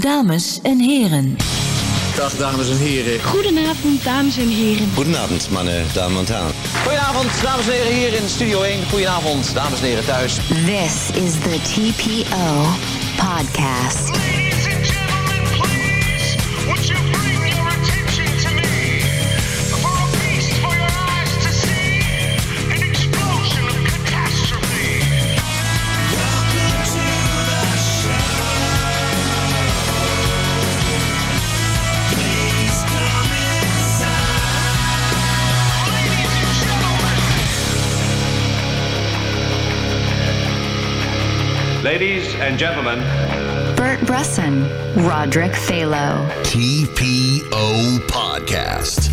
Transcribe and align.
Dames 0.00 0.58
en 0.62 0.78
heren. 0.80 1.36
Dag 2.16 2.36
dames 2.36 2.68
en 2.70 2.76
heren. 2.76 3.22
Goedenavond, 3.22 4.04
dames 4.04 4.36
en 4.36 4.48
heren. 4.48 4.88
Goedenavond, 4.94 5.50
mannen, 5.50 5.84
dames 5.94 6.28
en 6.28 6.34
heren. 6.34 6.54
Goedenavond, 6.82 7.42
dames 7.42 7.66
en 7.66 7.72
heren, 7.72 7.92
hier 7.94 8.12
in 8.14 8.28
Studio 8.28 8.62
1. 8.62 8.78
Goedenavond, 8.90 9.54
dames 9.54 9.80
en 9.80 9.86
heren 9.86 10.04
thuis. 10.04 10.34
This 10.48 11.22
is 11.24 11.32
the 11.32 11.58
TPO 11.62 12.66
podcast. 13.16 14.45
Ladies 41.86 42.34
and 42.40 42.58
gentlemen, 42.58 42.98
Bert 43.76 44.00
Brusson, 44.00 44.66
Roderick 45.08 45.52
Phalo. 45.52 46.28
TPO 46.42 47.98
Podcast. 48.08 49.05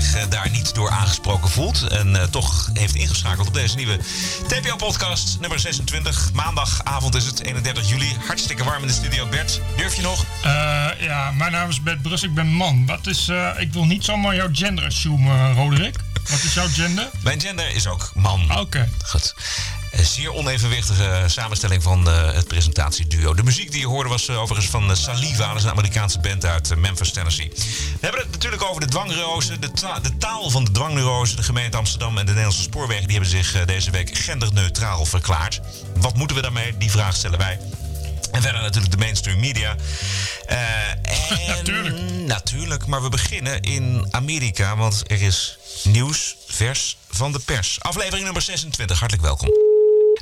Zich 0.00 0.14
eh, 0.14 0.30
daar 0.30 0.50
niet 0.50 0.74
door 0.74 0.90
aangesproken 0.90 1.50
voelt. 1.50 1.82
En 1.82 2.16
eh, 2.16 2.22
toch 2.22 2.70
heeft 2.72 2.94
ingeschakeld 2.94 3.46
op 3.46 3.54
deze 3.54 3.76
nieuwe 3.76 3.98
TPO-podcast, 4.46 5.40
nummer 5.40 5.58
26. 5.58 6.30
Maandagavond 6.32 7.14
is 7.14 7.24
het, 7.24 7.44
31 7.44 7.88
juli. 7.88 8.16
Hartstikke 8.26 8.64
warm 8.64 8.82
in 8.82 8.88
de 8.88 8.92
studio. 8.92 9.26
Bert, 9.26 9.60
durf 9.76 9.94
je 9.94 10.02
nog? 10.02 10.24
Eh, 10.42 10.88
ja, 10.98 11.30
mijn 11.30 11.52
naam 11.52 11.68
is 11.68 11.82
Bert 11.82 12.02
Brus, 12.02 12.22
ik 12.22 12.34
ben 12.34 12.46
man. 12.46 12.86
Wat 12.86 13.06
is, 13.06 13.28
ik 13.58 13.72
wil 13.72 13.84
niet 13.84 14.04
zomaar 14.04 14.34
jouw 14.34 14.48
gender 14.52 14.84
assumen, 14.84 15.54
Roderick. 15.54 15.96
Wat 16.30 16.42
is 16.42 16.54
jouw 16.54 16.68
gender? 16.68 17.08
Mijn 17.22 17.40
gender 17.40 17.74
is 17.74 17.86
ook 17.86 18.10
man. 18.14 18.58
Oké. 18.58 18.88
Goed. 19.06 19.34
Zeer 20.02 20.32
onevenwichtige 20.32 21.24
samenstelling 21.26 21.82
van 21.82 22.08
eh, 22.08 22.32
het 22.32 22.48
presentatieduo. 22.48 23.34
De 23.34 23.42
muziek 23.42 23.70
die 23.70 23.80
je 23.80 23.86
hoorde 23.86 24.08
was 24.08 24.28
eh, 24.28 24.40
overigens 24.40 24.70
van 24.70 24.90
eh, 24.90 24.96
Saliva. 24.96 25.48
Dat 25.48 25.56
is 25.56 25.64
een 25.64 25.70
Amerikaanse 25.70 26.18
band 26.18 26.44
uit 26.44 26.76
Memphis, 26.76 27.12
Tennessee. 27.12 27.52
We 27.54 27.98
hebben 28.00 28.20
het 28.20 28.30
natuurlijk 28.30 28.62
over 28.62 28.80
de 28.80 28.86
dwangneurose. 28.86 29.58
De, 29.58 29.70
ta- 29.70 30.00
de 30.00 30.16
taal 30.16 30.50
van 30.50 30.64
de 30.64 30.70
dwangneurose. 30.70 31.36
De 31.36 31.42
gemeente 31.42 31.76
Amsterdam 31.76 32.18
en 32.18 32.24
de 32.24 32.30
Nederlandse 32.30 32.62
spoorwegen... 32.62 33.06
die 33.06 33.16
hebben 33.16 33.30
zich 33.30 33.64
deze 33.64 33.90
week 33.90 34.18
genderneutraal 34.18 35.04
verklaard. 35.04 35.60
Wat 35.96 36.16
moeten 36.16 36.36
we 36.36 36.42
daarmee? 36.42 36.76
Die 36.78 36.90
vraag 36.90 37.16
stellen 37.16 37.38
wij. 37.38 37.58
En 38.32 38.42
verder 38.42 38.60
natuurlijk 38.60 38.92
de 38.92 38.98
mainstream 38.98 39.40
media. 39.40 39.76
En 40.46 40.98
Natuurlijk. 41.46 42.00
Natuurlijk, 42.26 42.86
maar 42.86 43.02
we 43.02 43.08
beginnen 43.08 43.60
in 43.60 44.06
Amerika, 44.10 44.76
want 44.76 45.02
er 45.06 45.22
is 45.22 45.58
nieuws 45.84 46.36
vers 46.46 46.96
van 47.10 47.32
de 47.32 47.38
pers. 47.38 47.76
Aflevering 47.80 48.24
nummer 48.24 48.42
26, 48.42 48.98
hartelijk 48.98 49.26
welkom. 49.26 49.69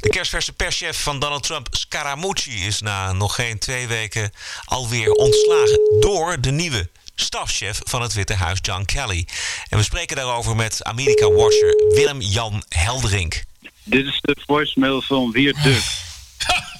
De 0.01 0.09
kerstverse 0.09 0.53
perschef 0.53 1.03
van 1.03 1.19
Donald 1.19 1.43
Trump, 1.43 1.69
Scaramucci, 1.71 2.67
is 2.67 2.81
na 2.81 3.13
nog 3.13 3.35
geen 3.35 3.59
twee 3.59 3.87
weken 3.87 4.33
alweer 4.65 5.11
ontslagen 5.13 5.81
door 6.01 6.41
de 6.41 6.51
nieuwe 6.51 6.89
stafchef 7.15 7.81
van 7.85 8.03
het 8.03 8.13
Witte 8.13 8.35
Huis, 8.35 8.59
John 8.63 8.85
Kelly. 8.85 9.27
En 9.69 9.79
we 9.79 9.85
spreken 9.85 10.17
daarover 10.17 10.57
met 10.57 10.85
Amerika-watcher 10.85 11.75
Willem-Jan 11.95 12.63
Helderink. 12.69 13.45
Dit 13.85 14.07
is 14.07 14.19
de 14.21 14.37
voicemail 14.47 15.03
van 15.03 15.31
Wiert 15.31 15.63
Duk. 15.63 15.83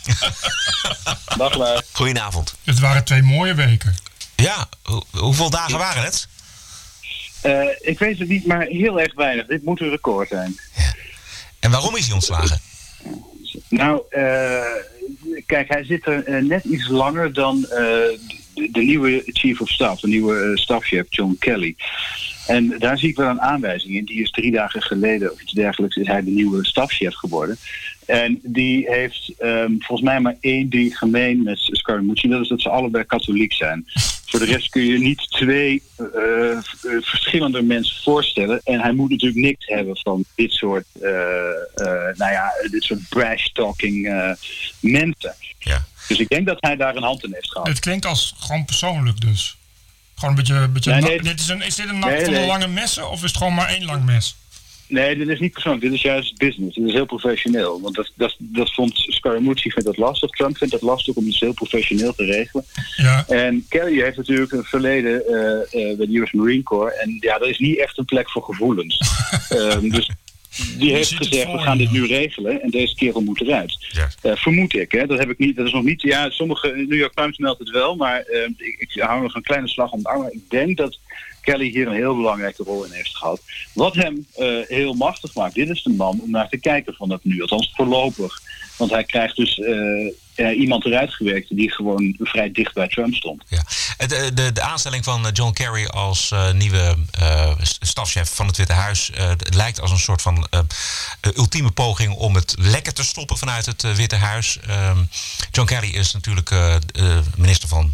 Dag 1.37 1.55
Lars. 1.57 1.81
Goedenavond. 1.93 2.55
Het 2.65 2.79
waren 2.79 3.05
twee 3.05 3.23
mooie 3.23 3.55
weken. 3.55 3.97
Ja, 4.37 4.69
ho- 4.83 5.05
hoeveel 5.11 5.51
dagen 5.51 5.79
waren 5.79 6.03
het? 6.03 6.29
Eh, 7.41 7.63
ik 7.81 7.99
weet 7.99 8.19
het 8.19 8.29
niet, 8.29 8.47
maar 8.47 8.61
heel 8.67 9.01
erg 9.01 9.15
weinig. 9.15 9.47
Dit 9.47 9.65
moet 9.65 9.81
een 9.81 9.91
record 9.91 10.29
zijn. 10.29 10.61
En 11.61 11.71
waarom 11.71 11.97
is 11.97 12.05
hij 12.05 12.15
ontslagen? 12.15 12.61
Nou, 13.69 14.03
eh, 14.11 14.63
kijk, 15.47 15.69
hij 15.69 15.85
zit 15.85 16.07
er 16.07 16.25
eh, 16.25 16.43
net 16.43 16.65
iets 16.65 16.89
langer 16.89 17.33
dan 17.33 17.65
eh, 17.65 18.19
de, 18.73 18.81
nieuwe 18.81 19.23
chief 19.27 19.61
of 19.61 19.69
staff, 19.69 20.01
de 20.01 20.09
nieuwe 20.09 20.43
eh, 20.43 20.55
stafchef 20.55 21.07
John 21.09 21.37
Kelly. 21.39 21.77
En 22.47 22.75
daar 22.79 22.99
zie 22.99 23.09
ik 23.09 23.17
wel 23.17 23.29
een 23.29 23.41
aanwijzing 23.41 23.95
in. 23.95 24.05
Die 24.05 24.23
is 24.23 24.31
drie 24.31 24.53
dagen 24.53 24.83
geleden 24.83 25.33
of 25.33 25.43
iets 25.43 25.53
dergelijks 25.53 25.97
is 25.97 26.07
hij 26.07 26.23
de 26.23 26.31
nieuwe 26.31 26.67
stafchef 26.67 27.15
geworden. 27.15 27.57
En 28.07 28.39
die 28.43 28.91
heeft 28.91 29.33
ehm, 29.39 29.73
volgens 29.79 30.09
mij 30.09 30.21
maar 30.21 30.37
één 30.41 30.69
ding 30.69 30.99
gemeen 30.99 31.43
met 31.43 31.59
Scaramucci. 31.61 32.29
Dat 32.29 32.41
is 32.41 32.49
dat 32.49 32.61
ze 32.61 32.69
allebei 32.69 33.05
katholiek 33.05 33.53
zijn. 33.53 33.87
Voor 34.27 34.39
de 34.39 34.45
rest 34.45 34.69
kun 34.69 34.85
je 34.85 34.99
niet 34.99 35.31
twee 35.31 35.83
eh, 35.97 36.51
eh, 36.51 36.61
verschillende 37.01 37.63
mensen 37.63 38.03
voorstellen. 38.03 38.61
En 38.65 38.81
hij 38.81 38.93
moet 38.93 39.11
natuurlijk 39.11 39.41
niks 39.41 39.67
hebben 39.67 39.97
van 39.97 40.25
dit 40.35 40.53
soort, 40.53 40.87
nou 42.15 42.33
ja, 42.33 42.53
dit 42.71 42.83
soort 42.83 43.09
brash-talking 43.09 44.07
eh, 44.09 44.31
mensen. 44.81 45.35
Ja. 45.59 45.87
Dus 46.09 46.19
ik 46.19 46.29
denk 46.29 46.47
dat 46.47 46.57
hij 46.61 46.77
daar 46.77 46.97
een 46.97 47.03
hand 47.03 47.25
in 47.25 47.33
heeft 47.33 47.51
gehad. 47.51 47.69
Het 47.69 47.79
klinkt 47.79 48.07
als 48.07 48.35
gewoon 48.39 48.65
persoonlijk 48.65 49.21
dus. 49.21 49.57
Gewoon 50.15 50.31
een 50.31 50.37
beetje... 50.37 50.55
een 50.55 50.73
beetje 50.73 50.95
Nee, 50.95 51.23
dit 51.23 51.41
is, 51.41 51.49
een, 51.49 51.63
is 51.63 51.75
dit 51.75 51.89
een 51.89 51.99
nacht 51.99 52.13
Nee, 52.13 52.25
van 52.25 52.33
de 52.33 52.39
nee. 52.39 52.49
lange 52.49 52.69
messen 52.69 53.11
of 53.11 53.17
is 53.17 53.29
het 53.29 53.37
gewoon 53.37 53.55
maar 53.55 53.69
één 53.69 53.85
lang 53.85 54.05
mes? 54.05 54.37
Nee, 54.89 55.17
dit 55.17 55.29
is 55.29 55.41
niet 55.41 55.53
persoonlijk. 55.53 55.85
Dit 55.85 55.93
is 55.93 56.03
juist 56.03 56.39
business. 56.39 56.77
Dit 56.77 56.87
is 56.87 56.93
heel 56.93 57.07
professioneel. 57.07 57.81
Want 57.81 57.95
dat, 57.95 58.13
dat, 58.15 58.37
dat 58.39 58.75
vond 58.75 58.93
Scaramucci 58.97 59.71
vindt 59.71 59.87
dat 59.87 59.97
lastig. 59.97 60.31
Trump 60.31 60.57
vindt 60.57 60.73
dat 60.73 60.83
lastig 60.83 61.15
om 61.15 61.27
iets 61.27 61.41
heel 61.41 61.53
professioneel 61.53 62.15
te 62.15 62.25
regelen. 62.25 62.65
Ja. 62.97 63.25
En 63.27 63.67
Kelly 63.69 64.03
heeft 64.03 64.17
natuurlijk 64.17 64.53
een 64.53 64.65
verleden 64.65 65.27
eh, 65.27 65.97
bij 65.97 66.07
de 66.07 66.19
US 66.19 66.33
Marine 66.33 66.63
Corps. 66.63 66.97
En 66.97 67.17
ja, 67.21 67.39
dat 67.39 67.49
is 67.49 67.59
niet 67.59 67.79
echt 67.79 67.99
een 67.99 68.05
plek 68.05 68.31
voor 68.31 68.43
gevoelens. 68.43 69.01
Ehm, 69.49 69.89
dus 69.89 70.11
die 70.79 70.93
heeft 70.93 71.15
gezegd, 71.15 71.53
we 71.53 71.59
gaan 71.59 71.79
dit 71.79 71.91
nu 71.91 72.07
regelen. 72.07 72.63
En 72.63 72.71
deze 72.71 72.95
kerel 72.95 73.21
moet 73.21 73.41
eruit. 73.41 73.87
Ja. 73.89 74.09
Eh, 74.23 74.37
vermoed 74.37 74.75
ik, 74.75 74.93
hè? 74.93 75.07
dat 75.07 75.19
heb 75.19 75.31
ik 75.31 75.39
niet. 75.39 75.57
Dat 75.57 75.67
is 75.67 75.73
nog 75.73 75.85
niet. 75.85 76.03
Ja, 76.03 76.31
sommige 76.31 76.69
New 76.69 76.99
York 76.99 77.15
Times 77.15 77.39
meldt 77.39 77.59
het 77.59 77.71
wel, 77.71 77.97
maar 77.97 78.21
eh, 78.21 78.43
ik, 78.57 78.77
ik 78.79 79.03
hou 79.03 79.23
nog 79.23 79.35
een 79.35 79.43
kleine 79.43 79.69
slag 79.69 79.93
om 79.93 79.99
het 79.99 80.07
arm. 80.07 80.29
Ik 80.31 80.51
denk 80.51 80.77
dat 80.77 80.99
Kelly 81.41 81.69
hier 81.71 81.87
een 81.87 81.95
heel 81.95 82.17
belangrijke 82.17 82.63
rol 82.63 82.85
in 82.85 82.93
heeft 82.93 83.17
gehad. 83.17 83.41
Wat 83.73 83.95
hem 83.95 84.27
eh, 84.35 84.59
heel 84.67 84.95
machtig 84.95 85.35
maakt. 85.35 85.55
Dit 85.55 85.69
is 85.69 85.83
de 85.83 85.91
man 85.91 86.21
om 86.23 86.31
naar 86.31 86.49
te 86.49 86.59
kijken 86.59 86.95
van 86.95 87.09
dat 87.09 87.25
nu, 87.25 87.41
althans 87.41 87.73
voorlopig. 87.75 88.41
Want 88.79 88.91
hij 88.91 89.05
krijgt 89.05 89.37
dus 89.37 89.59
eh, 89.59 90.59
iemand 90.61 90.85
eruit 90.85 91.15
gewerkt 91.15 91.57
die 91.57 91.73
gewoon 91.73 92.17
vrij 92.19 92.53
dicht 92.53 92.75
bij 92.75 92.89
Trump 92.89 93.15
stond. 93.15 93.43
Ja. 93.49 93.63
Eh, 93.97 94.09
De, 94.35 94.53
de 94.53 94.61
aanstelling 94.63 95.05
van 95.05 95.27
eh, 95.27 95.33
John 95.33 95.53
Kerry 95.53 95.87
als 95.87 96.33
nieuwe 96.53 96.97
st- 97.63 97.79
stafchef 97.81 98.35
van 98.35 98.47
het 98.47 98.57
Witte 98.57 98.73
Huis 98.73 99.11
lijkt 99.39 99.81
als 99.81 99.91
een 99.91 99.99
soort 99.99 100.23
van 100.23 100.47
ultieme 101.37 101.71
poging 101.71 102.13
om 102.15 102.35
het 102.35 102.55
lekker 102.59 102.93
te 102.95 103.05
stoppen 103.05 103.39
vanuit 103.39 103.67
het 103.67 103.97
Witte 103.97 104.17
Huis. 104.17 104.59
Ehm, 104.67 104.99
John 105.51 105.67
Kerry 105.69 105.89
is 105.91 106.13
natuurlijk 106.13 106.51
minister 107.37 107.69
van 107.69 107.93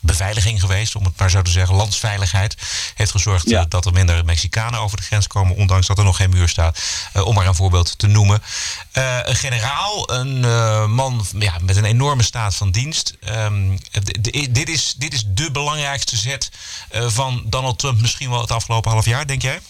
beveiliging 0.00 0.60
geweest, 0.60 0.96
om 0.96 1.04
het 1.04 1.18
maar 1.18 1.30
zo 1.30 1.42
te 1.42 1.50
zeggen, 1.50 1.74
landsveiligheid. 1.74 2.56
Heeft 2.94 3.10
gezorgd 3.10 3.48
Ja. 3.48 3.64
dat 3.68 3.86
er 3.86 3.92
minder 3.92 4.24
Mexicanen 4.24 4.80
over 4.80 4.96
de 4.96 5.02
grens 5.02 5.26
komen, 5.26 5.56
ondanks 5.56 5.86
dat 5.86 5.98
er 5.98 6.04
nog 6.04 6.16
geen 6.16 6.30
muur 6.30 6.48
staat. 6.48 6.78
Om 7.24 7.34
maar 7.34 7.46
een 7.46 7.54
voorbeeld 7.54 7.98
te 7.98 8.06
noemen. 8.06 8.42
Een 8.92 9.36
generaal, 9.36 10.17
een 10.20 10.44
eh, 10.44 10.86
man 10.86 11.24
ja, 11.38 11.58
met 11.62 11.76
een 11.76 11.84
enorme 11.84 12.22
staat 12.22 12.54
van 12.54 12.70
dienst. 12.70 13.16
Ehm, 13.20 13.76
dit, 14.50 14.68
is, 14.68 14.94
dit 14.96 15.12
is 15.12 15.24
de 15.26 15.50
belangrijkste 15.50 16.16
zet 16.16 16.50
eh, 16.90 17.08
van 17.08 17.42
Donald 17.46 17.78
Trump 17.78 18.00
misschien 18.00 18.30
wel 18.30 18.40
het 18.40 18.50
afgelopen 18.50 18.90
half 18.90 19.04
jaar, 19.04 19.26
denk 19.26 19.42
jij? 19.42 19.60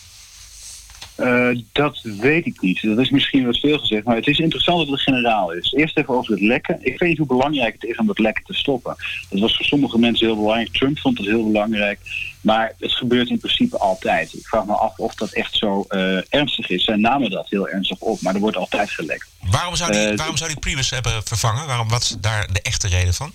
Eh, 1.19 1.49
dat 1.73 2.01
weet 2.03 2.47
ik 2.47 2.61
niet. 2.61 2.83
Dat 2.83 2.99
is 2.99 3.11
misschien 3.11 3.47
wat 3.47 3.59
veel 3.59 3.79
gezegd, 3.79 4.05
maar 4.05 4.17
het 4.17 4.27
is 4.27 4.39
interessant 4.39 4.79
dat 4.79 4.89
het 4.89 5.01
generaal 5.01 5.53
is. 5.53 5.73
Eerst 5.73 5.97
even 5.99 6.15
over 6.15 6.33
het 6.33 6.41
lekken. 6.43 6.79
Ik 6.81 6.99
weet 6.99 7.09
niet 7.09 7.19
hoe 7.19 7.27
belangrijk 7.27 7.73
het 7.73 7.91
is 7.91 7.97
om 7.97 8.07
dat 8.07 8.19
lekken 8.19 8.45
te 8.45 8.55
stoppen. 8.55 8.97
Dat 9.31 9.41
was 9.41 9.57
voor 9.57 9.65
sommige 9.65 9.99
mensen 9.99 10.27
heel 10.27 10.37
belangrijk. 10.37 10.73
Trump 10.73 10.99
vond 10.99 11.19
het 11.19 11.27
heel 11.27 11.45
belangrijk. 11.45 11.99
Maar 12.41 12.73
het 12.79 12.93
gebeurt 12.93 13.29
in 13.29 13.39
principe 13.39 13.79
altijd. 13.79 14.35
Ik 14.35 14.47
vraag 14.47 14.65
me 14.65 14.73
af 14.73 14.99
of 14.99 15.15
dat 15.15 15.33
echt 15.33 15.55
zo 15.57 15.85
eh, 15.89 16.35
ernstig 16.35 16.69
is. 16.71 16.85
Zij 16.85 16.97
namen 16.97 17.31
dat 17.31 17.49
heel 17.49 17.69
ernstig 17.69 17.99
op, 17.99 18.21
maar 18.21 18.35
er 18.35 18.41
wordt 18.41 18.57
altijd 18.57 18.91
gelekt. 18.91 19.27
Waarom 19.51 19.77
zou 19.77 19.93
die, 19.93 20.01
Eh, 20.01 20.17
waarom 20.17 20.37
zou 20.37 20.51
die 20.51 20.59
Priebus 20.59 20.91
hebben 20.91 21.23
vervangen? 21.25 21.67
Waarom, 21.67 21.89
wat 21.89 22.03
is 22.03 22.17
daar 22.21 22.49
de 22.53 22.63
echte 22.63 22.89
reden 22.89 23.15
van? 23.15 23.33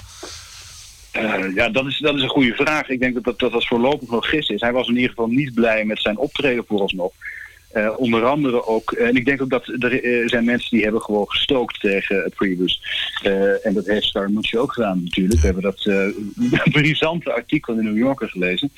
Ja, 1.56 1.70
dat 1.70 1.86
is, 1.86 2.00
dat 2.00 2.16
is 2.16 2.22
een 2.22 2.30
goede 2.30 2.54
vraag. 2.56 2.90
Ik 2.90 3.00
denk 3.00 3.14
dat 3.14 3.24
dat, 3.24 3.40
dat, 3.40 3.52
dat 3.52 3.68
voorlopig 3.68 4.10
nog 4.10 4.30
gist 4.30 4.50
is. 4.50 4.62
Hij 4.62 4.72
was 4.72 4.88
in 4.88 4.96
ieder 4.96 5.10
geval 5.10 5.28
niet 5.28 5.54
blij 5.54 5.86
met 5.86 6.02
zijn 6.02 6.18
optreden 6.18 6.66
vooralsnog. 6.68 7.12
Eh, 7.74 7.90
onder 7.98 8.26
andere 8.26 8.68
ook, 8.68 8.92
en 8.92 9.16
ik 9.16 9.26
denk 9.26 9.42
ook 9.42 9.50
dat 9.50 9.68
er 9.68 10.04
eh, 10.04 10.28
zijn 10.28 10.46
mensen 10.46 10.70
die 10.70 10.84
hebben 10.84 11.02
gewoon 11.02 11.30
gestookt 11.30 11.80
tegen 11.80 12.32
Priebus. 12.36 12.82
Eh, 13.24 13.66
en 13.66 13.74
dat 13.74 13.86
heeft 13.86 14.06
Scaramucci 14.06 14.58
ook 14.58 14.74
gedaan 14.74 15.04
natuurlijk. 15.04 15.40
We 15.40 15.46
hebben 15.46 15.64
dat 15.64 15.86
eh 15.86 16.08
brisante 16.82 17.34
artikel 17.34 17.74
in 17.74 17.80
de 17.80 17.90
New 17.92 17.98
Yorker 17.98 18.30
gelezen. 18.30 18.72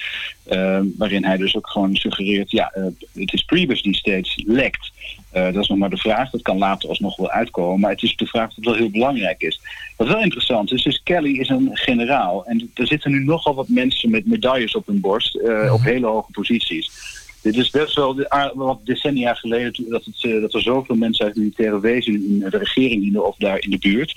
eh, 0.44 0.80
waarin 0.98 1.26
hij 1.26 1.38
dus 1.38 1.56
ook 1.56 1.70
gewoon 1.70 1.96
suggereert, 1.96 2.52
ja, 2.52 2.72
eh, 2.74 2.84
het 3.14 3.34
is 3.34 3.44
Priebus 3.44 3.82
die 3.82 3.96
steeds 3.96 4.44
lekt. 4.46 4.92
Eh, 5.32 5.44
dat 5.54 5.64
is 5.64 5.68
nog 5.68 5.78
maar 5.78 5.90
de 5.90 5.98
vraag, 5.98 6.30
dat 6.30 6.42
kan 6.42 6.58
later 6.58 6.90
alsnog 6.90 7.18
wel 7.18 7.30
uitkomen. 7.32 7.80
Maar 7.80 7.92
het 7.92 8.04
is 8.04 8.16
de 8.16 8.26
vraag 8.26 8.48
dat 8.48 8.56
het 8.56 8.66
wel 8.66 8.74
heel 8.74 8.90
belangrijk 8.90 9.42
is. 9.42 9.62
Wat 9.96 10.08
wel 10.08 10.22
interessant 10.22 10.72
is, 10.72 10.86
is 10.86 11.02
Kelly 11.04 11.40
is 11.40 11.50
een 11.50 11.70
generaal. 11.72 12.46
En 12.46 12.72
er 12.74 12.88
zitten 12.88 13.12
nu 13.12 13.24
nogal 13.24 13.56
wat 13.56 13.68
mensen 13.68 14.10
met 14.10 14.26
medailles 14.26 14.76
op 14.76 14.88
hun 14.88 15.00
borst, 15.00 15.36
eh, 15.36 15.74
op 15.74 15.82
hele 15.82 16.06
hoge 16.08 16.32
posities. 16.32 16.90
Dit 17.46 17.58
is 17.58 17.70
best 17.70 17.96
wel 17.96 18.14
de, 18.14 18.52
wat 18.56 18.80
decennia 18.84 19.34
geleden 19.34 19.90
dat, 19.90 20.06
het, 20.06 20.24
eh, 20.24 20.42
dat 20.42 20.54
er 20.54 20.62
zoveel 20.62 20.96
mensen 20.96 21.26
uit 21.26 21.36
militaire 21.36 21.80
wezen 21.80 22.14
in 22.14 22.40
de 22.50 22.58
regering 22.58 23.02
dienden 23.02 23.28
of 23.28 23.36
daar 23.38 23.60
in 23.60 23.70
de 23.70 23.78
buurt. 23.78 24.14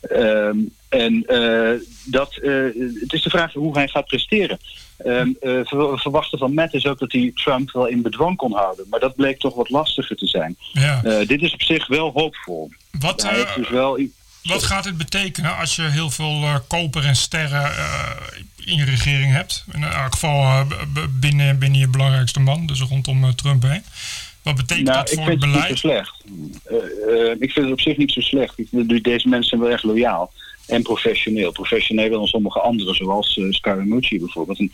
Ehm, 0.00 0.58
en 0.88 1.24
eh, 1.26 1.80
dat, 2.04 2.36
eh, 2.36 2.52
het 3.00 3.12
is 3.12 3.22
de 3.22 3.30
vraag 3.30 3.52
hoe 3.52 3.76
hij 3.76 3.88
gaat 3.88 4.06
presteren. 4.06 4.58
Ehm, 4.96 5.30
eh, 5.40 5.60
ver- 5.64 5.98
verwachten 5.98 6.38
van 6.38 6.54
Matt 6.54 6.74
is 6.74 6.86
ook 6.86 6.98
dat 6.98 7.12
hij 7.12 7.32
Trump 7.34 7.70
wel 7.70 7.86
in 7.86 8.02
bedwang 8.02 8.36
kon 8.36 8.52
houden. 8.52 8.86
Maar 8.90 9.00
dat 9.00 9.16
bleek 9.16 9.38
toch 9.38 9.54
wat 9.54 9.70
lastiger 9.70 10.16
te 10.16 10.26
zijn. 10.26 10.56
Ja. 10.72 11.24
Dit 11.24 11.42
is 11.42 11.52
op 11.52 11.62
zich 11.62 11.86
wel 11.86 12.10
hoopvol. 12.14 12.70
Wat, 12.98 13.22
Hij 13.22 13.34
heeft 13.34 13.54
dus 13.54 13.68
wel 13.68 14.00
Wat 14.42 14.62
gaat 14.62 14.84
het 14.84 14.96
betekenen 14.96 15.56
als 15.56 15.76
je 15.76 15.82
heel 15.82 16.10
veel 16.10 16.42
koper 16.68 17.04
en 17.04 17.16
sterren 17.16 17.72
in 18.66 18.76
je 18.76 18.84
regering 18.84 19.32
hebt? 19.32 19.64
In 19.72 19.82
elk 19.82 20.12
geval 20.12 20.42
eh, 20.42 20.66
binnen, 21.20 21.58
binnen 21.58 21.80
je 21.80 21.88
belangrijkste 21.88 22.40
man, 22.40 22.66
dus 22.66 22.80
rondom 22.80 23.24
eh, 23.24 23.30
Trump 23.30 23.62
heen. 23.62 23.82
Wat 24.42 24.54
betekent 24.54 24.86
Nou, 24.86 24.98
dat 24.98 25.10
ik 25.10 25.18
voor 25.18 25.30
het 25.30 25.40
vind 25.42 25.54
het 25.54 25.70
niet 25.70 25.78
zo 25.78 25.82
beleid? 25.82 26.08
slecht. 26.08 26.24
Eh, 26.64 27.40
ik 27.40 27.52
vind 27.52 27.64
het 27.64 27.72
op 27.72 27.80
zich 27.80 27.96
niet 27.96 28.12
zo 28.12 28.20
slecht. 28.20 28.58
Ik 28.58 28.68
Deze 29.04 29.28
mensen 29.28 29.48
zijn 29.48 29.60
wel 29.60 29.70
echt 29.70 29.82
loyaal 29.82 30.32
en 30.66 30.82
professioneel. 30.82 31.52
Professioneler 31.52 32.10
dan 32.10 32.26
sommige 32.26 32.60
anderen, 32.60 32.94
zoals 32.94 33.36
uh, 33.36 33.52
Scaramucci 33.52 34.18
bijvoorbeeld. 34.18 34.58
Een 34.58 34.72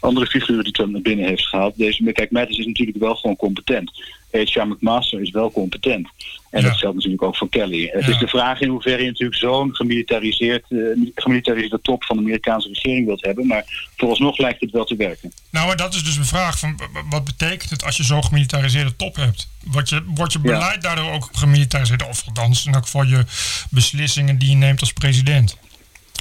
andere 0.00 0.26
figuur 0.26 0.62
die 0.62 0.72
Trump 0.72 0.92
naar 0.92 1.00
binnen 1.00 1.26
heeft 1.26 1.46
gehaald. 1.46 1.76
Deze, 1.76 2.12
kijk, 2.12 2.30
Mattis 2.30 2.58
is 2.58 2.66
natuurlijk 2.66 2.98
wel 2.98 3.14
gewoon 3.14 3.36
competent. 3.36 3.92
H.R. 4.34 4.66
McMaster 4.66 5.20
is 5.20 5.30
wel 5.30 5.50
competent. 5.52 6.08
En 6.50 6.62
Ja. 6.62 6.68
dat 6.68 6.76
geldt 6.78 6.94
natuurlijk 6.96 7.22
ook 7.22 7.36
voor 7.36 7.48
Kelly. 7.48 7.88
Het 7.92 8.04
Ja. 8.04 8.10
is 8.10 8.18
de 8.18 8.26
vraag 8.28 8.60
in 8.60 8.68
hoeverre 8.68 9.02
je 9.02 9.08
natuurlijk 9.08 9.38
zo'n 9.40 9.74
gemilitariseerd, 9.74 10.64
eh, 10.68 10.78
gemilitariseerde 11.14 11.78
top 11.82 12.04
van 12.04 12.16
de 12.16 12.22
Amerikaanse 12.22 12.68
regering 12.68 13.06
wilt 13.06 13.24
hebben. 13.24 13.46
Maar 13.46 13.90
vooralsnog 13.96 14.38
lijkt 14.38 14.60
het 14.60 14.70
wel 14.70 14.84
te 14.84 14.96
werken. 14.96 15.32
Nou, 15.50 15.66
maar 15.66 15.76
dat 15.76 15.94
is 15.94 16.04
dus 16.04 16.16
een 16.16 16.24
vraag 16.24 16.58
van 16.58 16.80
wat 17.10 17.24
betekent 17.24 17.70
het 17.70 17.84
als 17.84 17.96
je 17.96 18.02
zo'n 18.02 18.24
gemilitariseerde 18.24 18.96
top 18.96 19.16
hebt? 19.16 19.48
Wordt 19.64 19.88
je, 19.88 20.02
wordt 20.14 20.32
je 20.32 20.38
Ja. 20.42 20.52
beleid 20.52 20.82
daardoor 20.82 21.10
ook 21.12 21.28
gemilitariseerd? 21.32 22.08
Of 22.08 22.22
althans, 22.26 22.66
in 22.66 22.74
elk 22.74 22.84
geval 22.84 23.04
je 23.04 23.24
beslissingen 23.70 24.38
die 24.38 24.48
je 24.50 24.56
neemt 24.56 24.80
als 24.80 24.92
president? 24.92 25.56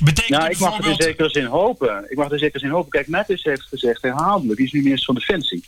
Betekent 0.04 0.30
Nou, 0.40 0.50
ik 0.52 0.60
mag 0.60 0.70
er 0.70 0.76
in 0.76 0.82
bijvoorbeeld... 0.82 1.04
zekere 1.10 1.30
zin 1.30 1.46
hopen. 1.46 2.06
Ik 2.10 2.18
mag 2.18 2.32
er 2.32 2.40
zeker 2.40 2.64
in 2.64 2.70
hopen. 2.70 2.90
Kijk, 2.92 3.08
Mattis 3.08 3.44
heeft 3.44 3.62
gezegd 3.62 4.02
herhaaldelijk, 4.02 4.58
die 4.58 4.66
is 4.66 4.72
nu 4.72 4.82
minister 4.82 5.06
van 5.06 5.16
Defensie. 5.16 5.64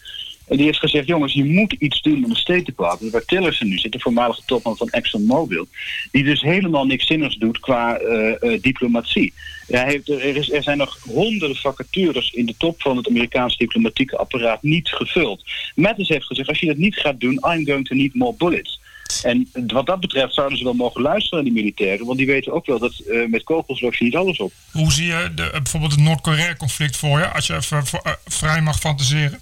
En 0.48 0.58
die 0.58 0.66
heeft 0.66 0.80
gezegd, 0.80 1.08
jongens, 1.08 1.34
je 1.34 1.46
moet 1.46 1.72
iets 1.72 2.02
doen 2.02 2.20
met 2.20 2.30
de 2.30 2.36
State 2.36 2.64
Department. 2.64 3.12
Waar 3.12 3.26
Tillerson 3.26 3.68
nu 3.68 3.78
zit, 3.78 3.92
de 3.92 4.00
voormalige 4.00 4.42
topman 4.46 4.78
van 4.78 4.90
ExxonMobil. 4.90 5.68
Die 6.12 6.24
dus 6.24 6.42
helemaal 6.42 6.86
niks 6.86 7.08
zinnigs 7.08 7.36
doet 7.36 7.60
qua 7.60 7.98
eh, 7.98 8.54
eh, 8.54 8.62
diplomatie. 8.62 9.34
Hij 9.68 9.86
heeft, 9.86 10.10
er, 10.10 10.54
er 10.54 10.64
zijn 10.64 10.78
nog 10.78 10.98
honderden 11.04 11.58
vacatures 11.58 12.32
in 12.32 12.46
de 12.46 12.56
top 12.58 12.82
van 12.82 12.98
het 12.98 13.08
Amerikaanse 13.08 13.58
diplomatieke 13.58 14.18
apparaat 14.18 14.64
niet 14.64 14.90
gevuld. 14.90 15.44
Mattis 15.76 16.10
heeft 16.10 16.26
gezegd, 16.26 16.50
als 16.50 16.60
je 16.60 16.68
dat 16.68 16.78
niet 16.78 16.96
gaat 16.96 17.20
doen, 17.20 17.34
I'm 17.34 17.66
going 17.66 17.88
to 17.88 17.96
need 17.96 18.14
more 18.14 18.34
bullets. 18.38 18.80
En 19.24 19.50
wat 19.68 19.86
dat 19.86 20.00
betreft 20.00 20.34
zouden 20.34 20.58
ze 20.58 20.64
wel 20.64 20.74
mogen 20.74 21.02
luisteren 21.02 21.44
naar 21.44 21.54
die 21.54 21.64
militairen. 21.64 22.06
Want 22.06 22.18
die 22.18 22.28
weten 22.28 22.54
ook 22.54 22.66
wel 22.66 22.80
dat 22.80 23.00
eh, 23.00 23.28
met 23.28 23.44
kogels 23.44 23.82
los 23.82 23.98
je 23.98 24.04
niet 24.04 24.16
alles 24.16 24.38
op. 24.38 24.52
Hoe 24.72 24.92
zie 24.92 25.06
je 25.06 25.32
de, 25.36 25.50
bijvoorbeeld 25.52 25.92
het 25.92 26.02
Noord-Korea-conflict 26.02 26.98
voor 26.98 27.20
je? 27.20 27.28
Als 27.28 27.48
je 27.48 27.56
even 27.56 27.84
vrij 28.26 28.62
mag 28.62 28.80
fantaseren. 28.80 29.40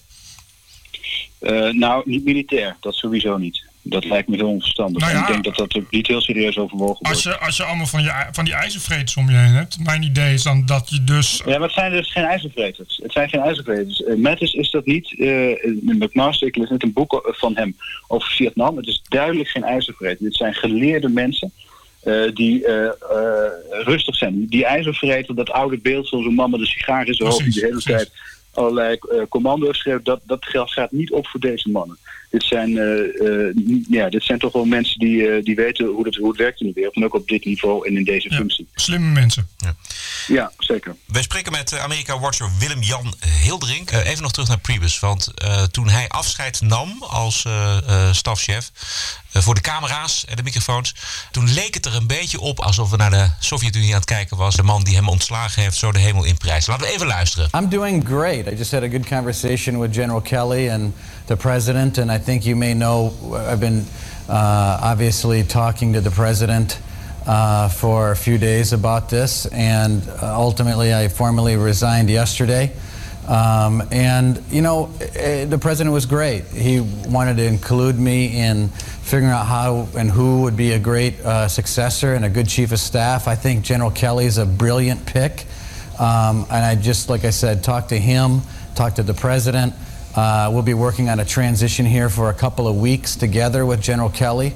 Eh, 1.43 1.69
nou, 1.69 2.01
niet 2.05 2.23
militair. 2.23 2.75
Dat 2.79 2.95
sowieso 2.95 3.37
niet. 3.37 3.63
Dat 3.81 4.05
lijkt 4.05 4.27
me 4.27 4.35
heel 4.35 4.47
onverstandig. 4.47 5.01
Nou 5.01 5.13
ja, 5.13 5.21
ik 5.21 5.27
denk 5.27 5.43
dat 5.43 5.55
dat 5.55 5.75
ook 5.75 5.91
niet 5.91 6.07
heel 6.07 6.21
serieus 6.21 6.57
overwogen 6.57 6.97
wordt. 6.99 7.07
Als 7.07 7.23
je, 7.23 7.39
als 7.39 7.57
je 7.57 7.63
allemaal 7.63 7.85
van, 7.85 8.03
je, 8.03 8.27
van 8.31 8.45
die 8.45 8.53
ijzervreters 8.53 9.15
om 9.15 9.29
je 9.29 9.35
heen 9.35 9.53
hebt. 9.53 9.83
Mijn 9.83 10.03
idee 10.03 10.33
is 10.33 10.43
dan 10.43 10.65
dat 10.65 10.89
je 10.89 11.03
dus... 11.03 11.41
Ja, 11.45 11.51
maar 11.51 11.61
het 11.61 11.71
zijn 11.71 11.91
dus 11.91 12.11
geen 12.11 12.23
ijzervreters. 12.23 12.99
Het 13.03 13.11
zijn 13.11 13.29
geen 13.29 13.41
ijzervreters. 13.41 13.99
Uh, 13.99 14.15
Mattis 14.15 14.53
is 14.53 14.71
dat 14.71 14.85
niet. 14.85 15.11
Uh, 15.11 15.65
McMaster, 15.81 16.47
ik 16.47 16.55
lees 16.55 16.69
net 16.69 16.83
een 16.83 16.93
boek 16.93 17.33
van 17.37 17.55
hem 17.55 17.75
over 18.07 18.29
Vietnam. 18.29 18.77
Het 18.77 18.87
is 18.87 19.01
duidelijk 19.07 19.49
geen 19.49 19.63
ijzervreter. 19.63 20.25
Dit 20.25 20.35
zijn 20.35 20.53
geleerde 20.53 21.09
mensen. 21.09 21.51
Uh, 22.03 22.35
die 22.35 22.67
uh, 22.67 22.89
rustig 23.69 24.15
zijn. 24.15 24.45
Die 24.47 24.65
ijzervreter, 24.65 25.35
dat 25.35 25.51
oude 25.51 25.77
beeld 25.77 26.09
van 26.09 26.23
zo'n 26.23 26.33
man 26.33 26.49
met 26.49 26.59
een 26.59 26.65
sigaar 26.65 27.07
in 27.07 27.13
zijn 27.13 27.29
hoofd... 27.29 27.43
die 27.43 27.53
de 27.53 27.65
hele 27.65 27.81
tijd 27.81 28.11
allerlei 28.55 28.99
commando's 29.29 29.77
schreef... 29.77 30.01
dat, 30.01 30.19
dat 30.23 30.45
gaat 30.45 30.91
niet 30.91 31.11
op 31.11 31.27
voor 31.27 31.39
deze 31.39 31.69
mannen. 31.69 31.97
Dit 32.33 32.43
zijn, 32.43 32.69
ja, 33.89 34.09
dit 34.09 34.23
zijn 34.23 34.39
toch 34.39 34.53
wel 34.53 34.65
mensen 34.65 34.99
die, 34.99 35.43
die 35.43 35.55
weten 35.55 35.85
hoe 35.85 36.05
het, 36.05 36.15
hoe 36.15 36.27
het 36.27 36.37
werkt 36.37 36.61
in 36.61 36.67
de 36.67 36.73
wereld... 36.73 36.95
en 36.95 37.03
ook 37.03 37.13
op 37.13 37.27
dit 37.27 37.45
niveau 37.45 37.87
en 37.87 37.97
in 37.97 38.03
deze 38.03 38.29
ja, 38.29 38.35
functie. 38.35 38.67
Slimme 38.75 39.11
mensen. 39.11 39.47
Ja. 39.57 39.75
Ja, 40.27 40.51
zeker. 40.57 40.95
Wij 41.05 41.21
spreken 41.21 41.51
met 41.51 41.77
Amerika-watcher 41.77 42.49
Willem-Jan 42.59 43.13
Hildering. 43.43 43.91
Uh, 43.91 44.05
even 44.05 44.21
nog 44.21 44.31
terug 44.31 44.47
naar 44.47 44.59
Priebus. 44.59 44.99
Want 44.99 45.31
uh, 45.43 45.63
toen 45.63 45.89
hij 45.89 46.07
afscheid 46.07 46.61
nam 46.61 47.03
als 47.03 47.43
uh, 47.47 48.11
stafchef 48.11 48.71
voor 49.31 49.55
de 49.55 49.61
camera's 49.61 50.25
en 50.29 50.35
de 50.35 50.43
microfoons... 50.43 50.95
toen 51.31 51.53
leek 51.53 51.73
het 51.73 51.85
er 51.85 51.95
een 51.95 52.07
beetje 52.07 52.39
op 52.39 52.59
alsof 52.59 52.89
we 52.89 52.97
naar 52.97 53.09
de 53.09 53.29
Sovjet-Unie 53.39 53.89
aan 53.89 53.95
het 53.95 54.05
kijken 54.05 54.37
was. 54.37 54.55
De 54.55 54.63
man 54.63 54.83
die 54.83 54.95
hem 54.95 55.09
ontslagen 55.09 55.61
heeft, 55.61 55.77
zo 55.77 55.91
de 55.91 55.99
hemel 55.99 56.23
in 56.23 56.37
prijs. 56.37 56.67
Laten 56.67 56.87
we 56.87 56.93
even 56.93 57.07
luisteren. 57.07 57.49
I'm 57.55 57.69
doing 57.69 58.05
great. 58.05 58.47
I 58.47 58.55
just 58.55 58.71
had 58.71 58.83
a 58.83 58.87
good 58.87 59.07
conversation 59.07 59.79
with 59.79 59.93
General 59.93 60.21
Kelly 60.21 60.69
and 60.69 60.93
the 61.27 61.37
president. 61.37 61.97
And 61.97 62.11
I 62.11 62.17
think 62.17 62.45
you 62.45 62.55
may 62.55 62.73
know 62.73 63.13
I've 63.33 63.59
been 63.59 63.85
obviously 64.29 65.43
talking 65.43 65.93
to 65.93 66.01
the 66.01 66.11
president... 66.11 66.79
Uh, 67.25 67.69
for 67.69 68.11
a 68.11 68.15
few 68.17 68.37
days 68.37 68.73
about 68.73 69.09
this, 69.09 69.45
and 69.45 70.05
uh, 70.09 70.37
ultimately 70.37 70.93
I 70.93 71.07
formally 71.07 71.55
resigned 71.55 72.09
yesterday. 72.09 72.73
Um, 73.29 73.81
and 73.93 74.43
you 74.49 74.61
know, 74.61 74.91
uh, 74.99 75.45
the 75.45 75.57
president 75.57 75.93
was 75.93 76.05
great. 76.05 76.43
He 76.47 76.81
wanted 76.81 77.37
to 77.37 77.45
include 77.45 77.97
me 77.97 78.37
in 78.37 78.67
figuring 78.67 79.31
out 79.31 79.45
how 79.45 79.87
and 79.95 80.11
who 80.11 80.41
would 80.41 80.57
be 80.57 80.73
a 80.73 80.79
great 80.79 81.15
successor 81.47 82.13
and 82.13 82.25
a 82.25 82.29
good 82.29 82.49
chief 82.49 82.73
of 82.73 82.79
staff. 82.79 83.29
I 83.29 83.35
think 83.35 83.63
General 83.63 83.91
Kelly 83.91 84.25
is 84.25 84.37
a 84.37 84.45
brilliant 84.45 85.05
pick, 85.05 85.45
um, 85.99 86.45
and 86.51 86.65
I 86.65 86.75
just, 86.75 87.09
like 87.09 87.23
I 87.23 87.31
said, 87.31 87.63
talked 87.63 87.87
to 87.89 87.97
him, 87.97 88.41
talked 88.75 88.97
to 88.97 89.03
the 89.03 89.13
president. 89.13 89.73
Uh, 90.15 90.49
we'll 90.53 90.61
be 90.61 90.73
working 90.73 91.09
on 91.09 91.19
a 91.19 91.25
transition 91.25 91.85
here 91.85 92.09
for 92.09 92.29
a 92.29 92.33
couple 92.33 92.67
of 92.67 92.77
weeks 92.77 93.15
together 93.15 93.65
with 93.65 93.81
General 93.81 94.09
Kelly, 94.09 94.53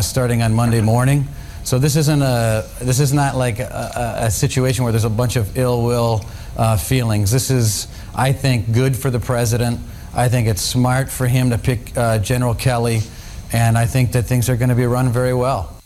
starting 0.00 0.42
on 0.42 0.54
Monday 0.54 0.80
morning. 0.80 1.26
So 1.68 1.78
this 1.78 1.96
isn't 1.96 2.22
a 2.22 2.64
this 2.80 2.98
is 2.98 3.12
not 3.12 3.36
like 3.36 3.58
a, 3.58 4.20
a, 4.22 4.30
situation 4.30 4.84
where 4.84 4.92
there's 4.92 5.04
a 5.04 5.10
bunch 5.10 5.36
of 5.36 5.58
ill 5.58 5.84
will 5.84 6.24
uh, 6.56 6.78
feelings. 6.78 7.30
This 7.30 7.50
is, 7.50 7.88
I 8.14 8.32
think, 8.32 8.72
good 8.72 8.96
for 8.96 9.10
the 9.10 9.20
president. 9.20 9.78
I 10.14 10.30
think 10.30 10.48
it's 10.48 10.62
smart 10.62 11.10
for 11.10 11.26
him 11.26 11.50
to 11.50 11.58
pick 11.58 11.94
uh, 11.94 12.20
General 12.20 12.54
Kelly, 12.54 13.00
and 13.52 13.76
I 13.76 13.84
think 13.84 14.12
that 14.12 14.22
things 14.22 14.48
are 14.48 14.56
going 14.56 14.70
to 14.70 14.74
be 14.74 14.86
run 14.86 15.10
very 15.10 15.34
well. 15.34 15.76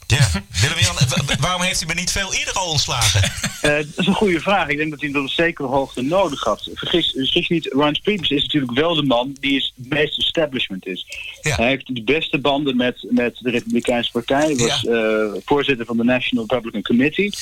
Willem-Jan, 0.63 0.82
waarom 1.41 1.63
heeft 1.63 1.79
hij 1.79 1.95
me 1.95 2.01
niet 2.01 2.11
veel 2.11 2.35
eerder 2.35 2.55
al 2.55 2.71
ontslagen? 2.71 3.23
Uh, 3.63 3.71
dat 3.77 3.87
is 3.97 4.07
een 4.07 4.15
goede 4.15 4.41
vraag. 4.41 4.69
Ik 4.69 4.77
denk 4.77 4.91
dat 4.91 5.01
hij 5.01 5.11
dat 5.11 5.23
op 5.23 5.29
zekere 5.29 5.69
hoogte 5.69 6.03
nodig 6.03 6.45
had. 6.45 6.71
Vergis, 6.75 7.13
vergis 7.17 7.49
niet, 7.49 7.67
Ryan 7.73 7.99
Priebus 8.03 8.31
is 8.31 8.43
natuurlijk 8.43 8.73
wel 8.73 8.95
de 8.95 9.03
man 9.03 9.37
die 9.41 9.57
is, 9.57 9.73
het 9.77 9.89
meest 9.89 10.19
establishment 10.19 10.87
is. 10.87 11.07
Ja. 11.43 11.55
Hij 11.55 11.69
heeft 11.69 11.95
de 11.95 12.03
beste 12.03 12.39
banden 12.39 12.77
met, 12.77 13.07
met 13.11 13.37
de 13.41 13.51
Republikeinse 13.51 14.11
Partij. 14.11 14.45
Hij 14.45 14.57
was 14.57 14.81
ja. 14.81 14.91
uh, 14.91 15.33
voorzitter 15.45 15.87
van 15.87 15.97
de 15.97 16.05
National 16.05 16.45
Republican 16.49 16.83
Committee. 16.83 17.33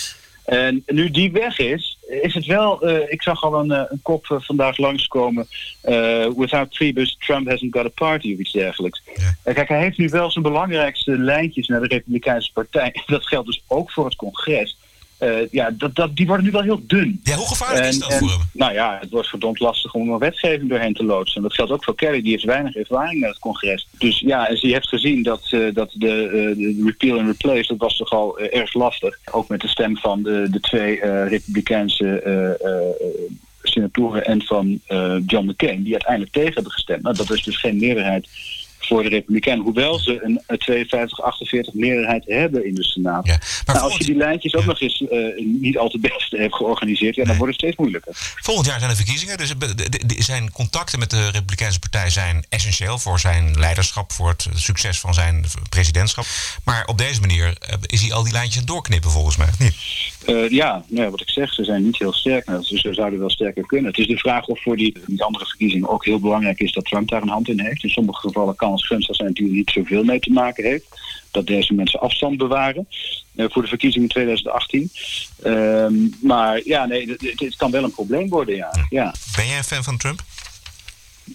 En 0.44 0.82
nu 0.86 1.10
die 1.10 1.32
weg 1.32 1.58
is, 1.58 1.98
is 2.22 2.34
het 2.34 2.46
wel... 2.46 2.88
Uh, 2.88 3.12
ik 3.12 3.22
zag 3.22 3.42
al 3.42 3.54
een, 3.54 3.70
een 3.70 4.00
kop 4.02 4.26
uh, 4.32 4.40
vandaag 4.40 4.76
langskomen... 4.76 5.46
Uh, 5.84 6.26
without 6.36 6.68
Priebus, 6.68 7.16
Trump 7.18 7.48
hasn't 7.48 7.74
got 7.76 7.84
a 7.84 7.88
party 7.94 8.32
of 8.32 8.38
iets 8.38 8.52
dergelijks. 8.52 9.02
Ja. 9.44 9.52
kijk, 9.52 9.68
hij 9.68 9.80
heeft 9.80 9.98
nu 9.98 10.08
wel 10.08 10.30
zijn 10.30 10.44
belangrijkste 10.44 11.18
lijntjes 11.18 11.66
naar 11.66 11.80
de 11.80 11.86
Republikeinse 11.86 12.52
Partij. 12.52 13.02
Dat 13.06 13.26
geldt 13.26 13.46
dus 13.46 13.62
ook 13.66 13.90
voor 13.90 14.04
het 14.04 14.16
congres. 14.16 14.76
Uh, 15.20 15.50
ja, 15.50 15.70
dat, 15.70 15.94
dat, 15.94 16.16
die 16.16 16.26
worden 16.26 16.44
nu 16.44 16.50
wel 16.50 16.62
heel 16.62 16.80
dun. 16.86 17.20
Ja, 17.22 17.36
hoe 17.36 17.46
gevaarlijk 17.46 17.84
en, 17.84 17.88
is 17.88 17.98
dat 17.98 18.10
en, 18.10 18.18
voor 18.18 18.28
hem? 18.28 18.38
Nou 18.52 18.72
ja, 18.72 18.98
het 19.00 19.10
wordt 19.10 19.28
verdomd 19.28 19.60
lastig 19.60 19.94
om 19.94 20.10
een 20.10 20.18
wetgeving 20.18 20.68
doorheen 20.68 20.94
te 20.94 21.04
loodsen. 21.04 21.36
En 21.36 21.42
dat 21.42 21.54
geldt 21.54 21.72
ook 21.72 21.84
voor 21.84 21.94
Kerry, 21.94 22.22
die 22.22 22.30
heeft 22.30 22.44
weinig 22.44 22.74
ervaring 22.74 23.20
met 23.20 23.30
het 23.30 23.38
congres. 23.38 23.88
Dus 23.98 24.18
ja, 24.18 24.48
en 24.48 24.56
ze 24.56 24.66
heeft 24.66 24.88
gezien 24.88 25.22
dat, 25.22 25.48
uh, 25.50 25.74
dat 25.74 25.90
de, 25.92 26.54
de, 26.56 26.82
repeal 26.84 27.18
and 27.18 27.26
replace, 27.26 27.68
dat 27.68 27.78
was 27.78 27.96
toch 27.96 28.12
al 28.12 28.38
erg 28.38 28.74
lastig. 28.74 29.18
Ook 29.32 29.48
met 29.48 29.60
de 29.60 29.68
stem 29.68 29.96
van 29.96 30.22
de, 30.22 30.46
de 30.50 30.60
twee 30.60 31.00
republikeinse 31.24 32.58
senatoren 33.62 34.24
en 34.24 34.42
van 34.42 34.80
John 35.26 35.48
McCain, 35.48 35.82
die 35.82 35.92
uiteindelijk 35.92 36.32
tegen 36.32 36.54
hebben 36.54 36.72
gestemd. 36.72 37.02
Nou, 37.02 37.16
dat 37.16 37.30
is 37.30 37.42
dus 37.42 37.56
geen 37.56 37.78
meerderheid 37.78 38.28
voor 38.90 39.02
de 39.02 39.08
Republikeinen. 39.08 39.64
Hoewel 39.64 39.98
ze 39.98 40.20
een, 40.22 40.40
een 40.46 40.86
52-48 41.68 41.72
meerderheid 41.72 42.24
hebben 42.26 42.66
in 42.66 42.74
de 42.74 42.84
Senaat. 42.84 43.26
Ja. 43.26 43.38
Maar 43.66 43.74
Nou, 43.74 43.88
als 43.88 43.96
je 43.96 44.04
die 44.04 44.16
lijntjes 44.16 44.54
ook 44.54 44.64
nog 44.64 44.80
eens 44.80 45.06
eh, 45.08 45.18
niet 45.44 45.78
al 45.78 45.88
te 45.88 45.98
best 45.98 46.30
hebt 46.30 46.54
georganiseerd, 46.54 47.14
ja, 47.14 47.24
dan 47.24 47.36
wordt 47.36 47.52
het 47.52 47.60
steeds 47.62 47.76
moeilijker. 47.76 48.12
volgend 48.42 48.66
jaar 48.66 48.78
zijn 48.78 48.90
er 48.90 48.96
verkiezingen. 48.96 49.36
Dus 49.38 49.52
de- 49.58 50.14
zijn 50.22 50.52
contacten 50.52 50.98
met 50.98 51.10
de 51.10 51.24
Republikeinse 51.30 51.78
Partij 51.78 52.10
zijn 52.10 52.44
essentieel 52.48 52.98
voor 52.98 53.18
zijn 53.20 53.58
leiderschap, 53.58 54.12
voor 54.12 54.28
het 54.28 54.46
succes 54.54 55.00
van 55.00 55.14
zijn 55.14 55.44
presidentschap. 55.68 56.24
Maar 56.64 56.84
op 56.86 56.98
deze 56.98 57.20
manier 57.20 57.54
eh, 57.60 57.74
is 57.86 58.00
hij 58.00 58.12
al 58.12 58.22
die 58.22 58.32
lijntjes 58.32 58.54
aan 58.56 58.62
het 58.62 58.72
doorknippen 58.72 59.10
volgens 59.10 59.36
mij. 59.36 59.48
Niet? 59.58 59.74
Eh, 60.26 60.50
ja, 60.50 60.84
nou, 60.88 61.10
wat 61.10 61.20
ik 61.20 61.30
zeg, 61.30 61.52
ze 61.54 61.64
zijn 61.64 61.84
niet 61.84 61.98
heel 61.98 62.12
sterk. 62.12 62.46
Nou, 62.46 62.62
ze, 62.62 62.78
ze 62.78 62.94
zouden 62.94 63.18
wel 63.18 63.30
sterker 63.30 63.66
kunnen. 63.66 63.90
Het 63.90 64.00
is 64.00 64.06
de 64.06 64.16
vraag 64.18 64.46
of 64.46 64.62
voor 64.62 64.76
die, 64.76 64.98
die 65.06 65.22
andere 65.22 65.46
verkiezingen 65.46 65.88
ook 65.88 66.04
heel 66.04 66.20
belangrijk 66.20 66.58
is 66.60 66.72
dat 66.72 66.84
Trump 66.84 67.08
daar 67.08 67.22
een 67.22 67.28
hand 67.28 67.48
in 67.48 67.60
heeft. 67.60 67.82
In 67.84 67.90
sommige 67.90 68.20
gevallen 68.20 68.56
kan 68.56 68.78
gunstig 68.86 69.16
zijn 69.16 69.30
hij 69.34 69.44
er 69.46 69.52
niet 69.52 69.70
zoveel 69.70 70.04
mee 70.04 70.20
te 70.20 70.30
maken 70.30 70.64
heeft. 70.64 70.84
Dat 71.30 71.46
deze 71.46 71.74
mensen 71.74 72.00
afstand 72.00 72.36
bewaren 72.36 72.88
eh, 73.36 73.46
voor 73.48 73.62
de 73.62 73.68
verkiezingen 73.68 74.08
in 74.08 74.12
2018. 74.14 74.90
Ehm, 75.42 75.94
maar 76.22 76.60
ja, 76.64 76.86
nee, 76.86 77.10
het- 77.10 77.40
het 77.40 77.56
kan 77.56 77.70
wel 77.70 77.84
een 77.84 77.92
probleem 77.94 78.28
worden, 78.28 78.54
ja. 78.56 78.86
ja. 78.90 79.14
Ben 79.36 79.46
jij 79.46 79.56
een 79.56 79.64
fan 79.64 79.84
van 79.84 79.96
Trump? 79.96 80.20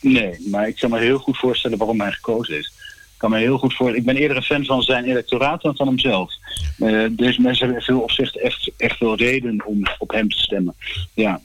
Nee, 0.02 0.48
maar 0.50 0.68
ik 0.68 0.76
kan 0.76 0.90
me 0.90 1.00
heel 1.00 1.18
goed 1.20 1.38
voorstellen 1.38 1.78
waarom 1.78 2.02
hij 2.02 2.12
gekozen 2.12 2.58
is. 2.58 2.74
Ik 3.14 3.22
kan 3.22 3.30
me 3.30 3.38
heel 3.40 3.58
goed 3.58 3.76
voor. 3.76 3.96
Ik 3.96 4.06
ben 4.06 4.16
eerder 4.16 4.38
een 4.38 4.44
fan 4.44 4.66
van 4.66 4.82
zijn 4.82 5.06
electoraat 5.06 5.62
dan 5.62 5.76
van 5.76 5.88
hemzelf. 5.88 6.34
Eh, 6.78 7.06
deze 7.12 7.42
mensen 7.42 7.58
hebben 7.66 7.76
in 7.78 7.82
veel 7.86 8.00
opzichten 8.00 8.42
echt, 8.42 8.72
echt 8.78 9.00
wel 9.00 9.16
reden 9.16 9.66
om 9.66 9.84
op 10.00 10.12
hem 10.12 10.30
te 10.30 10.38
stemmen. 10.40 10.76
Ja. 11.14 11.42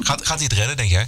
Gaat, 0.00 0.26
gaat 0.26 0.36
hij 0.38 0.44
het 0.44 0.52
redden, 0.58 0.76
denk 0.76 0.90
jij? 0.90 1.06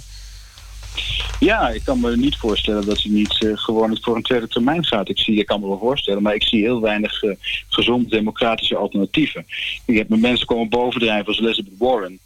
Ja, 1.39 1.69
ik 1.69 1.83
kan 1.83 1.99
me 1.99 2.17
niet 2.17 2.37
voorstellen 2.37 2.85
dat 2.85 3.01
hij 3.01 3.11
niet 3.11 3.43
eh, 3.43 3.51
gewoon 3.53 3.97
voor 4.01 4.15
een 4.15 4.21
tweede 4.21 4.47
termijn 4.47 4.85
gaat. 4.85 5.09
Ik, 5.09 5.19
zie, 5.19 5.39
ik 5.39 5.45
kan 5.45 5.59
me 5.59 5.67
wel 5.67 5.79
voorstellen, 5.79 6.21
maar 6.21 6.35
ik 6.35 6.43
zie 6.43 6.63
heel 6.63 6.81
weinig 6.81 7.23
eh, 7.23 7.31
gezonde 7.67 8.09
democratische 8.09 8.75
alternatieven. 8.75 9.45
Je 9.85 9.97
hebt 9.97 10.09
met 10.09 10.21
mensen 10.21 10.47
komen 10.47 10.69
bovendrijven 10.69 11.27
als 11.27 11.39
Elizabeth 11.39 11.77
Warren. 11.77 12.19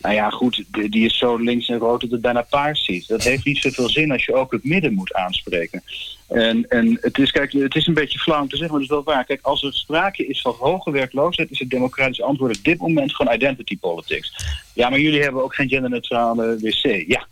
Nou 0.00 0.14
ja, 0.14 0.30
goed, 0.30 0.64
die, 0.70 1.04
is 1.04 1.18
zo 1.18 1.36
links 1.36 1.68
en 1.68 1.78
rood 1.78 2.00
dat 2.00 2.10
het 2.10 2.20
bijna 2.20 2.42
paars 2.42 2.84
ziet. 2.84 3.08
Dat 3.08 3.22
heeft 3.22 3.44
niet 3.44 3.58
zoveel 3.58 3.88
zin 3.88 4.12
als 4.12 4.24
je 4.24 4.34
ook 4.34 4.52
het 4.52 4.64
midden 4.64 4.94
moet 4.94 5.14
aanspreken. 5.14 5.82
En, 6.28 6.68
en 6.68 6.98
het, 7.00 7.18
is, 7.18 7.30
kijk, 7.30 7.52
het 7.52 7.74
is 7.74 7.86
een 7.86 7.94
beetje 7.94 8.18
flauw 8.18 8.40
om 8.40 8.48
te 8.48 8.56
zeggen, 8.56 8.74
maar 8.74 8.80
het 8.80 8.90
is 8.90 9.04
wel 9.04 9.14
waar. 9.14 9.24
Kijk, 9.24 9.40
als 9.42 9.62
er 9.62 9.74
sprake 9.74 10.26
is 10.26 10.40
van 10.40 10.54
hoge 10.58 10.90
werkloosheid, 10.90 11.50
is 11.50 11.58
het 11.58 11.70
democratische 11.70 12.22
antwoord 12.22 12.56
op 12.56 12.64
dit 12.64 12.78
moment 12.78 13.14
gewoon 13.14 13.34
identity 13.34 13.78
politics. 13.78 14.32
Ja, 14.72 14.88
maar 14.88 15.00
jullie 15.00 15.22
hebben 15.22 15.42
ook 15.42 15.54
geen 15.54 15.68
genderneutrale 15.68 16.58
wc. 16.60 17.04
Ja, 17.08 17.26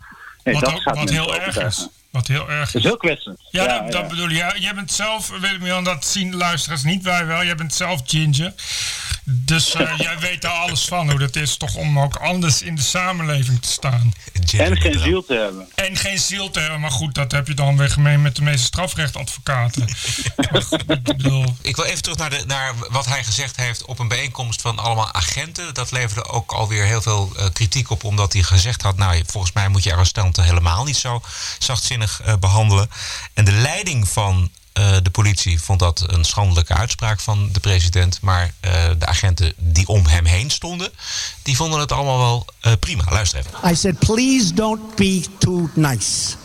nee, 0.44 0.54
wat 0.54 0.64
dat 0.64 0.74
ook- 0.74 0.82
gaat 0.82 0.96
wat 0.98 1.10
heel 1.10 1.34
erg 1.34 1.58
is. 1.62 1.88
Wat 2.14 2.26
heel 2.26 2.50
erg 2.50 2.70
Dat 2.70 2.74
is 2.74 2.82
heel 2.82 2.96
kwetsend. 2.96 3.40
Ja, 3.50 3.66
dat, 3.66 3.92
dat 3.92 4.08
bedoel 4.08 4.28
je. 4.28 4.34
Ja, 4.34 4.56
jij 4.56 4.74
bent 4.74 4.92
zelf, 4.92 5.28
Willem-Jan, 5.28 5.84
dat 5.84 6.04
zien 6.04 6.30
de 6.30 6.36
luisteraars 6.36 6.82
niet, 6.82 7.02
wij 7.02 7.26
wel. 7.26 7.44
Jij 7.44 7.54
bent 7.54 7.74
zelf 7.74 8.00
ginger. 8.04 8.54
Dus 9.24 9.74
eh, 9.74 9.98
jij 10.06 10.18
weet 10.18 10.42
daar 10.42 10.52
alles 10.52 10.84
van, 10.84 11.10
hoe 11.10 11.18
dat 11.18 11.36
is 11.36 11.56
toch 11.56 11.74
om 11.74 12.00
ook 12.00 12.16
anders 12.16 12.62
in 12.62 12.74
de 12.74 12.82
samenleving 12.82 13.62
te 13.62 13.68
staan. 13.68 14.14
En 14.32 14.76
geen 14.76 14.98
ziel 14.98 15.24
te 15.24 15.34
hebben. 15.34 15.68
En 15.74 15.96
geen 15.96 16.18
ziel 16.18 16.50
te 16.50 16.60
hebben, 16.60 16.80
maar 16.80 16.90
goed, 16.90 17.14
dat 17.14 17.32
heb 17.32 17.46
je 17.46 17.54
dan 17.54 17.76
weer 17.76 17.90
gemeen 17.90 18.22
met 18.22 18.36
de 18.36 18.42
meeste 18.42 18.64
strafrechtadvocaten. 18.64 19.88
Maar 20.50 20.62
goed, 20.62 20.84
ik 20.90 21.02
bedoel, 21.02 21.56
Ik 21.62 21.76
wil 21.76 21.84
even 21.84 22.02
terug 22.02 22.18
naar, 22.18 22.30
de, 22.30 22.44
naar 22.46 22.74
wat 22.90 23.06
hij 23.06 23.24
gezegd 23.24 23.56
heeft 23.56 23.84
op 23.84 23.98
een 23.98 24.08
bijeenkomst 24.08 24.60
van 24.60 24.78
allemaal 24.78 25.12
agenten. 25.12 25.74
Dat 25.74 25.90
leverde 25.90 26.24
ook 26.28 26.52
alweer 26.52 26.84
heel 26.84 27.02
veel 27.02 27.32
eh, 27.36 27.46
kritiek 27.52 27.90
op, 27.90 28.04
omdat 28.04 28.32
hij 28.32 28.42
gezegd 28.42 28.82
had: 28.82 28.96
Nou, 28.96 29.22
volgens 29.26 29.52
mij 29.52 29.68
moet 29.68 29.82
je 29.82 29.92
arrestanten 29.92 30.44
helemaal 30.44 30.84
niet 30.84 30.96
zo 30.96 31.22
zachtzinnig 31.58 32.03
eh, 32.24 32.34
behandelen. 32.40 32.88
En 33.34 33.44
de 33.44 33.52
leiding 33.52 34.08
van 34.08 34.50
eh, 34.72 34.96
de 35.02 35.10
politie 35.10 35.60
vond 35.62 35.78
dat 35.78 36.04
een 36.06 36.24
schandelijke 36.24 36.74
uitspraak 36.74 37.20
van 37.20 37.48
de 37.52 37.60
president. 37.60 38.18
Maar 38.20 38.54
eh, 38.60 38.72
de 38.98 39.06
agenten 39.06 39.52
die 39.56 39.86
om 39.86 40.06
hem 40.06 40.24
heen 40.24 40.50
stonden, 40.50 40.90
die 41.42 41.56
vonden 41.56 41.80
het 41.80 41.92
allemaal 41.92 42.18
wel 42.18 42.46
prima. 42.78 43.04
Luister 43.10 43.38
even. 43.38 43.70
I 43.70 43.74
said, 43.74 43.98
please 43.98 44.54
don't 44.54 44.94
be 44.94 45.24
too 45.38 45.70
nice. 45.74 46.36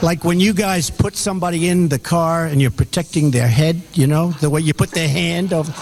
Like 0.00 0.26
when 0.26 0.40
you 0.40 0.54
guys 0.54 0.90
put 0.90 1.16
somebody 1.16 1.68
in 1.68 1.88
the 1.88 1.98
car 1.98 2.46
and 2.50 2.60
you're 2.60 2.74
protecting 2.74 3.32
their 3.32 3.48
head, 3.48 3.76
you 3.92 4.06
know, 4.06 4.32
the 4.40 4.50
way 4.50 4.60
you 4.60 4.74
put 4.74 4.90
their 4.90 5.08
hand 5.08 5.52
over. 5.52 5.72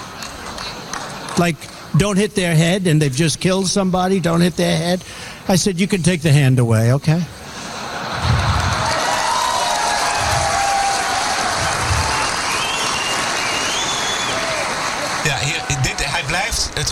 Like, 1.36 1.56
don't 1.96 2.16
hit 2.16 2.34
their 2.34 2.54
head 2.54 2.86
and 2.86 3.00
they've 3.00 3.14
just 3.14 3.40
killed 3.40 3.66
somebody, 3.66 4.20
don't 4.20 4.40
hit 4.40 4.56
their 4.56 4.76
head. 4.76 5.02
I 5.48 5.56
said, 5.56 5.80
you 5.80 5.88
can 5.88 6.02
take 6.02 6.22
the 6.22 6.32
hand 6.32 6.58
away, 6.58 6.92
okay? 6.92 7.22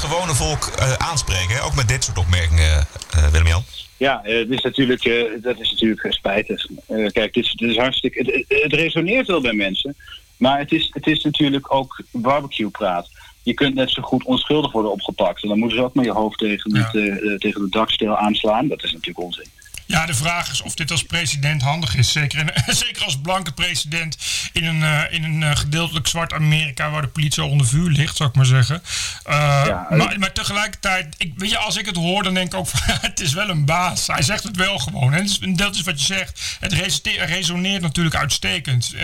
Gewone 0.02 0.34
volk 0.34 0.64
eh, 0.66 0.92
aanspreken, 0.92 1.54
hè? 1.54 1.62
ook 1.62 1.74
met 1.74 1.88
dit 1.88 2.04
soort 2.04 2.18
opmerkingen, 2.18 2.86
eh 3.10 3.26
Willem-Jan. 3.28 3.62
Ja, 3.96 4.20
het 4.22 4.50
is 4.50 4.60
natuurlijk, 4.62 5.02
dat 5.42 5.60
is 5.60 5.70
natuurlijk 5.70 6.06
spijtig. 6.08 6.66
Eh, 6.86 7.06
kijk, 7.12 7.32
dit 7.34 7.44
is, 7.44 7.52
dit 7.52 7.70
is 7.70 7.76
hartstikke. 7.76 8.18
Het, 8.18 8.26
het- 8.48 8.62
het 8.62 8.72
resoneert 8.72 9.26
wel 9.26 9.40
bij 9.40 9.52
mensen. 9.52 9.96
Maar 10.36 10.58
het 10.58 10.72
is, 10.72 10.90
het 10.92 11.06
is 11.06 11.22
natuurlijk 11.24 11.74
ook 11.74 12.02
barbecue-praat. 12.10 13.08
Je 13.42 13.54
kunt 13.54 13.74
net 13.74 13.90
zo 13.90 14.02
goed 14.02 14.24
onschuldig 14.24 14.72
worden 14.72 14.92
opgepakt. 14.92 15.42
En 15.42 15.48
dan 15.48 15.58
moeten 15.58 15.78
ze 15.78 15.84
ook 15.84 15.94
met 15.94 16.04
je 16.04 16.10
hoofd 16.12 16.38
tegen, 16.38 16.76
het, 16.76 16.94
eh, 16.94 17.32
eh, 17.32 17.38
tegen 17.38 17.60
de 17.60 17.68
daksteel 17.70 18.16
aanslaan. 18.16 18.68
Dat 18.68 18.82
is 18.84 18.92
natuurlijk 18.92 19.24
onzin. 19.24 19.46
Ja, 19.92 20.06
de 20.06 20.14
vraag 20.14 20.50
is 20.52 20.62
of 20.62 20.74
dit 20.74 20.90
als 20.90 21.02
president 21.04 21.62
handig 21.62 21.96
is. 21.96 22.12
Zeker, 22.12 22.38
in, 22.38 22.50
zeker 22.74 23.04
als 23.04 23.20
blanke 23.20 23.52
president 23.52 24.16
in 24.52 24.64
een, 24.64 24.82
eh, 24.82 25.00
in 25.10 25.24
een 25.24 25.42
eh, 25.42 25.56
gedeeltelijk 25.56 26.06
zwart 26.06 26.32
Amerika 26.32 26.90
waar 26.90 27.02
de 27.02 27.08
politie 27.08 27.42
onder 27.44 27.66
vuur 27.66 27.90
ligt, 27.90 28.16
zou 28.16 28.28
ik 28.28 28.34
maar 28.34 28.44
zeggen. 28.46 28.82
Eh, 29.24 29.62
Ja, 29.66 29.86
maar, 29.90 30.18
maar 30.18 30.32
tegelijkertijd, 30.32 31.14
ik, 31.18 31.32
weet 31.36 31.50
je, 31.50 31.58
als 31.58 31.76
ik 31.76 31.86
het 31.86 31.96
hoor, 31.96 32.22
dan 32.22 32.34
denk 32.34 32.52
ik 32.52 32.58
ook 32.58 32.66
van 32.66 32.80
het 33.10 33.20
is 33.20 33.32
wel 33.32 33.48
een 33.48 33.64
baas. 33.64 34.06
Hij 34.06 34.22
zegt 34.22 34.42
het 34.42 34.56
wel 34.56 34.78
gewoon. 34.78 35.12
En 35.12 35.18
dat 35.22 35.30
is- 35.30 35.38
en 35.38 35.56
dat 35.56 35.74
is 35.74 35.80
wat 35.82 36.00
je 36.00 36.06
zegt. 36.14 36.56
Het 36.60 36.72
resoneert 37.26 37.82
natuurlijk 37.82 38.16
uitstekend. 38.16 38.94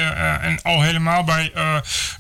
En 0.41 0.63
al 0.63 0.83
helemaal 0.83 1.25
bij 1.25 1.51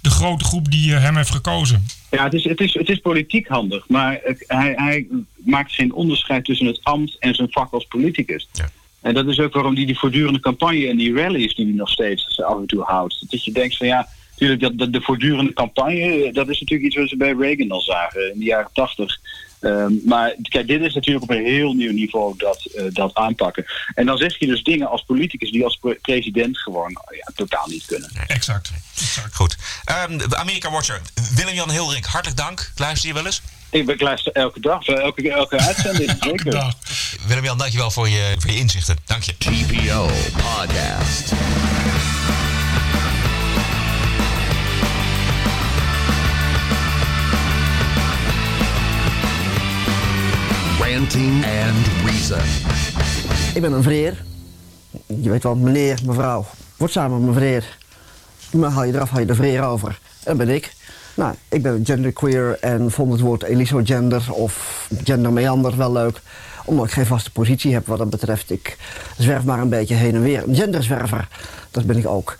de 0.00 0.10
grote 0.10 0.44
groep 0.44 0.70
die 0.70 0.92
hem 0.94 1.16
heeft 1.16 1.30
gekozen. 1.30 1.86
Ja, 2.10 2.24
het 2.24 2.32
is, 2.34 2.44
het 2.44 2.60
is, 2.60 2.74
het 2.74 2.88
is 2.88 2.98
politiek 2.98 3.48
handig. 3.48 3.84
Maar 3.88 4.18
hij, 4.46 4.72
hij 4.76 5.06
maakt 5.44 5.72
geen 5.72 5.92
onderscheid 5.92 6.44
tussen 6.44 6.66
het 6.66 6.80
ambt 6.82 7.16
en 7.18 7.34
zijn 7.34 7.50
vak 7.50 7.72
als 7.72 7.84
politicus. 7.84 8.48
En 9.00 9.14
dat 9.14 9.26
is 9.26 9.40
ook 9.40 9.52
waarom 9.52 9.74
die, 9.74 9.86
die 9.86 9.98
voortdurende 9.98 10.40
campagne 10.40 10.88
en 10.88 10.96
die 10.96 11.14
rallies 11.14 11.54
die 11.54 11.66
hij 11.66 11.74
nog 11.74 11.90
steeds 11.90 12.42
af 12.42 12.58
en 12.58 12.66
toe 12.66 12.82
houdt. 12.82 13.30
Dat 13.30 13.44
je 13.44 13.52
denkt 13.52 13.76
van 13.76 13.86
ja, 13.86 14.08
natuurlijk 14.30 14.60
dat, 14.60 14.78
dat 14.78 14.92
de 14.92 15.00
voortdurende 15.00 15.52
campagne, 15.52 16.24
eh, 16.24 16.34
dat 16.34 16.48
is 16.48 16.60
natuurlijk 16.60 16.88
iets 16.88 16.96
wat 16.96 17.08
ze 17.08 17.16
bij 17.16 17.34
Reagan 17.38 17.70
al 17.70 17.80
zagen 17.80 18.32
in 18.32 18.38
de 18.38 18.44
jaren 18.44 18.70
tachtig. 18.72 19.18
Ehm, 19.60 19.92
maar 20.04 20.34
kijk, 20.42 20.66
dit 20.66 20.80
is 20.80 20.94
natuurlijk 20.94 21.24
op 21.24 21.30
een 21.30 21.44
heel 21.44 21.72
nieuw 21.72 21.92
niveau 21.92 22.34
dat, 22.36 22.64
eh, 22.64 22.84
dat 22.92 23.14
aanpakken. 23.14 23.64
En 23.94 24.06
dan 24.06 24.16
zeg 24.16 24.38
je 24.38 24.46
dus 24.46 24.62
dingen 24.62 24.88
als 24.88 25.02
politicus 25.02 25.50
die 25.50 25.64
als 25.64 25.76
pre- 25.76 25.98
president 26.02 26.58
gewoon 26.58 26.98
oh 26.98 27.16
ja, 27.16 27.32
totaal 27.34 27.66
niet 27.66 27.84
kunnen. 27.86 28.10
Exact. 28.26 28.70
Goed. 29.32 29.56
Ehm, 29.84 30.20
Amerika 30.30 30.70
Watcher, 30.70 31.00
Willem-Jan 31.34 31.70
Hilrink, 31.70 32.04
hartelijk 32.04 32.40
dank. 32.40 32.72
Luister 32.76 33.08
je 33.08 33.14
wel 33.14 33.26
eens? 33.26 33.42
Ik 33.70 33.86
ben 33.86 33.96
luister 33.98 34.32
elke 34.32 34.60
dag, 34.60 34.86
elke, 34.86 35.30
elke 35.30 35.58
uitzending. 35.68 36.16
zeker. 36.20 36.74
Willem-Jan, 37.26 37.58
dankjewel 37.58 37.90
voor 37.90 38.08
je, 38.08 38.34
voor 38.38 38.50
je 38.50 38.56
inzichten. 38.56 38.96
Dank 39.04 39.22
je. 39.22 39.36
TPO 39.38 40.06
Podcast. 40.32 41.32
Ranting 50.80 51.44
and 51.44 51.86
Reason. 52.04 52.38
Ik 53.54 53.60
ben 53.60 53.72
een 53.72 53.82
vreer. 53.82 54.24
Je 55.06 55.30
weet 55.30 55.42
wel, 55.42 55.54
meneer, 55.54 55.98
mevrouw. 56.06 56.46
Word 56.76 56.92
samen 56.92 57.24
met 57.24 57.34
vreer. 57.34 57.64
Maar 58.50 58.70
haal 58.70 58.84
je 58.84 58.92
eraf, 58.92 59.10
haal 59.10 59.20
je 59.20 59.26
de 59.26 59.34
vreer 59.34 59.62
over. 59.62 59.88
En 60.24 60.36
dat 60.36 60.46
ben 60.46 60.54
ik. 60.54 60.72
Nou, 61.18 61.34
ik 61.48 61.62
ben 61.62 61.84
genderqueer 61.84 62.58
en 62.60 62.90
vond 62.90 63.12
het 63.12 63.20
woord 63.20 63.42
elisogender 63.42 64.32
of 64.32 64.86
gendermeander 65.04 65.76
wel 65.76 65.92
leuk. 65.92 66.20
Omdat 66.64 66.86
ik 66.86 66.92
geen 66.92 67.06
vaste 67.06 67.32
positie 67.32 67.72
heb 67.72 67.86
wat 67.86 67.98
dat 67.98 68.10
betreft. 68.10 68.50
Ik 68.50 68.76
zwerf 69.16 69.44
maar 69.44 69.58
een 69.58 69.68
beetje 69.68 69.94
heen 69.94 70.14
en 70.14 70.22
weer. 70.22 70.48
Een 70.48 70.54
genderzwerver, 70.54 71.28
dat 71.70 71.84
ben 71.84 71.96
ik 71.96 72.06
ook. 72.06 72.36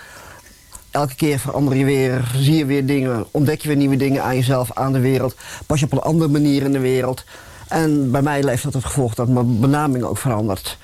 Elke 0.91 1.15
keer 1.15 1.39
verander 1.39 1.77
je 1.77 1.85
weer, 1.85 2.31
zie 2.37 2.57
je 2.57 2.65
weer 2.67 2.87
dingen, 2.87 3.27
ontdek 3.31 3.61
je 3.61 3.69
weer 3.69 3.77
nieuwe 3.77 3.97
dingen 3.97 4.23
aan 4.23 4.37
jezelf, 4.37 4.73
aan 4.73 4.93
de 4.93 5.01
wereld. 5.01 5.35
Pas 5.67 5.81
je 5.81 5.85
op 5.85 5.93
een 5.93 5.99
andere 5.99 6.31
manier 6.31 6.63
in 6.63 6.73
de 6.73 6.79
wereld. 6.79 7.25
En 7.69 8.11
bij 8.11 8.23
mij 8.23 8.43
heeft 8.47 8.63
dat 8.63 8.75
het 8.75 8.85
gevolg 8.85 9.15
dat 9.15 9.29
mijn 9.29 9.61
benaming 9.61 10.05
ook 10.05 10.19
verandert. 10.19 10.79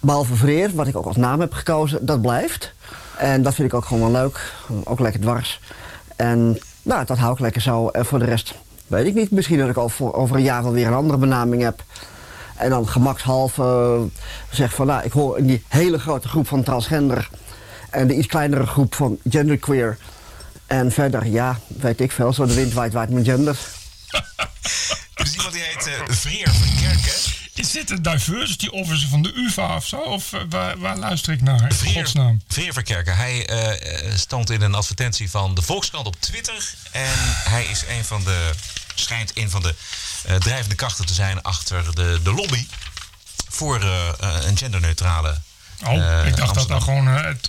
Behalve 0.00 0.34
Vreer, 0.34 0.70
wat 0.74 0.86
ik 0.86 0.96
ook 0.96 1.06
als 1.06 1.16
naam 1.16 1.40
heb 1.40 1.52
gekozen, 1.52 2.06
dat 2.06 2.22
blijft. 2.22 2.72
En 3.16 3.42
dat 3.42 3.54
vind 3.54 3.68
ik 3.68 3.74
ook 3.74 3.84
gewoon 3.84 4.12
wel 4.12 4.22
leuk. 4.22 4.52
Ook 4.84 5.00
lekker 5.00 5.20
dwars. 5.20 5.60
En 6.16 6.58
nou, 6.82 7.04
dat 7.04 7.18
hou 7.18 7.32
ik 7.32 7.38
lekker 7.38 7.62
zo. 7.62 7.88
En 7.88 8.06
voor 8.06 8.18
de 8.18 8.24
rest 8.24 8.54
weet 8.86 9.06
ik 9.06 9.14
niet. 9.14 9.30
Misschien 9.30 9.58
dat 9.58 9.68
ik 9.68 9.90
voor, 9.90 10.14
over 10.14 10.36
een 10.36 10.42
jaar 10.42 10.62
wel 10.62 10.72
weer 10.72 10.86
een 10.86 10.92
andere 10.92 11.18
benaming 11.18 11.62
heb. 11.62 11.82
En 12.56 12.70
dan 12.70 12.88
gemakshalve 12.88 14.06
zeg 14.50 14.74
van, 14.74 14.86
nou, 14.86 15.04
ik 15.04 15.12
hoor 15.12 15.38
in 15.38 15.46
die 15.46 15.64
hele 15.68 15.98
grote 15.98 16.28
groep 16.28 16.48
van 16.48 16.62
transgender. 16.62 17.28
En 17.90 18.06
de 18.06 18.14
iets 18.14 18.26
kleinere 18.26 18.66
groep 18.66 18.94
van 18.94 19.18
genderqueer. 19.30 19.98
En 20.66 20.92
verder, 20.92 21.26
ja, 21.26 21.58
weet 21.66 22.00
ik 22.00 22.12
veel. 22.12 22.32
Zo 22.32 22.46
de 22.46 22.54
wind 22.54 22.72
waait, 22.72 22.92
waait 22.92 23.10
mijn 23.10 23.24
gender. 23.24 23.58
Er 25.14 25.24
is 25.24 25.34
iemand 25.34 25.52
die 25.52 25.62
heet 25.62 25.86
eh 25.86 26.14
Vreer 26.14 26.48
van 26.48 26.80
Kerken. 26.80 27.27
Is 27.58 27.70
dit 27.70 27.90
een 27.90 28.02
diversity 28.02 28.66
officer 28.66 29.08
van 29.08 29.22
de 29.22 29.32
UvA 29.34 29.76
of 29.76 29.86
zo? 29.86 29.96
Of 29.96 30.32
eh, 30.32 30.40
waar, 30.48 30.78
waar 30.78 30.96
luister 30.96 31.32
ik 31.32 31.42
naar? 31.42 31.72
In 31.84 31.92
godsnaam. 31.92 32.42
Vreer 32.48 32.72
Verkerken. 32.72 33.16
Hij 33.16 33.46
eh, 33.46 34.12
stond 34.16 34.50
in 34.50 34.62
een 34.62 34.74
advertentie 34.74 35.30
van 35.30 35.54
de 35.54 35.62
Volkskrant 35.62 36.06
op 36.06 36.16
Twitter. 36.20 36.74
En 36.90 37.14
hij 37.44 37.64
is 37.64 37.84
een 37.88 38.04
van 38.04 38.24
de, 38.24 38.50
schijnt 38.94 39.30
een 39.34 39.50
van 39.50 39.62
de 39.62 39.74
eh, 40.24 40.36
drijvende 40.36 40.74
krachten 40.74 41.06
te 41.06 41.14
zijn 41.14 41.42
achter 41.42 41.94
de, 41.94 42.20
de 42.22 42.32
lobby 42.32 42.66
voor 43.48 43.82
een 44.18 44.56
genderneutrale. 44.56 45.40
Oh, 45.84 46.26
ik 46.26 46.36
dacht 46.36 46.54
dat 46.54 46.68
daar 46.68 46.80
gewoon 46.80 47.06
het 47.06 47.48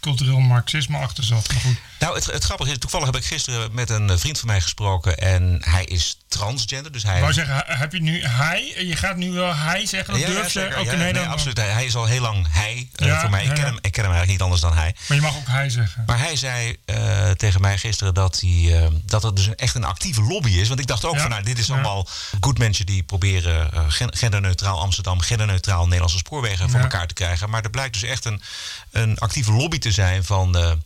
cultureel 0.00 0.38
marxisme 0.38 0.98
achter 0.98 1.24
zat. 1.24 1.52
Maar 1.52 1.60
goed. 1.60 1.76
Nou, 1.98 2.14
het, 2.14 2.24
het 2.26 2.44
grappige 2.44 2.70
is, 2.70 2.78
toevallig 2.78 3.06
heb 3.06 3.16
ik 3.16 3.24
gisteren 3.24 3.74
met 3.74 3.90
een 3.90 4.18
vriend 4.18 4.38
van 4.38 4.48
mij 4.48 4.60
gesproken. 4.60 5.18
En 5.18 5.58
hij 5.64 5.84
is 5.84 6.18
transgender. 6.28 6.92
Dus 6.92 7.02
hij. 7.02 7.14
Ik 7.14 7.20
wou 7.20 7.32
zeggen, 7.32 7.64
heb 7.66 7.92
je 7.92 8.00
nu 8.00 8.24
hij? 8.24 8.74
Je 8.86 8.96
gaat 8.96 9.16
nu 9.16 9.30
wel 9.32 9.54
hij 9.54 9.86
zeggen? 9.86 10.12
Dat 10.14 10.22
Ja, 10.22 10.28
durf 10.28 10.52
je? 10.52 10.60
Ja, 10.84 10.94
nee, 10.94 11.12
dan- 11.12 11.26
absoluut. 11.28 11.56
Hij, 11.56 11.68
hij 11.68 11.84
is 11.84 11.96
al 11.96 12.04
heel 12.04 12.20
lang 12.20 12.46
hij 12.50 12.88
eh, 12.94 13.20
voor 13.20 13.30
mij. 13.30 13.44
Ik 13.44 13.54
ken, 13.54 13.64
hem, 13.64 13.78
ik 13.80 13.92
ken 13.92 14.04
hem 14.04 14.12
eigenlijk 14.12 14.30
niet 14.30 14.42
anders 14.42 14.60
dan 14.60 14.74
hij. 14.74 14.94
Maar 15.08 15.16
je 15.16 15.22
mag 15.22 15.36
ook 15.36 15.46
hij 15.48 15.70
zeggen. 15.70 16.02
Maar 16.06 16.18
hij 16.18 16.36
zei 16.36 16.76
eh, 16.84 17.30
tegen 17.30 17.60
mij 17.60 17.78
gisteren 17.78 18.14
dat, 18.14 18.40
hij, 18.40 18.82
eh, 18.82 18.86
dat 19.04 19.22
het 19.22 19.36
dus 19.36 19.46
een, 19.46 19.56
echt 19.56 19.74
een 19.74 19.84
actieve 19.84 20.22
lobby 20.22 20.50
is. 20.50 20.68
Want 20.68 20.80
ik 20.80 20.86
dacht 20.86 21.04
ook 21.04 21.18
van 21.18 21.30
nou, 21.30 21.42
dit 21.42 21.58
is 21.58 21.70
allemaal 21.70 22.08
goed 22.40 22.58
mensen 22.58 22.86
die 22.86 23.02
proberen 23.02 23.70
gen- 23.92 24.16
genderneutraal 24.16 24.80
Amsterdam, 24.80 25.20
genderneutraal 25.20 25.84
Nederlandse 25.84 26.18
spoorwegen 26.18 26.70
voor 26.70 26.80
elkaar 26.80 27.06
te 27.06 27.14
krijgen. 27.14 27.50
Maar 27.50 27.62
er 27.62 27.70
blijkt 27.70 27.92
dus 27.92 28.02
echt 28.10 28.24
een, 28.24 28.42
een 28.90 29.18
actieve 29.18 29.52
lobby 29.52 29.78
te 29.78 29.92
zijn 29.92 30.24
van 30.24 30.78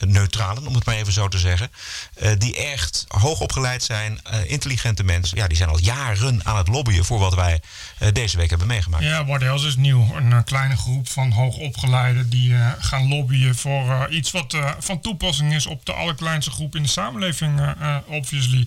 neutralen, 0.00 0.66
om 0.66 0.74
het 0.74 0.84
maar 0.84 0.94
even 0.94 1.12
zo 1.12 1.28
te 1.28 1.38
zeggen. 1.38 1.70
eh, 2.14 2.30
die 2.38 2.56
echt 2.56 3.04
hoog 3.08 3.40
opgeleid 3.40 3.82
zijn, 3.82 4.20
eh, 4.22 4.50
intelligente 4.50 5.04
mensen. 5.04 5.36
Ja, 5.36 5.46
die 5.46 5.56
zijn 5.56 5.68
al 5.68 5.78
jaren 5.78 6.40
aan 6.44 6.56
het 6.56 6.68
lobbyen 6.68 7.04
voor 7.04 7.18
wat 7.18 7.34
wij 7.34 7.60
eh, 7.98 8.08
deze 8.12 8.36
week 8.36 8.48
hebben 8.48 8.66
meegemaakt. 8.66 9.04
Ja, 9.04 9.24
What 9.24 9.62
is 9.64 9.76
nieuw. 9.76 10.16
Een 10.16 10.44
kleine 10.44 10.76
groep 10.76 11.08
van 11.08 11.30
hoogopgeleiden 11.30 12.28
die 12.28 12.54
gaan 12.78 13.08
lobbyen 13.08 13.56
voor 13.56 14.08
iets 14.10 14.30
wat 14.30 14.56
van 14.78 15.00
toepassing 15.00 15.54
is 15.54 15.66
op 15.66 15.86
de 15.86 15.92
allerkleinste 15.92 16.50
groep 16.50 16.76
in 16.76 16.82
de 16.82 16.88
samenleving, 16.88 17.74
obviously. 18.06 18.66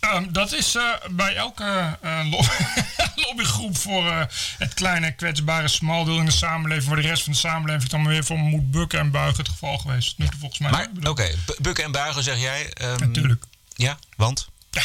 Ehm, 0.00 0.26
dat 0.32 0.52
is 0.52 0.74
eh, 0.74 0.82
bij 1.10 1.34
elke 1.36 1.96
eh, 2.02 2.20
lo- 2.30 2.44
lobbygroep 3.26 3.76
voor 3.76 4.06
eh, 4.06 4.20
het 4.58 4.74
kleine 4.74 5.12
kwetsbare 5.12 5.68
smaldeel 5.68 6.18
in 6.18 6.24
de 6.24 6.30
samenleving, 6.30 6.86
voor 6.86 6.96
de 6.96 7.02
rest 7.08 7.22
van 7.22 7.32
de 7.32 7.38
samenleving 7.38 7.90
dan 7.90 8.06
weer 8.06 8.24
voor 8.24 8.38
moet 8.38 8.70
bukken 8.70 8.98
en 8.98 9.10
buigen 9.10 9.36
het 9.36 9.48
geval 9.48 9.78
geweest. 9.78 10.18
Nu 10.18 10.26
volgens 10.38 10.60
mij. 10.60 10.70
Maar 10.70 10.88
oké, 11.10 11.30
bu- 11.46 11.54
bukken 11.62 11.84
en 11.84 11.92
buigen 11.92 12.22
zeg 12.22 12.38
jij. 12.40 12.72
ehm, 12.72 12.98
Natuurlijk. 13.00 13.44
Ja, 13.74 13.98
want? 14.16 14.48
Ja, 14.70 14.82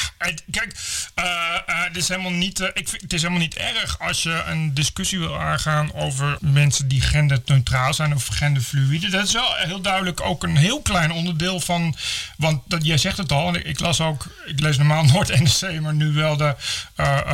kijk, 0.52 0.76
eh, 1.14 1.24
eh, 1.66 1.84
het, 1.84 1.98
is 1.98 2.08
helemaal 2.08 2.32
niet, 2.32 2.60
eh, 2.60 2.68
ik 2.74 2.90
vind, 2.90 3.02
het 3.02 3.14
is 3.14 3.22
helemaal 3.22 3.42
niet 3.44 3.56
erg 3.56 4.00
als 4.00 4.24
je 4.24 4.44
een 4.48 4.74
discussie 4.74 5.20
wil 5.20 5.40
aangaan 5.40 5.94
over 5.94 6.38
mensen 6.42 6.88
die 6.88 7.02
genderneutraal 7.02 7.94
zijn 7.94 8.14
of 8.16 8.28
genderfluïde. 8.28 9.10
Dat 9.10 9.28
is 9.28 9.34
wel 9.34 9.56
heel 9.56 9.82
duidelijk 9.82 10.22
ook 10.22 10.44
een 10.44 10.58
heel 10.58 10.82
klein 10.82 11.12
onderdeel 11.12 11.60
van. 11.60 11.96
Want 12.38 12.62
dat, 12.68 12.86
jij 12.86 12.98
zegt 12.98 13.18
het 13.18 13.32
al, 13.32 13.56
ik, 13.56 13.64
ik 13.64 13.80
las 13.80 14.02
ook, 14.02 14.26
ik 14.46 14.60
lees 14.60 14.78
normaal 14.78 15.04
nooit 15.14 15.40
NRC, 15.40 15.80
maar 15.82 15.94
nu 15.94 16.12
wel 16.14 16.38
de 16.38 16.56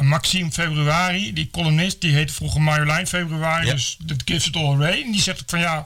Maxime 0.02 0.52
Februari, 0.52 1.34
die 1.34 1.50
columnist, 1.52 2.02
die 2.02 2.14
heette 2.14 2.34
vroeger 2.34 2.62
Marjolein 2.62 3.08
Februari, 3.08 3.66
Ja. 3.66 3.74
dus 3.74 3.96
dat 4.00 4.22
gives 4.26 4.48
it 4.48 4.56
all 4.56 4.74
away. 4.74 5.02
En 5.04 5.12
die 5.12 5.22
zegt 5.22 5.42
ook 5.42 5.50
van 5.50 5.60
ja. 5.60 5.86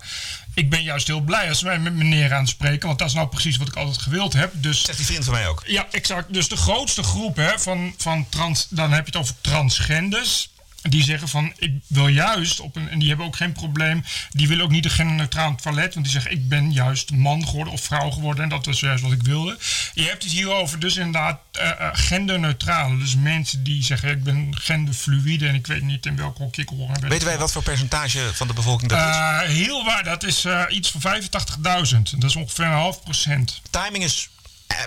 Ik 0.56 0.70
ben 0.70 0.84
juist 0.84 1.08
heel 1.08 1.20
blij 1.20 1.50
als 1.50 1.62
wij 1.62 1.80
met 1.80 1.94
meneer 1.94 2.34
aan 2.34 2.48
spreken, 2.48 2.88
want 2.88 3.00
dat 3.00 3.08
is 3.08 3.14
nou 3.14 3.28
precies 3.28 3.58
wat 3.58 3.68
ik 3.68 3.76
altijd 3.76 3.98
gewild 3.98 4.34
heb. 4.34 4.52
Dus 4.54 4.82
Zegt 4.84 4.98
die 4.98 5.08
vriend 5.08 5.24
van 5.24 5.34
mij 5.34 5.48
ook. 5.48 5.64
ja, 5.66 5.88
exact. 5.92 6.34
Dus 6.34 6.48
de 6.48 6.58
grootste 6.58 7.04
groep 7.04 7.36
hè, 7.36 7.60
van, 7.60 7.94
van 7.98 8.26
trans, 8.30 8.68
dan 8.70 8.92
heb 8.92 9.06
je 9.06 9.12
het 9.12 9.22
over 9.22 9.36
transgenders. 9.42 10.50
Die 10.90 11.04
zeggen 11.04 11.28
van, 11.28 11.54
ik 11.58 11.74
wil 11.88 12.08
juist, 12.08 12.60
op 12.60 12.76
een, 12.76 12.90
en 12.90 13.00
die 13.00 13.08
hebben 13.08 13.26
ook 13.26 13.36
geen 13.36 13.52
probleem, 13.52 14.04
die 14.32 14.48
willen 14.48 14.64
ook 14.64 14.72
niet 14.72 14.86
een 14.86 14.92
genderneutraal 14.92 15.56
toilet, 15.56 15.94
want 15.94 16.06
die 16.06 16.14
zeggen, 16.14 16.32
ik 16.32 16.50
ben 16.50 16.72
juist 16.72 17.12
man 17.12 17.48
geworden 17.48 17.74
of 17.74 17.82
vrouw 17.82 18.10
geworden 18.10 18.44
en 18.44 18.50
dat 18.50 18.66
was 18.66 18.80
juist 18.80 19.04
wat 19.04 19.12
ik 19.12 19.22
wilde. 19.22 19.58
Je 19.94 20.04
hebt 20.04 20.24
het 20.24 20.32
hierover 20.32 20.80
dus 20.80 20.96
inderdaad 20.96 21.40
eh 21.52 21.70
eh, 21.70 21.90
genderneutrale, 21.94 22.98
dus 22.98 23.16
mensen 23.16 23.64
die 23.64 23.84
zeggen, 23.84 24.10
ik 24.10 24.24
ben 24.24 24.58
genderfluïde 24.58 25.48
en 25.48 25.56
ik 25.56 25.68
weet 25.68 25.82
niet 25.82 26.06
in 26.06 26.16
welk 26.16 26.38
hokje 26.38 26.62
ik 26.62 26.70
hoor. 26.70 26.90
Weten 27.00 27.28
wij 27.28 27.38
wat 27.38 27.52
voor 27.52 27.64
percentage 27.64 28.32
van 28.34 28.48
de 28.48 28.54
bevolking 28.54 28.90
dat 28.90 29.00
is? 29.00 29.06
Eh, 29.06 29.40
heel 29.40 29.86
waar, 29.86 30.04
dat 30.04 30.24
is 30.24 30.46
iets 30.70 30.92
van 30.92 31.02
85.000. 31.02 32.02
Dat 32.18 32.30
is 32.30 32.36
ongeveer 32.36 32.66
een 32.66 32.72
half 32.72 33.04
procent. 33.04 33.62
Timing 33.70 34.04
is 34.04 34.30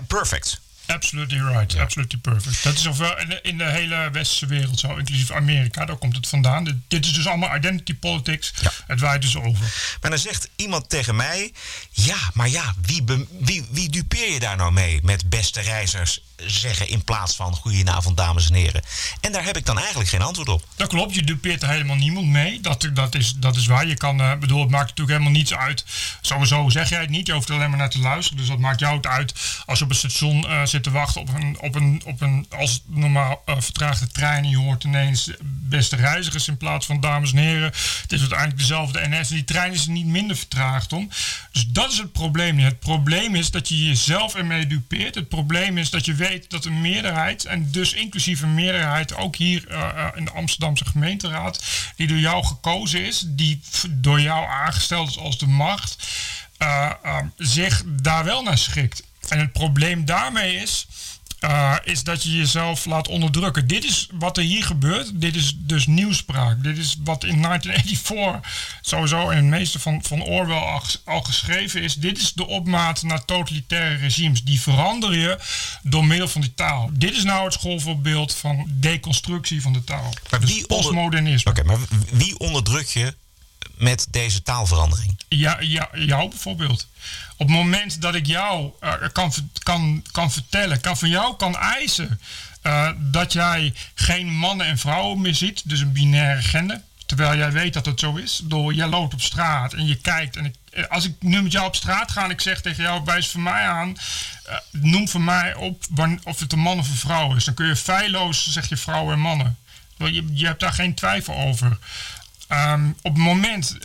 perfect. 0.06 0.60
Absolutely 0.88 1.40
right, 1.40 1.78
absolutely 1.78 2.18
perfect. 2.18 2.62
Dat 2.62 2.74
is 2.74 2.82
zowel 2.82 3.18
in 3.18 3.28
de, 3.28 3.38
in 3.42 3.58
de 3.58 3.70
hele 3.70 4.08
westerse 4.12 4.46
wereld 4.46 4.78
zo, 4.78 4.96
inclusief 4.96 5.30
Amerika, 5.30 5.84
daar 5.84 5.96
komt 5.96 6.16
het 6.16 6.28
vandaan. 6.28 6.64
Dit, 6.64 6.74
dit 6.88 7.04
is 7.04 7.12
dus 7.12 7.26
allemaal 7.26 7.56
identity 7.56 7.94
politics. 7.94 8.52
Het 8.86 9.00
waait 9.00 9.22
dus 9.22 9.36
over. 9.36 9.96
Maar 10.00 10.10
dan 10.10 10.20
zegt 10.20 10.48
iemand 10.56 10.88
tegen 10.88 11.16
mij: 11.16 11.52
Ja, 11.90 12.30
maar 12.34 12.48
ja, 12.48 12.74
wie, 12.82 13.04
wie, 13.40 13.66
wie 13.70 13.88
dupeer 13.88 14.32
je 14.32 14.40
daar 14.40 14.56
nou 14.56 14.72
mee 14.72 15.00
met 15.02 15.28
beste 15.28 15.60
reizigers 15.60 16.20
zeggen 16.46 16.88
in 16.88 17.04
plaats 17.04 17.36
van 17.36 17.54
goedenavond, 17.54 18.16
dames 18.16 18.48
en 18.48 18.54
heren? 18.54 18.82
En 19.20 19.32
daar 19.32 19.44
heb 19.44 19.56
ik 19.56 19.66
dan 19.66 19.78
eigenlijk 19.78 20.08
geen 20.08 20.22
antwoord 20.22 20.48
op. 20.48 20.64
Dat 20.76 20.88
klopt, 20.88 21.14
je 21.14 21.22
dupeert 21.22 21.62
er 21.62 21.68
helemaal 21.68 21.96
niemand 21.96 22.26
mee. 22.26 22.60
Dat, 22.60 22.88
dat, 22.92 23.14
is, 23.14 23.34
dat 23.36 23.56
is 23.56 23.66
waar. 23.66 23.86
Je 23.86 23.96
kan, 23.96 24.20
eh, 24.20 24.36
bedoel, 24.36 24.60
het 24.60 24.70
maakt 24.70 24.88
natuurlijk 24.88 25.18
helemaal 25.18 25.38
niets 25.38 25.54
uit. 25.54 25.84
Sowieso 26.20 26.68
zeg 26.68 26.88
jij 26.88 27.00
het 27.00 27.10
niet, 27.10 27.26
je 27.26 27.32
hoeft 27.32 27.48
er 27.48 27.54
alleen 27.54 27.70
maar 27.70 27.78
naar 27.78 27.90
te 27.90 27.98
luisteren. 27.98 28.38
Dus 28.38 28.48
dat 28.48 28.58
maakt 28.58 28.80
jou 28.80 28.96
het 28.96 29.06
uit 29.06 29.34
als 29.66 29.78
je 29.78 29.84
op 29.84 29.90
een 29.90 29.96
station 29.96 30.48
eh, 30.48 30.64
zit 30.64 30.82
te 30.82 30.90
wachten 30.90 31.20
op 31.20 31.28
een, 31.34 31.56
op 31.60 31.74
een, 31.74 32.02
op 32.04 32.20
een 32.20 32.46
als 32.56 32.82
normaal 32.86 33.42
eh, 33.44 33.54
vertraagde 33.58 34.06
trein. 34.06 34.44
En 34.44 34.50
je 34.50 34.56
hoort 34.56 34.84
ineens 34.84 35.30
beste 35.42 35.96
reizigers 35.96 36.48
in 36.48 36.56
plaats 36.56 36.86
van 36.86 37.00
dames 37.00 37.32
en 37.32 37.38
heren. 37.38 37.72
Het 38.02 38.12
is 38.12 38.20
uiteindelijk 38.20 38.58
dezelfde 38.58 39.08
NS. 39.08 39.28
Die 39.28 39.44
trein 39.44 39.72
is 39.72 39.86
niet 39.86 40.06
minder 40.06 40.36
vertraagd 40.36 40.92
om. 40.92 41.08
Dus 41.52 41.66
dat 41.66 41.92
is 41.92 41.98
het 41.98 42.12
probleem. 42.12 42.58
Het 42.58 42.78
probleem 42.78 43.34
is 43.34 43.50
dat 43.50 43.68
je 43.68 43.84
jezelf 43.84 44.34
ermee 44.34 44.66
dupeert. 44.66 45.14
Het 45.14 45.28
probleem 45.28 45.78
is 45.78 45.90
dat 45.90 46.04
je 46.04 46.14
dat 46.48 46.64
een 46.64 46.80
meerderheid, 46.80 47.44
en 47.44 47.70
dus 47.70 47.92
inclusief 47.92 48.42
een 48.42 48.54
meerderheid 48.54 49.16
ook 49.16 49.36
hier 49.36 49.68
eh, 49.68 49.88
eh, 49.88 50.06
in 50.14 50.24
de 50.24 50.30
Amsterdamse 50.30 50.84
gemeenteraad, 50.84 51.64
die 51.96 52.06
door 52.06 52.18
jou 52.18 52.44
gekozen 52.44 53.04
is, 53.04 53.24
die 53.26 53.60
door 53.90 54.20
jou 54.20 54.46
aangesteld 54.46 55.08
is 55.08 55.18
als 55.18 55.38
de 55.38 55.46
macht, 55.46 56.08
eh, 56.56 56.90
zich 57.36 57.82
daar 57.86 58.24
wel 58.24 58.42
naar 58.42 58.58
schikt. 58.58 59.02
En 59.28 59.38
het 59.38 59.52
probleem 59.52 60.04
daarmee 60.04 60.56
is. 60.56 60.86
Eh, 61.40 61.74
is 61.84 62.02
dat 62.04 62.22
je 62.22 62.36
jezelf 62.36 62.84
laat 62.84 63.08
onderdrukken. 63.08 63.66
Dit 63.66 63.84
is 63.84 64.08
wat 64.12 64.36
er 64.36 64.42
hier 64.42 64.64
gebeurt. 64.64 65.20
Dit 65.20 65.36
is 65.36 65.54
dus 65.56 65.86
nieuwspraak. 65.86 66.62
Dit 66.62 66.78
is 66.78 66.96
wat 67.04 67.24
in 67.24 67.42
1984 67.42 68.76
sowieso 68.80 69.28
in 69.30 69.36
het 69.36 69.44
meeste 69.46 69.78
van, 69.78 70.02
van 70.02 70.22
Orwell 70.22 70.56
al, 70.56 70.78
ges- 70.80 71.00
al 71.04 71.22
geschreven 71.22 71.82
is. 71.82 71.94
Dit 71.94 72.18
is 72.18 72.32
de 72.32 72.46
opmaat 72.46 73.02
naar 73.02 73.24
totalitaire 73.24 73.94
regimes. 73.96 74.42
Die 74.44 74.60
verander 74.60 75.16
je 75.18 75.38
door 75.82 76.04
middel 76.04 76.28
van 76.28 76.40
die 76.40 76.54
taal. 76.54 76.90
Dit 76.92 77.16
is 77.16 77.24
nou 77.24 77.44
het 77.44 77.52
schoolvoorbeeld 77.52 78.34
van 78.34 78.66
deconstructie 78.68 79.62
van 79.62 79.72
de 79.72 79.84
taal. 79.84 80.14
Maar 80.30 80.40
Dus 80.40 80.64
postmodernisme. 80.66 81.50
Oké, 81.50 81.62
maar 81.62 81.78
wie 82.12 82.38
onderdruk 82.38 82.86
je 82.86 83.14
met 83.78 84.06
deze 84.10 84.42
taalverandering? 84.42 85.16
Ja, 85.28 85.56
ja, 85.60 85.88
jou 85.92 86.28
bijvoorbeeld. 86.28 86.86
Op 87.36 87.46
het 87.46 87.56
moment 87.56 88.02
dat 88.02 88.14
ik 88.14 88.26
jou 88.26 88.70
eh, 88.80 88.92
kan, 89.12 89.32
kan, 89.62 90.04
kan 90.12 90.32
vertellen, 90.32 90.80
kan 90.80 90.98
van 90.98 91.08
jou 91.08 91.36
kan 91.36 91.56
eisen 91.56 92.20
eh, 92.62 92.90
dat 92.96 93.32
jij 93.32 93.74
geen 93.94 94.26
mannen 94.26 94.66
en 94.66 94.78
vrouwen 94.78 95.20
meer 95.20 95.34
ziet, 95.34 95.62
dus 95.64 95.80
een 95.80 95.92
binaire 95.92 96.42
gender. 96.42 96.80
Terwijl 97.06 97.36
jij 97.36 97.52
weet 97.52 97.72
dat 97.72 97.86
het 97.86 98.00
zo 98.00 98.16
is. 98.16 98.40
Door 98.44 98.74
jij 98.74 98.86
loopt 98.86 99.14
op 99.14 99.20
straat 99.20 99.72
en 99.72 99.86
je 99.86 99.96
kijkt. 99.96 100.36
En 100.36 100.54
eh, 100.70 100.84
als 100.88 101.04
ik 101.04 101.14
nu 101.20 101.42
met 101.42 101.52
jou 101.52 101.66
op 101.66 101.76
straat 101.76 102.12
ga 102.12 102.24
en 102.24 102.30
ik 102.30 102.40
zeg 102.40 102.60
tegen 102.60 102.82
jou, 102.82 103.02
wijs 103.04 103.28
voor 103.28 103.40
mij 103.40 103.68
aan, 103.68 103.96
noem 104.70 105.08
voor 105.08 105.20
mij 105.20 105.54
op 105.54 105.84
of 106.22 106.40
het 106.40 106.52
een 106.52 106.58
man 106.58 106.78
of 106.78 106.88
een 106.88 106.96
vrouw 106.96 107.34
is. 107.34 107.44
Dan 107.44 107.54
kun 107.54 107.66
je 107.66 107.76
feilloos 107.76 108.50
zeg 108.50 108.68
je 108.68 108.76
vrouwen 108.76 109.14
en 109.14 109.20
mannen. 109.20 109.56
Je, 109.96 110.24
je 110.32 110.46
hebt 110.46 110.60
daar 110.60 110.72
geen 110.72 110.94
twijfel 110.94 111.34
over. 111.34 111.78
Ehm, 112.48 112.88
op 113.02 113.14
het 113.14 113.22
moment, 113.22 113.76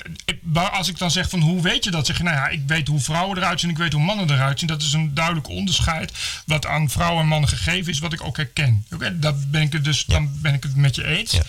als 0.72 0.88
ik 0.88 0.98
dan 0.98 1.12
zeg 1.12 1.30
van 1.30 1.40
hoe 1.40 1.62
weet 1.62 1.84
je 1.84 1.92
dat, 1.92 2.06
zeg 2.06 2.18
je 2.18 2.24
nou 2.24 2.36
ja, 2.36 2.48
ik 2.48 2.62
weet 2.68 2.88
hoe 2.88 3.00
vrouwen 3.00 3.38
eruit 3.38 3.60
zien, 3.60 3.70
ik 3.70 3.78
weet 3.78 3.94
hoe 3.94 4.02
mannen 4.02 4.30
eruit 4.30 4.60
zien. 4.60 4.68
Dat 4.68 4.82
is 4.82 4.94
een 4.94 5.14
duidelijk 5.14 5.48
onderscheid 5.48 6.12
wat 6.46 6.66
aan 6.66 6.90
vrouwen 6.90 7.22
en 7.22 7.28
mannen 7.28 7.50
gegeven 7.50 7.92
is, 7.92 8.00
wat 8.00 8.14
ik 8.14 8.24
ook 8.24 8.38
herken. 8.38 8.86
Oké, 8.94 9.20
dat 9.20 9.52
ben 9.52 9.62
ik 9.62 9.74
het 9.74 9.84
dus, 9.84 10.06
dan 10.06 10.32
ben 10.42 10.54
ik 10.54 10.64
het 10.64 10.76
met 10.76 10.96
je 10.96 11.06
eens. 11.06 11.40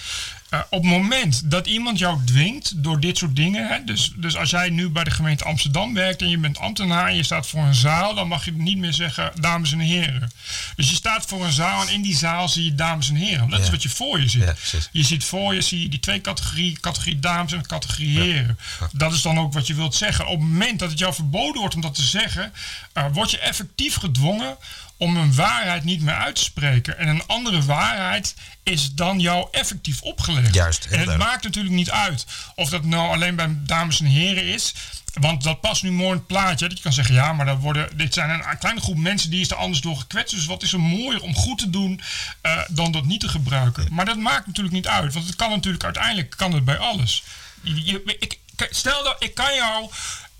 Eh, 0.54 0.60
op 0.70 0.82
het 0.82 0.90
moment 0.90 1.50
dat 1.50 1.66
iemand 1.66 1.98
jou 1.98 2.24
dwingt 2.24 2.82
door 2.82 3.00
dit 3.00 3.18
soort 3.18 3.36
dingen, 3.36 3.68
hè, 3.68 3.84
dus, 3.84 4.12
dus 4.16 4.36
als 4.36 4.50
jij 4.50 4.70
nu 4.70 4.88
bij 4.88 5.04
de 5.04 5.10
gemeente 5.10 5.44
Amsterdam 5.44 5.94
werkt 5.94 6.22
en 6.22 6.28
je 6.28 6.38
bent 6.38 6.58
ambtenaar 6.58 7.08
en 7.08 7.16
je 7.16 7.22
staat 7.22 7.46
voor 7.46 7.62
een 7.62 7.74
zaal, 7.74 8.14
dan 8.14 8.28
mag 8.28 8.44
je 8.44 8.52
niet 8.52 8.78
meer 8.78 8.92
zeggen 8.92 9.32
dames 9.40 9.72
en 9.72 9.78
heren. 9.78 10.30
Dus 10.76 10.90
je 10.90 10.94
staat 10.94 11.24
voor 11.26 11.44
een 11.44 11.52
zaal 11.52 11.82
en 11.82 11.92
in 11.92 12.02
die 12.02 12.16
zaal 12.16 12.48
zie 12.48 12.64
je 12.64 12.74
dames 12.74 13.08
en 13.08 13.14
heren. 13.14 13.50
Dat 13.50 13.60
is 13.60 13.70
wat 13.70 13.82
je 13.82 13.88
voor 13.88 14.20
je 14.20 14.28
ziet. 14.28 14.42
Ja, 14.42 14.54
je 14.92 15.02
ziet 15.02 15.24
voor 15.24 15.54
je 15.54 15.60
zie 15.60 15.82
je 15.82 15.88
die 15.88 16.00
twee 16.00 16.20
categorieën, 16.20 16.80
categorie 16.80 17.18
dames 17.20 17.52
en 17.52 17.66
categorie 17.66 18.20
heren. 18.20 18.58
Dat 18.92 19.12
is 19.12 19.22
dan 19.22 19.38
ook 19.38 19.52
wat 19.52 19.66
je 19.66 19.74
wilt 19.74 19.94
zeggen. 19.94 20.26
Op 20.26 20.40
het 20.40 20.48
moment 20.48 20.78
dat 20.78 20.90
het 20.90 20.98
jou 20.98 21.14
verboden 21.14 21.60
wordt 21.60 21.74
om 21.74 21.80
dat 21.80 21.94
te 21.94 22.02
zeggen, 22.02 22.52
eh, 22.92 23.04
word 23.12 23.30
je 23.30 23.38
effectief 23.38 23.94
gedwongen 23.94 24.56
om 25.04 25.16
een 25.16 25.34
waarheid 25.34 25.84
niet 25.84 26.00
meer 26.02 26.14
uit 26.14 26.34
te 26.34 26.42
spreken. 26.42 26.98
En 26.98 27.08
een 27.08 27.26
andere 27.26 27.62
waarheid 27.64 28.34
is 28.62 28.94
dan 28.94 29.20
jou 29.20 29.48
effectief 29.50 30.02
opgelegd. 30.02 30.54
Juist, 30.54 30.84
En 30.84 30.98
het 30.98 31.18
maakt 31.18 31.44
natuurlijk 31.44 31.74
niet 31.74 31.90
uit 31.90 32.26
of 32.54 32.68
dat 32.68 32.84
nou 32.84 33.12
alleen 33.12 33.36
bij 33.36 33.48
dames 33.50 34.00
en 34.00 34.06
heren 34.06 34.44
is. 34.44 34.74
Want 35.14 35.42
dat 35.42 35.60
past 35.60 35.82
nu 35.82 35.90
mooi 35.92 36.10
in 36.10 36.16
het 36.16 36.26
plaatje. 36.26 36.68
Dat 36.68 36.76
je 36.76 36.82
kan 36.82 36.92
zeggen, 36.92 37.14
ja, 37.14 37.32
maar 37.32 37.46
dat 37.46 37.58
worden, 37.58 37.96
dit 37.96 38.14
zijn 38.14 38.30
een 38.30 38.58
kleine 38.58 38.80
groep 38.80 38.96
mensen 38.96 39.30
die 39.30 39.40
is 39.40 39.50
er 39.50 39.56
anders 39.56 39.80
door 39.80 39.96
gekwetst. 39.96 40.34
Dus 40.34 40.46
wat 40.46 40.62
is 40.62 40.72
er 40.72 40.80
mooier 40.80 41.20
om 41.22 41.34
goed 41.34 41.58
te 41.58 41.70
doen 41.70 42.00
eh, 42.40 42.58
dan 42.68 42.92
dat 42.92 43.04
niet 43.04 43.20
te 43.20 43.28
gebruiken. 43.28 43.86
Maar 43.90 44.04
dat 44.04 44.16
maakt 44.16 44.46
natuurlijk 44.46 44.74
niet 44.74 44.86
uit. 44.88 45.12
Want 45.14 45.26
het 45.26 45.36
kan 45.36 45.50
natuurlijk 45.50 45.84
uiteindelijk 45.84 46.30
kan 46.36 46.52
het 46.52 46.64
bij 46.64 46.78
alles. 46.78 47.22
Je- 47.62 47.84
je- 47.84 48.16
ik, 48.20 48.38
stel 48.70 49.04
dat 49.04 49.16
ik 49.18 49.34
kan 49.34 49.54
jou. 49.54 49.90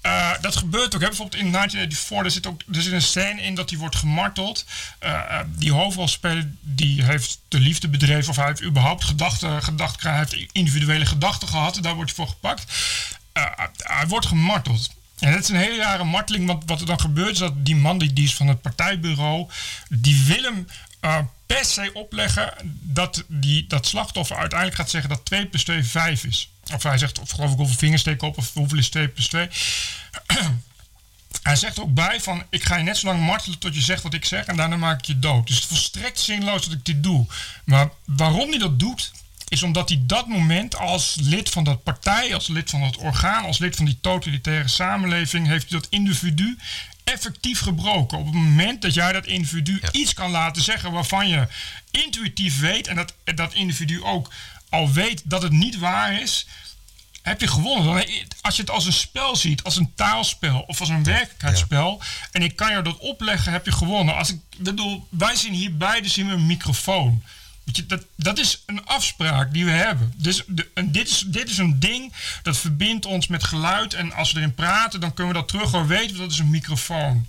Eh, 0.05 0.31
dat 0.41 0.57
gebeurt 0.57 0.95
ook. 0.95 1.01
Hè? 1.01 1.09
Bijvoorbeeld 1.09 1.43
in 1.43 1.53
1984, 1.53 2.25
er 2.25 2.31
zit, 2.31 2.47
ook, 2.47 2.77
er 2.77 2.83
zit 2.83 2.93
een 2.93 3.03
scène 3.03 3.43
in 3.43 3.55
dat 3.55 3.71
hij 3.71 3.79
wordt 3.79 3.97
gemarteld. 3.97 4.65
Eh, 4.99 5.13
eh, 5.13 5.47
die 5.47 5.73
hoofdrolspeler 5.73 6.51
die 6.61 7.05
heeft 7.05 7.41
de 7.49 7.61
liefde 7.61 7.89
bedreven 7.89 8.31
of 8.31 8.37
hij 8.37 8.47
heeft 8.47 8.63
überhaupt 8.63 9.05
gedachten, 9.05 9.63
gedachten 9.63 10.11
hij 10.11 10.19
heeft 10.19 10.47
individuele 10.53 11.07
gedachten 11.07 11.49
gehad. 11.49 11.79
Daar 11.83 11.95
wordt 11.95 12.17
hij 12.17 12.25
voor 12.25 12.35
gepakt. 12.35 12.65
Hij 13.77 14.07
wordt 14.07 14.27
gemarteld. 14.27 14.91
En 15.19 15.33
dat 15.33 15.43
is 15.43 15.49
een 15.49 15.57
hele 15.57 15.77
rare 15.77 16.05
marteling, 16.05 16.47
want 16.47 16.63
wat 16.67 16.81
er 16.81 16.87
dan 16.87 17.01
gebeurt 17.01 17.33
is 17.33 17.39
dat 17.39 17.65
die 17.65 17.77
man 17.77 17.99
die, 17.99 18.13
die 18.13 18.25
is 18.25 18.35
van 18.35 18.49
het 18.49 18.63
partijbureau, 18.63 19.49
die 19.89 20.25
wil 20.25 20.43
hem 20.43 20.67
per 21.47 21.65
se 21.65 21.91
opleggen 21.93 22.55
dat 22.83 23.25
die, 23.27 23.67
dat 23.67 23.87
slachtoffer 23.87 24.37
uiteindelijk 24.37 24.81
gaat 24.81 24.91
zeggen 24.91 25.11
dat 25.11 25.25
2 25.25 25.47
plus 25.47 25.65
2 25.65 25.85
5 25.85 26.25
is. 26.25 26.49
Of 26.75 26.83
hij 26.83 26.99
zegt, 26.99 27.19
of 27.19 27.31
geloof 27.31 27.51
ik 27.51 27.57
hoeveel 27.57 27.77
vingers 27.77 28.01
steek 28.01 28.23
op, 28.23 28.39
of 28.39 28.53
hoeveel 28.53 28.79
is 28.79 28.89
2 28.89 29.09
plus 29.09 29.29
2. 29.29 29.49
Hij 31.43 31.57
zegt 31.57 31.81
ook 31.81 31.95
bij 31.95 32.21
van, 32.21 32.43
ik 32.51 32.65
ga 32.65 32.77
je 32.77 32.83
net 32.83 32.97
zo 32.97 33.07
lang 33.07 33.21
martelen 33.21 33.59
tot 33.59 33.75
je 33.75 33.81
zegt 33.81 34.03
wat 34.03 34.15
ik 34.15 34.25
zeg 34.25 34.45
en 34.45 34.57
daarna 34.57 34.77
maak 34.77 34.99
ik 34.99 35.05
je 35.05 35.19
dood. 35.19 35.47
Dus 35.47 35.55
het 35.55 35.65
is 35.65 35.71
volstrekt 35.71 36.21
zinloos 36.21 36.65
dat 36.65 36.73
ik 36.73 36.85
dit 36.85 37.03
doe. 37.03 37.27
Maar 37.65 37.91
waarom 38.05 38.49
hij 38.49 38.59
dat 38.59 38.79
doet, 38.79 39.13
is 39.49 39.63
omdat 39.63 39.89
hij 39.89 40.03
dat 40.03 40.29
moment 40.29 40.77
als 40.77 41.17
lid 41.21 41.51
van 41.51 41.65
dat 41.65 41.83
partij, 41.83 42.35
als 42.35 42.47
lid 42.47 42.71
van 42.71 42.81
dat 42.81 42.97
orgaan, 42.97 43.45
als 43.45 43.59
lid 43.59 43.77
van 43.77 43.85
die 43.85 43.99
totalitaire 44.01 44.69
samenleving, 44.69 45.47
heeft 45.47 45.71
hij 45.71 45.81
dat 45.81 45.89
individu 45.91 46.59
effectief 47.05 47.61
gebroken. 47.61 48.19
Op 48.19 48.25
het 48.25 48.35
moment 48.35 48.83
dat 48.83 48.95
jij 48.95 49.13
dat 49.13 49.27
individu 49.27 49.81
iets 49.93 50.15
kan 50.15 50.31
laten 50.31 50.63
zeggen 50.63 50.93
waarvan 50.93 51.29
je 51.29 51.47
intuïtief 51.91 52.61
weet 52.61 52.87
en 52.87 52.97
dat 52.97 53.15
dat 53.35 53.55
individu 53.55 54.03
ook 54.03 54.31
al 54.69 54.93
weet 54.93 55.23
dat 55.25 55.43
het 55.43 55.53
niet 55.53 55.79
waar 55.79 56.21
is, 56.21 56.47
heb 57.25 57.41
je 57.41 57.47
gewonnen. 57.49 57.85
Dan, 57.95 58.05
als 58.41 58.57
je 58.57 58.61
het 58.63 58.71
als 58.71 58.87
een 58.87 58.93
spel 58.93 59.37
ziet, 59.37 59.63
als 59.63 59.77
een 59.77 59.93
taalspel 59.95 60.61
of 60.67 60.81
als 60.81 60.89
een 60.89 61.05
werkelijkheidsspel, 61.05 62.03
en 62.33 62.43
ik 62.43 62.57
kan 62.57 62.71
jou 62.71 62.83
dat 62.83 62.99
opleggen, 62.99 63.53
heb 63.53 63.65
je 63.65 63.73
gewonnen. 63.73 64.17
Als 64.17 64.31
ik 64.31 64.39
bedoel, 64.57 65.07
wij 65.11 65.37
zien 65.37 65.53
hier 65.53 65.77
beide 65.77 66.09
zien 66.09 66.27
we 66.27 66.33
een 66.33 66.47
microfoon. 66.47 67.23
Weet 67.65 67.77
je, 67.77 67.87
dat, 67.87 68.05
dat 68.17 68.39
is 68.39 68.63
een 68.67 68.87
afspraak 68.87 69.53
die 69.53 69.65
we 69.65 69.71
hebben. 69.71 70.13
Dus 70.17 70.43
de, 70.47 70.71
en 70.75 70.93
dit, 70.93 71.09
is, 71.11 71.25
dit 71.27 71.51
is 71.51 71.59
een 71.59 71.81
ding 71.81 72.13
dat 72.43 72.57
verbindt 72.57 73.07
ons 73.07 73.27
met 73.27 73.45
geluid. 73.45 73.95
En 73.95 74.13
als 74.13 74.33
we 74.33 74.39
erin 74.39 74.55
praten, 74.55 75.01
dan 75.01 75.15
kunnen 75.15 75.33
we 75.35 75.39
dat 75.39 75.49
terug 75.49 75.71
horen. 75.71 75.87
Weten 75.87 76.15
we 76.17 76.23
dat 76.23 76.31
is 76.33 76.39
een 76.39 76.51
microfoon. 76.51 77.27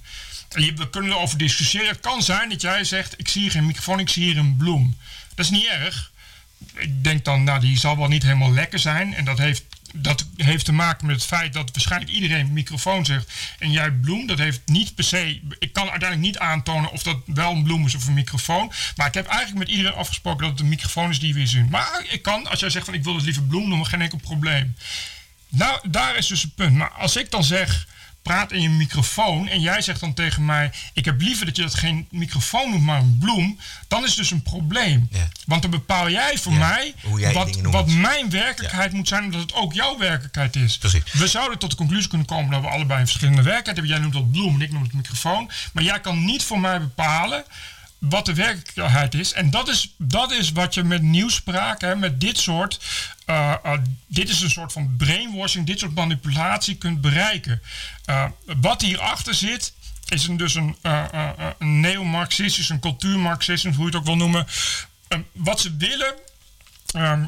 En 0.50 0.64
je- 0.66 0.74
we 0.74 0.90
kunnen 0.90 1.12
erover 1.12 1.38
discussiëren. 1.38 1.88
Het 1.88 2.00
kan 2.00 2.22
zijn 2.24 2.50
dat 2.50 2.62
jij 2.62 2.84
zegt: 2.84 3.14
Ik 3.20 3.28
zie 3.28 3.42
hier 3.42 3.52
geen 3.52 3.66
microfoon, 3.66 4.00
ik 4.00 4.10
zie 4.10 4.24
hier 4.24 4.38
een 4.38 4.58
bloem. 4.58 4.98
Dat 5.36 5.46
is 5.46 5.52
niet 5.52 5.68
erg 5.68 6.14
ik 6.76 7.04
denk 7.04 7.26
dan, 7.26 7.44
nou, 7.44 7.60
die 7.60 7.80
zal 7.80 7.98
wel 7.98 8.08
niet 8.08 8.24
helemaal 8.24 8.52
lekker 8.54 8.80
zijn. 8.80 9.14
En 9.14 9.26
dat 9.26 9.38
heeft, 9.38 9.64
dat 9.96 10.26
heeft 10.36 10.66
te 10.66 10.74
maken 10.74 11.08
met 11.08 11.16
het 11.16 11.26
feit 11.26 11.54
dat 11.54 11.70
waarschijnlijk 11.72 12.12
iedereen 12.12 12.54
microfoon 12.54 13.06
zegt. 13.06 13.32
En 13.60 13.72
jij 13.72 13.92
bloem, 13.92 14.28
dat 14.28 14.38
heeft 14.38 14.62
niet 14.66 14.96
per 14.96 15.04
se. 15.04 15.42
Ik 15.60 15.74
kan 15.74 15.90
uiteindelijk 15.90 16.32
niet 16.32 16.38
aantonen 16.38 16.92
of 16.92 17.04
dat 17.04 17.18
wel 17.26 17.52
een 17.52 17.64
bloem 17.64 17.86
is 17.86 17.96
of 17.96 18.08
een 18.08 18.14
microfoon. 18.14 18.72
Maar 18.96 19.08
ik 19.08 19.14
heb 19.14 19.28
eigenlijk 19.28 19.60
met 19.60 19.70
iedereen 19.70 19.98
afgesproken 19.98 20.42
dat 20.42 20.52
het 20.52 20.60
een 20.60 20.70
microfoon 20.70 21.10
is 21.10 21.20
die 21.20 21.34
we 21.34 21.48
zien. 21.48 21.68
Maar 21.70 22.06
ik 22.10 22.22
kan, 22.22 22.48
als 22.48 22.60
jij 22.60 22.70
zegt 22.70 22.86
van 22.86 22.94
ik 22.94 23.04
wil 23.04 23.16
het 23.16 23.24
liever 23.24 23.44
bloem 23.44 23.68
noemen, 23.68 23.88
geen 23.88 24.02
enkel 24.02 24.18
probleem. 24.18 24.76
Nou, 25.50 25.90
daar 25.90 26.16
is 26.16 26.28
dus 26.28 26.44
een 26.44 26.54
punt. 26.56 26.76
Maar 26.76 26.92
als 26.92 27.16
ik 27.16 27.32
dan 27.32 27.44
zeg, 27.44 27.88
praat 28.26 28.52
in 28.52 28.62
je 28.62 28.70
microfoon 28.70 29.48
en 29.48 29.62
jij 29.62 29.82
zegt 29.82 30.00
dan 30.00 30.14
tegen 30.14 30.46
mij, 30.46 30.72
ik 30.94 31.06
heb 31.06 31.22
liever 31.22 31.46
dat 31.46 31.56
je 31.56 31.62
dat 31.62 31.76
geen 31.76 32.08
microfoon 32.12 32.70
noemt, 32.70 32.84
maar 32.84 33.00
een 33.00 33.18
bloem, 33.20 33.60
dan 33.88 34.04
is 34.04 34.16
dus 34.16 34.32
een 34.32 34.42
probleem. 34.42 35.10
Want 35.46 35.62
dan 35.62 35.72
bepaal 35.72 36.10
jij 36.10 36.38
voor 36.38 36.54
mij 36.54 36.94
jij 37.18 37.34
wat, 37.34 37.62
wat 37.62 37.88
mijn 37.88 38.30
werkelijkheid 38.30 38.92
moet 38.92 39.08
zijn, 39.08 39.24
omdat 39.24 39.42
het 39.42 39.54
ook 39.54 39.74
jouw 39.74 39.98
werkelijkheid 39.98 40.56
is. 40.56 40.80
We 41.12 41.28
zouden 41.28 41.60
tot 41.60 41.70
de 41.70 41.76
conclusie 41.76 42.10
kunnen 42.10 42.28
komen 42.28 42.52
dat 42.52 42.62
we 42.62 42.68
allebei 42.68 43.00
een 43.00 43.08
verschillende 43.08 43.42
werkelijkheid 43.42 43.78
hebben. 43.78 43.94
Jij 43.96 44.02
noemt 44.02 44.14
dat 44.14 44.32
bloem 44.32 44.56
en 44.56 44.62
ik 44.62 44.72
noem 44.72 44.84
het 44.84 44.94
microfoon. 44.94 45.52
Maar 45.74 45.84
jij 45.84 46.00
kan 46.00 46.26
niet 46.26 46.44
voor 46.44 46.60
mij 46.60 46.80
bepalen 46.80 47.44
wat 48.00 48.26
de 48.26 48.34
werkelijkheid 48.34 49.14
is. 49.14 49.34
En 49.34 49.50
dat 49.50 49.70
is, 49.70 49.94
dat 49.98 50.32
is 50.32 50.52
wat 50.52 50.74
je 50.74 50.84
met 50.84 51.02
nieuwspraak, 51.02 51.82
hè, 51.82 51.96
met 51.96 52.22
dit 52.22 52.38
soort. 52.38 52.80
Eh, 53.26 53.54
eh, 53.64 53.80
dit 54.08 54.30
is 54.30 54.42
een 54.42 54.50
soort 54.50 54.72
van 54.72 54.96
brainwashing, 54.98 55.66
dit 55.66 55.80
soort 55.80 55.96
manipulatie 55.96 56.76
kunt 56.76 57.02
bereiken. 57.02 57.62
Eh, 58.06 58.26
wat 58.46 58.82
hierachter 58.82 59.34
zit, 59.34 59.74
is 60.06 60.28
een, 60.28 60.38
dus 60.38 60.56
een, 60.56 60.76
een 61.58 61.80
neo-Marxistisch, 61.80 62.70
een 62.70 62.80
cultuurmarxisme, 62.80 63.74
hoe 63.74 63.80
je 63.80 63.86
het 63.86 63.96
ook 63.96 64.06
wil 64.06 64.16
noemen. 64.16 64.48
Wat 65.32 65.60
ze 65.60 65.76
willen. 65.78 66.14
ehm, 66.92 67.26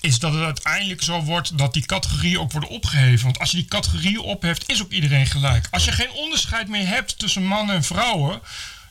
is 0.00 0.18
dat 0.18 0.32
het 0.32 0.42
uiteindelijk 0.42 1.02
zo 1.02 1.22
wordt 1.22 1.58
dat 1.58 1.72
die 1.72 1.86
categorieën 1.86 2.38
ook 2.38 2.52
worden 2.52 2.70
opgeheven. 2.70 3.24
Want 3.24 3.38
als 3.38 3.50
je 3.50 3.56
die 3.56 3.66
categorieën 3.66 4.20
opheft, 4.20 4.68
is 4.68 4.82
ook 4.82 4.90
iedereen 4.90 5.26
gelijk. 5.26 5.66
Als 5.70 5.84
je 5.84 5.92
geen 5.92 6.10
onderscheid 6.10 6.68
meer 6.68 6.86
hebt 6.86 7.18
tussen 7.18 7.44
mannen 7.44 7.74
en 7.74 7.84
vrouwen, 7.84 8.40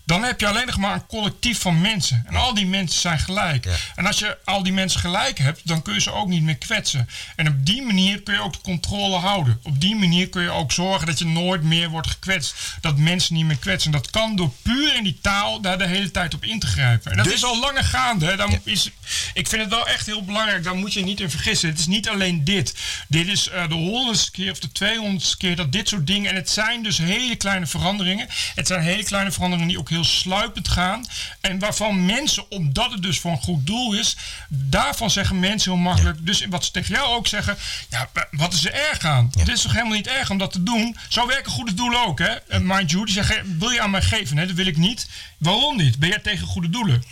dan 0.06 0.24
heb 0.24 0.40
je 0.40 0.48
alleen 0.48 0.66
nog 0.66 0.78
maar 0.78 0.94
een 0.94 1.06
collectief 1.06 1.60
van 1.62 1.82
mensen. 1.82 2.24
En 2.28 2.36
al 2.36 2.54
die 2.54 2.66
mensen 2.66 3.02
zijn 3.02 3.20
gelijk. 3.20 3.66
En 3.96 4.06
als 4.06 4.20
je 4.20 4.38
al 4.46 4.64
die 4.64 4.74
mensen 4.74 5.00
gelijk 5.00 5.38
hebt, 5.38 5.62
dan 5.64 5.82
kun 5.82 5.94
je 5.94 6.02
ze 6.02 6.12
ook 6.12 6.28
niet 6.28 6.44
meer 6.44 6.58
kwetsen. 6.58 7.10
En 7.36 7.48
op 7.48 7.66
die 7.66 7.82
manier 7.82 8.22
kun 8.22 8.34
je 8.34 8.42
ook 8.42 8.54
de 8.54 8.62
controle 8.62 9.18
houden. 9.18 9.60
Op 9.64 9.82
die 9.82 9.96
manier 9.96 10.30
kun 10.30 10.42
je 10.42 10.50
ook 10.50 10.72
zorgen 10.72 11.08
dat 11.08 11.20
je 11.20 11.26
nooit 11.26 11.64
meer 11.64 11.90
wordt 11.90 12.08
gekwetst. 12.08 12.56
Dat 12.82 12.98
mensen 12.98 13.36
niet 13.36 13.46
meer 13.46 13.58
kwetsen. 13.58 13.92
Dat 13.92 14.10
kan 14.10 14.36
door 14.36 14.52
puur 14.62 14.96
in 14.96 15.04
die 15.04 15.20
taal 15.22 15.62
daar 15.62 15.78
de 15.78 15.88
hele 15.88 16.12
tijd 16.12 16.34
op 16.34 16.44
in 16.44 16.60
te 16.60 16.68
grijpen. 16.68 17.12
En 17.12 17.18
dat 17.18 17.26
Dus- 17.26 17.36
is 17.36 17.44
al 17.44 17.60
langer 17.60 17.84
gaande. 17.84 18.26
Hè. 18.26 18.36
Daar 18.36 18.60
is, 18.64 18.92
ik 19.34 19.48
vind 19.48 19.62
het 19.62 19.70
wel 19.72 19.88
echt 19.88 20.06
heel 20.06 20.24
belangrijk. 20.24 20.64
Daar 20.64 20.76
moet 20.76 20.94
je 20.94 21.04
niet 21.04 21.20
in 21.20 21.30
vergissen. 21.30 21.70
Het 21.70 21.80
is 21.80 21.88
niet 21.88 22.10
alleen 22.10 22.44
dit. 22.44 22.74
Dit 23.08 23.28
is 23.28 23.50
eh, 23.50 23.68
de 23.68 23.74
honderdste 23.76 24.32
keer 24.32 24.52
of 24.52 24.60
de 24.60 24.72
tweehonderdste 24.72 25.38
keer 25.38 25.56
dat 25.56 25.72
dit 25.72 25.88
soort 25.90 26.08
dingen... 26.08 26.30
En 26.30 26.36
het 26.36 26.50
zijn 26.50 26.84
dus 26.84 26.98
hele 26.98 27.36
kleine 27.36 27.66
veranderingen. 27.68 28.28
Het 28.56 28.68
zijn 28.68 28.82
hele 28.82 29.04
kleine 29.04 29.32
veranderingen 29.32 29.68
die 29.70 29.80
ook 29.80 29.90
heel 29.94 30.04
sluipend 30.04 30.68
gaan. 30.68 31.06
En 31.42 31.60
waarvan 31.60 32.06
mensen, 32.06 32.52
omdat 32.52 32.92
het 32.92 33.02
dus 33.02 33.20
voor 33.20 33.32
een 33.32 33.42
goed 33.42 33.68
doel 33.68 33.94
is... 33.94 34.18
Daarvan 34.50 35.10
zeggen 35.10 35.40
mensen 35.40 35.72
heel 35.72 35.82
makkelijk... 35.82 36.26
Dus 36.26 36.46
wat 36.50 36.66
ze 36.66 36.72
tegen 36.72 36.94
jou 36.96 37.16
ook 37.16 37.28
zeggen... 37.28 37.58
Ja, 37.90 38.10
wat 38.32 38.54
is 38.54 38.66
er 38.66 38.74
erg 38.74 39.06
aan? 39.06 39.32
Het 39.38 39.48
is 39.48 39.62
toch 39.62 39.72
helemaal 39.72 39.96
niet 39.96 40.08
erg 40.08 40.30
om 40.30 40.38
dat 40.38 40.52
te 40.52 40.64
doen? 40.64 40.98
Zo 41.10 41.28
werken 41.28 41.52
goede 41.52 41.74
doelen 41.74 42.06
ook, 42.06 42.20
hè? 42.20 42.32
Eh, 42.36 42.60
Mind 42.60 42.92
you, 42.92 43.06
die 43.06 43.14
zeggen... 43.14 43.60
Wil 43.60 43.70
je 43.70 43.82
aan 43.82 43.92
mij 43.92 44.02
geven? 44.02 44.36
Nee, 44.36 44.46
dat 44.46 44.56
wil 44.56 44.66
ik 44.68 44.78
niet. 44.78 45.08
Waarom 45.38 45.78
niet? 45.78 46.00
Ben 46.00 46.10
jij 46.10 46.20
tegen 46.20 46.48
goede 46.48 46.70
doelen? 46.70 47.04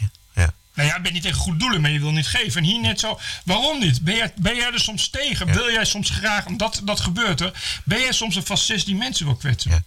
Nou 0.74 0.88
ja, 0.90 0.96
ik 0.96 1.04
ben 1.04 1.14
niet 1.14 1.22
tegen 1.22 1.38
goede 1.38 1.58
doelen, 1.60 1.82
maar 1.82 1.92
je 1.92 2.00
wil 2.00 2.12
niet 2.12 2.28
geven. 2.28 2.62
En 2.62 2.68
hier 2.68 2.80
net 2.80 3.00
zo. 3.00 3.20
Waarom 3.46 3.80
niet? 3.80 4.02
Ben 4.04 4.16
jij, 4.16 4.34
ben 4.36 4.56
jij 4.56 4.72
er 4.72 4.80
soms 4.80 5.10
tegen? 5.10 5.54
Wil 5.54 5.72
jij 5.72 5.86
soms 5.86 6.10
graag, 6.10 6.46
omdat 6.46 6.82
dat 6.84 7.00
gebeurt 7.00 7.42
er, 7.42 7.80
ben 7.84 8.00
jij 8.00 8.12
soms 8.12 8.36
een 8.36 8.46
fascist 8.46 8.86
die 8.86 8.96
mensen 8.96 9.26
wil 9.26 9.36
kwetsen? 9.36 9.86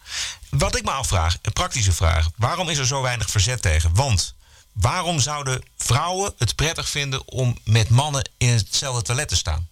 Wat 0.50 0.76
ik 0.76 0.84
me 0.84 0.90
afvraag, 0.90 1.36
een 1.42 1.52
praktische 1.52 1.92
vraag. 1.92 2.28
Waarom 2.36 2.68
is 2.68 2.78
er 2.78 2.86
zo 2.86 3.02
weinig 3.02 3.30
verzet 3.30 3.62
tegen? 3.62 3.94
Want 3.94 4.34
waarom 4.72 5.20
zouden 5.20 5.62
vrouwen 5.78 6.32
het 6.38 6.54
prettig 6.54 6.88
vinden 6.88 7.28
om 7.28 7.58
met 7.64 7.88
mannen 7.88 8.30
in 8.38 8.48
hetzelfde 8.48 9.02
toilet 9.02 9.28
te 9.28 9.36
staan? 9.36 9.68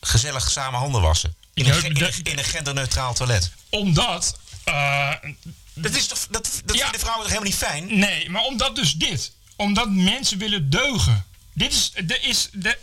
Gezellig 0.00 0.50
samen 0.50 0.80
handen 0.80 1.00
wassen. 1.00 1.34
In 1.54 1.66
een, 1.66 1.74
ge- 1.74 1.86
in 1.88 2.02
een, 2.04 2.22
in 2.22 2.38
een 2.38 2.44
genderneutraal 2.44 3.14
toilet. 3.14 3.50
Omdat. 3.70 4.38
eh, 4.64 5.10
dat 5.74 5.94
is 5.94 6.06
toch, 6.06 6.18
dat, 6.30 6.60
dat 6.64 6.76
vinden 6.82 7.00
vrouwen 7.00 7.22
toch 7.26 7.32
helemaal 7.32 7.50
niet 7.50 7.54
fijn? 7.68 7.98
Nee, 7.98 8.30
maar 8.30 8.42
omdat 8.42 8.76
dus 8.76 8.94
dit. 8.94 9.32
Omdat 9.60 9.90
mensen 9.90 10.38
willen 10.38 10.70
deugen. 10.70 11.24
Dit 11.52 11.72
is. 11.72 11.92
De, 12.04 12.20
is 12.20 12.48
de, 12.52 12.76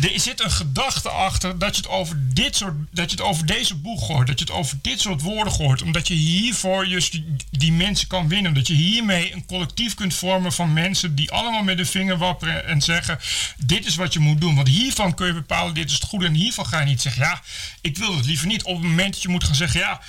er 0.00 0.20
zit 0.20 0.40
een 0.44 0.50
gedachte 0.50 1.08
achter 1.08 1.58
dat 1.58 1.76
je 1.76 1.82
het 1.82 1.90
over 1.90 2.34
dit 2.34 2.56
soort, 2.56 2.74
dat 2.90 3.10
je 3.10 3.16
het 3.16 3.26
over 3.26 3.46
deze 3.46 3.74
boeg 3.74 4.06
hoort, 4.06 4.26
dat 4.26 4.38
je 4.38 4.44
het 4.44 4.54
over 4.54 4.78
dit 4.82 5.00
soort 5.00 5.20
woorden 5.20 5.52
hoort, 5.52 5.82
omdat 5.82 6.08
je 6.08 6.14
hiervoor 6.14 6.86
juist 6.86 7.12
die, 7.12 7.36
die 7.50 7.72
mensen 7.72 8.08
kan 8.08 8.28
winnen, 8.28 8.54
dat 8.54 8.66
je 8.66 8.74
hiermee 8.74 9.32
een 9.32 9.46
collectief 9.46 9.94
kunt 9.94 10.14
vormen 10.14 10.52
van 10.52 10.72
mensen 10.72 11.14
die 11.14 11.30
allemaal 11.30 11.62
met 11.62 11.76
de 11.76 11.84
vinger 11.84 12.18
wapperen 12.18 12.66
en 12.66 12.80
zeggen: 12.80 13.18
dit 13.58 13.86
is 13.86 13.96
wat 13.96 14.12
je 14.12 14.18
moet 14.18 14.40
doen, 14.40 14.54
want 14.54 14.68
hiervan 14.68 15.14
kun 15.14 15.26
je 15.26 15.32
bepalen 15.32 15.74
dit 15.74 15.86
is 15.86 15.94
het 15.94 16.02
goede 16.02 16.26
en 16.26 16.34
hiervan 16.34 16.66
ga 16.66 16.80
je 16.80 16.86
niet 16.86 17.02
zeggen 17.02 17.22
ja, 17.22 17.42
ik 17.80 17.98
wil 17.98 18.16
het 18.16 18.26
liever 18.26 18.46
niet. 18.46 18.62
Op 18.62 18.74
het 18.74 18.88
moment 18.88 19.12
dat 19.12 19.22
je 19.22 19.28
moet 19.28 19.44
gaan 19.44 19.54
zeggen 19.54 19.80
ja 19.80 20.00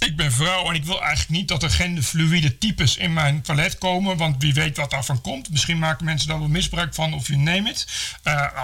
ik 0.00 0.16
ben 0.16 0.32
vrouw 0.32 0.68
en 0.68 0.74
ik 0.74 0.84
wil 0.84 1.02
eigenlijk 1.02 1.30
niet 1.30 1.48
dat 1.48 1.62
er 1.62 1.70
genderfluïde 1.70 2.58
types 2.58 2.96
in 2.96 3.12
mijn 3.12 3.42
toilet 3.42 3.78
komen. 3.78 4.16
Want 4.16 4.36
wie 4.38 4.54
weet 4.54 4.76
wat 4.76 4.90
daarvan 4.90 5.20
komt. 5.20 5.50
Misschien 5.50 5.78
maken 5.78 6.04
mensen 6.04 6.28
daar 6.28 6.38
wel 6.38 6.48
misbruik 6.48 6.94
van 6.94 7.14
of 7.14 7.28
je 7.28 7.36
neem 7.36 7.66
het. 7.66 7.86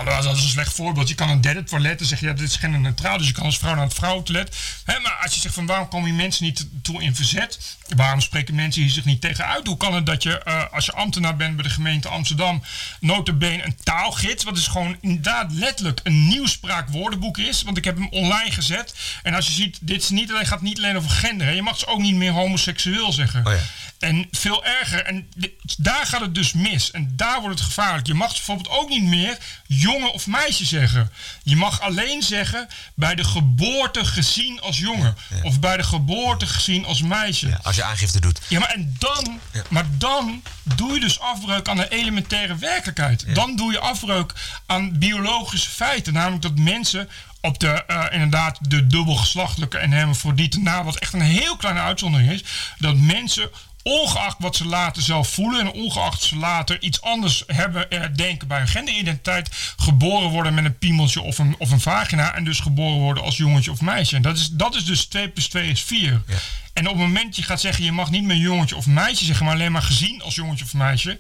Dat 0.05 0.37
is 0.37 0.43
een 0.43 0.49
slecht 0.49 0.73
voorbeeld. 0.73 1.09
Je 1.09 1.15
kan 1.15 1.29
een 1.29 1.41
derde 1.41 1.65
toilet 1.65 2.01
en 2.01 2.07
zeg 2.07 2.21
je 2.21 2.27
ja, 2.27 2.33
dit 2.33 2.49
is 2.49 2.57
genderneutraal. 2.57 3.19
Dus 3.19 3.27
je 3.27 3.33
kan 3.33 3.45
als 3.45 3.59
vrouw 3.59 3.75
naar 3.75 3.85
het 3.85 3.95
vrouwentoilet. 3.95 4.57
Hè, 4.85 5.01
maar 5.01 5.19
als 5.23 5.35
je 5.35 5.41
zegt 5.41 5.55
van 5.55 5.67
waarom 5.67 5.89
komen 5.89 6.09
die 6.09 6.19
mensen 6.19 6.45
niet 6.45 6.67
toe 6.83 7.03
in 7.03 7.15
verzet? 7.15 7.77
Waarom 7.97 8.21
spreken 8.21 8.55
mensen 8.55 8.83
hier 8.83 8.91
zich 8.91 9.05
niet 9.05 9.21
tegen 9.21 9.47
uit? 9.47 9.67
Hoe 9.67 9.77
kan 9.77 9.95
het 9.95 10.07
dat 10.07 10.23
je 10.23 10.43
uh, 10.47 10.73
als 10.73 10.87
je 10.87 10.93
ambtenaar 10.93 11.37
bent 11.37 11.55
bij 11.55 11.65
de 11.65 11.71
gemeente 11.71 12.09
Amsterdam 12.09 12.63
notabene 13.01 13.65
een 13.65 13.77
taalgids, 13.83 14.45
wat 14.45 14.57
is 14.57 14.67
gewoon 14.67 14.97
inderdaad 15.01 15.53
letterlijk 15.53 16.01
een 16.03 16.29
nieuwspraakwoordenboek 16.29 17.39
is. 17.39 17.63
Want 17.63 17.77
ik 17.77 17.85
heb 17.85 17.97
hem 17.97 18.09
online 18.11 18.51
gezet. 18.51 18.95
En 19.23 19.35
als 19.35 19.47
je 19.47 19.53
ziet, 19.53 19.79
dit 19.81 20.03
is 20.03 20.11
niet, 20.11 20.31
alleen, 20.31 20.47
gaat 20.47 20.63
niet 20.63 20.79
alleen 20.79 20.97
over 20.97 21.11
Je 21.35 21.63
mag 21.63 21.79
ze 21.79 21.87
ook 21.87 22.01
niet 22.01 22.15
meer 22.15 22.33
homoseksueel 22.33 23.13
zeggen. 23.13 23.47
Oh 23.47 23.53
ja. 23.53 23.59
En 23.99 24.29
veel 24.31 24.65
erger. 24.65 25.05
En 25.05 25.29
daar 25.77 26.07
gaat 26.07 26.21
het 26.21 26.35
dus 26.35 26.53
mis. 26.53 26.91
En 26.91 27.13
daar 27.17 27.41
wordt 27.41 27.59
het 27.59 27.69
gevaarlijk. 27.69 28.07
Je 28.07 28.15
mag 28.15 28.33
bijvoorbeeld 28.33 28.69
ook 28.69 28.89
niet 28.89 29.03
meer 29.03 29.39
jongen 29.67 30.13
of 30.13 30.27
meisje 30.27 30.65
zeggen. 30.65 31.13
Je 31.43 31.57
mag 31.57 31.81
alleen 31.81 32.23
zeggen 32.23 32.69
bij 32.95 33.15
de 33.15 33.25
geboorte 33.25 34.05
gezien 34.05 34.61
als 34.61 34.79
jongen. 34.79 35.17
Of 35.43 35.61
bij 35.61 35.77
de 35.77 35.83
geboorte 35.83 36.47
gezien 36.47 36.85
als 36.85 37.03
meisje. 37.03 37.49
Ja, 37.49 37.61
als 37.63 37.77
je 37.77 37.85
aangifte 37.85 38.21
doet. 38.21 38.41
Ja, 38.49 38.59
maar, 38.59 38.69
en 38.69 38.97
dan, 38.99 39.41
maar 39.69 39.87
dan 39.91 40.43
doe 40.63 40.95
je 40.95 41.01
dus 41.01 41.21
afbreuk 41.21 41.69
aan 41.69 41.77
de 41.77 41.89
elementaire 41.89 42.57
werkelijkheid. 42.57 43.35
Dan 43.35 43.57
doe 43.57 43.73
je 43.73 43.79
afbreuk 43.79 44.33
aan 44.67 44.99
biologische 44.99 45.71
feiten. 45.71 46.13
Namelijk 46.13 46.43
dat 46.43 46.59
mensen 46.59 47.09
op 47.41 47.59
de, 47.61 47.85
uh, 47.89 48.05
inderdaad, 48.11 48.59
de 48.61 48.87
dubbelgeslachtelijke 48.87 49.79
en 49.79 49.91
hermafrodieten 49.91 50.63
na, 50.63 50.85
wat 50.85 50.97
echt 50.97 51.13
een 51.13 51.21
heel 51.21 51.57
kleine 51.57 51.81
uitzondering 51.81 52.31
is, 52.31 52.45
dat 52.79 52.97
mensen 52.97 53.51
ongeacht 53.87 54.37
wat 54.39 54.57
ze 54.57 54.65
later 54.65 55.03
zelf 55.03 55.29
voelen 55.29 55.61
en 55.61 55.73
ongeacht 55.73 56.23
ze 56.23 56.37
later 56.37 56.83
iets 56.83 57.01
anders 57.01 57.43
hebben 57.47 57.91
eh, 57.91 58.01
denken 58.15 58.49
bij 58.49 58.59
hun 58.59 58.69
genderidentiteit, 58.69 59.51
geboren 59.77 60.29
worden 60.29 60.55
met 60.55 60.65
een 60.65 60.79
piemeltje 60.79 61.21
of 61.21 61.39
een, 61.39 61.55
of 61.59 61.71
een 61.71 61.81
vagina 61.81 62.35
en 62.35 62.45
dus 62.45 62.61
geboren 62.61 62.99
worden 62.99 63.23
als 63.23 63.37
jongetje 63.37 63.71
of 63.71 63.81
meisje. 63.81 64.17
En 64.17 64.23
dat 64.23 64.37
is, 64.37 64.49
dat 64.49 64.75
is 64.75 64.85
dus 64.85 65.05
2 65.05 65.29
plus 65.29 65.49
2 65.49 65.69
is 65.69 65.83
4. 65.83 66.23
Ja. 66.27 66.35
En 66.73 66.89
op 66.89 66.93
het 66.93 67.07
moment 67.07 67.25
dat 67.25 67.37
je 67.37 67.43
gaat 67.43 67.61
zeggen, 67.61 67.85
je 67.85 67.93
mag 67.93 68.11
niet 68.11 68.25
meer 68.25 68.37
jongetje 68.37 68.77
of 68.77 68.87
meisje 68.87 69.25
zeggen, 69.25 69.45
maar 69.45 69.55
alleen 69.55 69.73
maar 69.73 69.83
gezien 69.83 70.23
als 70.23 70.35
jongetje 70.35 70.65
of 70.65 70.75
meisje, 70.75 71.19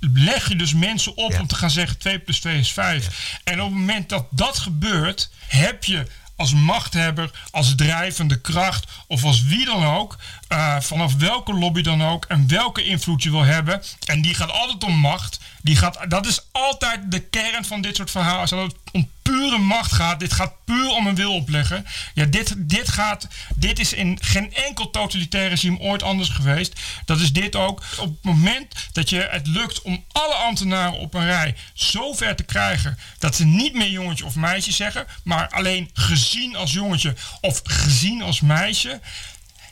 leg 0.00 0.48
je 0.48 0.56
dus 0.56 0.74
mensen 0.74 1.16
op 1.16 1.32
ja. 1.32 1.40
om 1.40 1.46
te 1.46 1.54
gaan 1.54 1.70
zeggen 1.70 1.98
2 1.98 2.18
plus 2.18 2.40
2 2.40 2.58
is 2.58 2.72
5. 2.72 3.04
Ja. 3.04 3.38
En 3.44 3.60
op 3.60 3.68
het 3.68 3.78
moment 3.78 4.08
dat 4.08 4.26
dat 4.30 4.58
gebeurt, 4.58 5.30
heb 5.46 5.84
je 5.84 6.06
als 6.36 6.54
machthebber, 6.54 7.30
als 7.50 7.74
drijvende 7.74 8.40
kracht 8.40 8.86
of 9.06 9.24
als 9.24 9.42
wie 9.42 9.64
dan 9.64 9.84
ook, 9.84 10.16
uh, 10.48 10.80
vanaf 10.80 11.14
welke 11.14 11.52
lobby 11.52 11.82
dan 11.82 12.04
ook 12.04 12.24
en 12.24 12.48
welke 12.48 12.84
invloed 12.84 13.22
je 13.22 13.30
wil 13.30 13.44
hebben. 13.44 13.82
En 14.06 14.22
die 14.22 14.34
gaat 14.34 14.52
altijd 14.52 14.84
om 14.84 14.94
macht. 14.94 15.40
Die 15.62 15.76
gaat, 15.76 15.98
dat 16.08 16.26
is 16.26 16.46
altijd 16.52 17.00
de 17.10 17.20
kern 17.20 17.64
van 17.64 17.80
dit 17.80 17.96
soort 17.96 18.10
verhalen. 18.10 18.40
Als 18.40 18.72
om 18.92 19.10
pure 19.24 19.58
macht 19.58 19.92
gaat, 19.92 20.20
dit 20.20 20.32
gaat 20.32 20.64
puur 20.64 20.88
om 20.88 21.06
een 21.06 21.14
wil 21.14 21.34
opleggen. 21.34 21.86
Ja, 22.14 22.24
dit, 22.24 22.54
dit, 22.56 22.88
gaat, 22.88 23.28
dit 23.54 23.78
is 23.78 23.92
in 23.92 24.18
geen 24.20 24.54
enkel 24.54 24.90
totalitair 24.90 25.48
regime 25.48 25.78
ooit 25.78 26.02
anders 26.02 26.28
geweest. 26.28 26.80
Dat 27.04 27.20
is 27.20 27.32
dit 27.32 27.56
ook. 27.56 27.82
Op 27.98 28.06
het 28.06 28.24
moment 28.24 28.74
dat 28.92 29.10
je 29.10 29.28
het 29.30 29.46
lukt 29.46 29.82
om 29.82 30.04
alle 30.12 30.34
ambtenaren 30.34 30.98
op 30.98 31.14
een 31.14 31.26
rij 31.26 31.54
zo 31.74 32.12
ver 32.12 32.36
te 32.36 32.42
krijgen 32.42 32.98
dat 33.18 33.36
ze 33.36 33.44
niet 33.44 33.74
meer 33.74 33.90
jongetje 33.90 34.24
of 34.24 34.34
meisje 34.34 34.72
zeggen, 34.72 35.06
maar 35.24 35.48
alleen 35.48 35.90
gezien 35.92 36.56
als 36.56 36.72
jongetje 36.72 37.14
of 37.40 37.60
gezien 37.64 38.22
als 38.22 38.40
meisje 38.40 39.00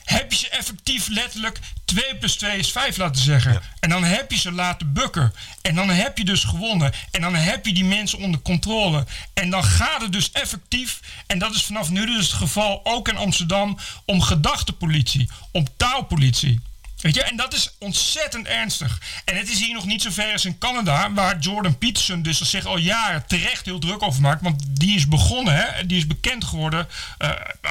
heb 0.03 0.31
je 0.31 0.37
ze 0.37 0.49
effectief 0.49 1.07
letterlijk 1.07 1.59
2 1.85 2.15
plus 2.15 2.35
2 2.35 2.57
is 2.57 2.71
5 2.71 2.97
laten 2.97 3.21
zeggen. 3.21 3.53
Ja. 3.53 3.61
En 3.79 3.89
dan 3.89 4.03
heb 4.03 4.31
je 4.31 4.37
ze 4.37 4.51
laten 4.51 4.93
bukken. 4.93 5.33
En 5.61 5.75
dan 5.75 5.89
heb 5.89 6.17
je 6.17 6.25
dus 6.25 6.43
gewonnen. 6.43 6.93
En 7.11 7.21
dan 7.21 7.35
heb 7.35 7.65
je 7.65 7.73
die 7.73 7.85
mensen 7.85 8.19
onder 8.19 8.41
controle. 8.41 9.05
En 9.33 9.49
dan 9.49 9.63
gaat 9.63 10.01
het 10.01 10.11
dus 10.11 10.31
effectief, 10.31 10.99
en 11.27 11.39
dat 11.39 11.55
is 11.55 11.63
vanaf 11.63 11.89
nu 11.89 12.05
dus 12.05 12.27
het 12.27 12.35
geval 12.35 12.81
ook 12.83 13.07
in 13.07 13.17
Amsterdam, 13.17 13.77
om 14.05 14.21
gedachtepolitie, 14.21 15.29
om 15.51 15.67
taalpolitie. 15.77 16.61
Weet 17.03 17.15
je, 17.15 17.23
en 17.23 17.35
dat 17.35 17.53
is 17.53 17.69
ontzettend 17.79 18.47
ernstig. 18.47 19.01
En 19.25 19.37
het 19.37 19.49
is 19.49 19.59
hier 19.59 19.73
nog 19.73 19.85
niet 19.85 20.01
zo 20.01 20.09
ver 20.11 20.31
als 20.31 20.45
in 20.45 20.57
Canada, 20.57 21.13
waar 21.13 21.39
Jordan 21.39 21.77
Peterson 21.77 22.21
dus 22.21 22.41
zich 22.41 22.65
al 22.65 22.77
jaren 22.77 23.23
terecht 23.27 23.65
heel 23.65 23.79
druk 23.79 24.01
over 24.01 24.21
maakt. 24.21 24.41
Want 24.41 24.63
die 24.67 24.95
is 24.95 25.07
begonnen, 25.07 25.55
hè, 25.55 25.85
die 25.85 25.97
is 25.97 26.07
bekend 26.07 26.43
geworden 26.43 26.87
uh, 27.19 27.29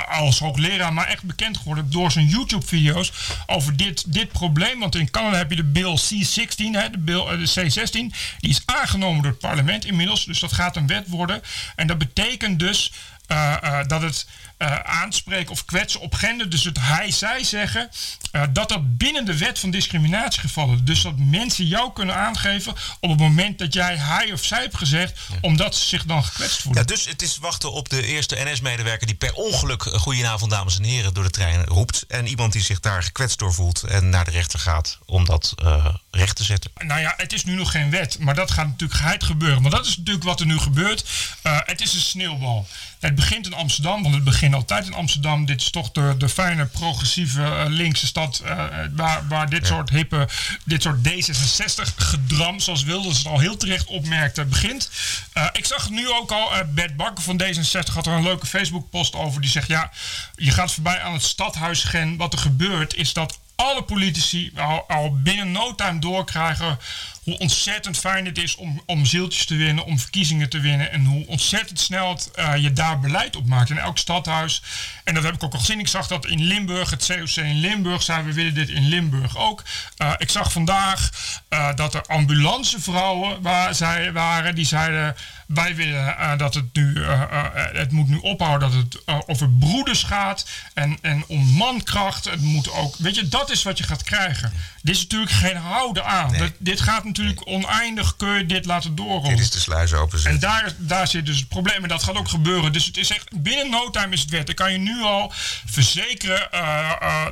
als 0.08 0.38
hoogleraar, 0.38 0.92
maar 0.92 1.06
echt 1.06 1.22
bekend 1.22 1.56
geworden 1.56 1.90
door 1.90 2.12
zijn 2.12 2.26
YouTube-video's 2.26 3.12
over 3.46 3.76
dit, 3.76 4.12
dit 4.12 4.32
probleem. 4.32 4.78
Want 4.78 4.94
in 4.94 5.10
Canada 5.10 5.36
heb 5.36 5.50
je 5.50 5.56
de 5.56 5.64
Bill 5.64 5.94
C-16, 5.94 6.56
hè, 6.56 6.90
de, 6.90 6.98
bill, 6.98 7.24
uh, 7.24 7.30
de 7.30 7.68
C-16, 7.68 7.92
die 8.38 8.50
is 8.50 8.62
aangenomen 8.64 9.22
door 9.22 9.30
het 9.30 9.40
parlement 9.40 9.84
inmiddels. 9.84 10.24
Dus 10.24 10.40
dat 10.40 10.52
gaat 10.52 10.76
een 10.76 10.86
wet 10.86 11.08
worden. 11.08 11.42
En 11.76 11.86
dat 11.86 11.98
betekent 11.98 12.58
dus 12.58 12.92
uh, 13.32 13.56
uh, 13.64 13.78
dat 13.86 14.02
het 14.02 14.26
uh, 14.58 14.78
aanspreken 14.78 15.50
of 15.52 15.64
kwetsen 15.64 16.00
op 16.00 16.14
gender, 16.14 16.50
dus 16.50 16.64
het 16.64 16.78
hij-zij 16.80 17.44
zeggen, 17.44 17.90
dat 18.52 18.68
dat 18.68 18.96
binnen 18.96 19.24
de 19.24 19.38
wet 19.38 19.58
van 19.58 19.70
discriminatie 19.70 20.40
gevallen. 20.40 20.84
Dus 20.84 21.02
dat 21.02 21.16
mensen 21.16 21.66
jou 21.66 21.92
kunnen 21.92 22.14
aangeven 22.14 22.74
op 23.00 23.10
het 23.10 23.18
moment 23.18 23.58
dat 23.58 23.74
jij 23.74 23.96
hij 23.96 24.32
of 24.32 24.44
zij 24.44 24.60
hebt 24.60 24.76
gezegd, 24.76 25.18
ja. 25.30 25.36
omdat 25.40 25.76
ze 25.76 25.84
zich 25.84 26.04
dan 26.04 26.24
gekwetst 26.24 26.62
voelen. 26.62 26.80
Ja, 26.80 26.86
dus 26.94 27.04
het 27.04 27.22
is 27.22 27.38
wachten 27.38 27.72
op 27.72 27.88
de 27.88 28.06
eerste 28.06 28.36
NS-medewerker 28.44 29.06
die 29.06 29.16
per 29.16 29.34
ongeluk, 29.34 29.82
goedenavond 29.82 30.50
dames 30.50 30.78
en 30.78 30.84
heren, 30.84 31.14
door 31.14 31.24
de 31.24 31.30
trein 31.30 31.64
roept. 31.64 32.04
En 32.08 32.26
iemand 32.26 32.52
die 32.52 32.62
zich 32.62 32.80
daar 32.80 33.02
gekwetst 33.02 33.38
door 33.38 33.54
voelt 33.54 33.82
en 33.82 34.08
naar 34.08 34.24
de 34.24 34.30
rechter 34.30 34.58
gaat 34.58 34.98
om 35.06 35.24
dat 35.24 35.54
recht 36.10 36.36
te 36.36 36.44
zetten. 36.44 36.70
Nou 36.78 37.00
ja, 37.00 37.14
het 37.16 37.32
is 37.32 37.44
nu 37.44 37.54
nog 37.54 37.70
geen 37.70 37.90
wet, 37.90 38.18
maar 38.18 38.34
dat 38.34 38.50
gaat 38.50 38.66
natuurlijk 38.66 39.00
geheid 39.00 39.24
gebeuren. 39.24 39.62
Maar 39.62 39.70
dat 39.70 39.86
is 39.86 39.96
natuurlijk 39.96 40.24
wat 40.24 40.40
er 40.40 40.46
nu 40.46 40.58
gebeurt. 40.58 41.04
het 41.42 41.80
is 41.80 41.94
een 41.94 42.00
sneeuwbal. 42.00 42.66
Het 43.02 43.14
begint 43.14 43.46
in 43.46 43.54
Amsterdam, 43.54 44.02
want 44.02 44.14
het 44.14 44.24
begint 44.24 44.54
altijd 44.54 44.86
in 44.86 44.94
Amsterdam. 44.94 45.44
Dit 45.46 45.60
is 45.60 45.70
toch 45.70 45.90
de, 45.90 46.14
de 46.18 46.28
fijne, 46.28 46.66
progressieve, 46.66 47.40
uh, 47.40 47.64
linkse 47.68 48.06
stad 48.06 48.42
uh, 48.44 48.64
waar, 48.92 49.28
waar 49.28 49.50
dit 49.50 49.66
soort 49.66 49.90
hippe, 49.90 50.28
dit 50.64 50.82
soort 50.82 51.08
D66-gedram, 51.08 52.60
zoals 52.60 52.82
Wilders 52.82 53.18
het 53.18 53.26
al 53.26 53.38
heel 53.38 53.56
terecht 53.56 53.86
opmerkte, 53.86 54.44
begint. 54.44 54.90
Uh, 55.34 55.46
ik 55.52 55.64
zag 55.64 55.90
nu 55.90 56.10
ook 56.10 56.32
al, 56.32 56.50
Bert 56.74 56.96
Bakker 56.96 57.24
van 57.24 57.42
D66 57.42 57.92
had 57.92 58.06
er 58.06 58.12
een 58.12 58.22
leuke 58.22 58.46
Facebook-post 58.46 59.14
over. 59.14 59.40
Die 59.40 59.50
zegt, 59.50 59.68
ja, 59.68 59.90
je 60.36 60.50
gaat 60.50 60.72
voorbij 60.72 61.00
aan 61.00 61.12
het 61.12 61.22
stadhuisgen. 61.22 62.16
Wat 62.16 62.32
er 62.32 62.38
gebeurt 62.38 62.94
is 62.94 63.12
dat 63.12 63.38
alle 63.54 63.82
politici 63.82 64.52
al, 64.56 64.84
al 64.88 65.22
binnen 65.22 65.52
no 65.52 65.74
time 65.74 65.98
doorkrijgen 65.98 66.78
hoe 67.22 67.38
ontzettend 67.38 67.98
fijn 67.98 68.26
het 68.26 68.38
is 68.38 68.56
om, 68.56 68.82
om 68.86 69.06
zieltjes 69.06 69.46
te 69.46 69.56
winnen, 69.56 69.84
om 69.84 69.98
verkiezingen 69.98 70.48
te 70.48 70.60
winnen. 70.60 70.92
En 70.92 71.04
hoe 71.04 71.26
ontzettend 71.26 71.80
snel 71.80 72.08
het, 72.08 72.30
uh, 72.36 72.56
je 72.56 72.72
daar 72.72 73.00
beleid 73.00 73.36
op 73.36 73.46
maakt 73.46 73.70
in 73.70 73.78
elk 73.78 73.98
stadhuis. 73.98 74.62
En 75.04 75.14
dat 75.14 75.22
heb 75.22 75.34
ik 75.34 75.42
ook 75.42 75.52
al 75.52 75.58
gezien. 75.58 75.78
Ik 75.78 75.88
zag 75.88 76.06
dat 76.06 76.26
in 76.26 76.42
Limburg, 76.42 76.90
het 76.90 77.06
COC 77.06 77.44
in 77.44 77.60
Limburg, 77.60 78.02
zei 78.02 78.24
we 78.24 78.32
willen 78.32 78.54
dit 78.54 78.68
in 78.68 78.88
Limburg 78.88 79.36
ook. 79.36 79.62
Uh, 79.98 80.12
ik 80.18 80.30
zag 80.30 80.52
vandaag 80.52 81.10
uh, 81.50 81.74
dat 81.74 81.94
er 81.94 82.02
ambulancevrouwen 82.06 83.42
waar 83.42 83.74
zij 83.74 84.12
waren, 84.12 84.54
die 84.54 84.64
zeiden 84.64 85.16
wij 85.46 85.76
willen 85.76 86.06
uh, 86.06 86.38
dat 86.38 86.54
het 86.54 86.64
nu, 86.72 86.94
uh, 86.94 87.22
uh, 87.32 87.44
het 87.72 87.92
moet 87.92 88.08
nu 88.08 88.16
ophouden 88.16 88.70
dat 88.70 88.82
het 88.82 89.26
over 89.28 89.50
broeders 89.50 90.02
gaat 90.02 90.46
en, 90.74 90.98
en 91.00 91.24
om 91.26 91.44
mankracht. 91.44 92.24
Het 92.24 92.40
moet 92.40 92.70
ook, 92.70 92.96
weet 92.96 93.14
je, 93.14 93.28
dat 93.28 93.50
is 93.50 93.62
wat 93.62 93.78
je 93.78 93.84
gaat 93.84 94.02
krijgen. 94.02 94.52
Dit 94.82 94.94
is 94.94 95.02
natuurlijk 95.02 95.32
geen 95.32 95.56
houden 95.56 96.04
aan. 96.04 96.30
Nee. 96.30 96.40
Dat, 96.40 96.52
dit 96.58 96.80
gaat 96.80 97.04
natuurlijk 97.16 97.48
oneindig, 97.48 98.16
kun 98.16 98.28
je 98.28 98.46
dit 98.46 98.64
laten 98.64 98.94
doorrollen. 98.94 99.30
Dit 99.30 99.38
is 99.40 99.50
de 99.50 99.58
sluis. 99.58 99.92
En 100.24 100.38
daar, 100.38 100.72
daar 100.78 101.08
zit 101.08 101.26
dus 101.26 101.38
het 101.38 101.48
probleem 101.48 101.82
en 101.82 101.88
dat 101.88 102.02
gaat 102.02 102.16
ook 102.16 102.28
gebeuren. 102.28 102.72
Dus 102.72 102.86
het 102.86 102.96
is 102.96 103.10
echt, 103.10 103.42
binnen 103.42 103.70
no 103.70 103.90
time 103.90 104.12
is 104.12 104.20
het 104.20 104.30
wet. 104.30 104.46
Dan 104.46 104.54
kan 104.54 104.72
je 104.72 104.78
nu 104.78 105.02
al 105.02 105.32
verzekeren 105.66 106.48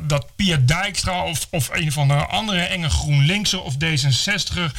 dat 0.03 0.37
Pia 0.37 0.57
Dijkstra 0.57 1.25
of, 1.25 1.47
of 1.51 1.69
een 1.73 1.93
van 1.93 2.09
de 2.09 2.27
andere 2.27 2.61
enge 2.61 2.91
GroenLinkser 2.91 3.63
of 3.63 3.75
D66 3.75 4.73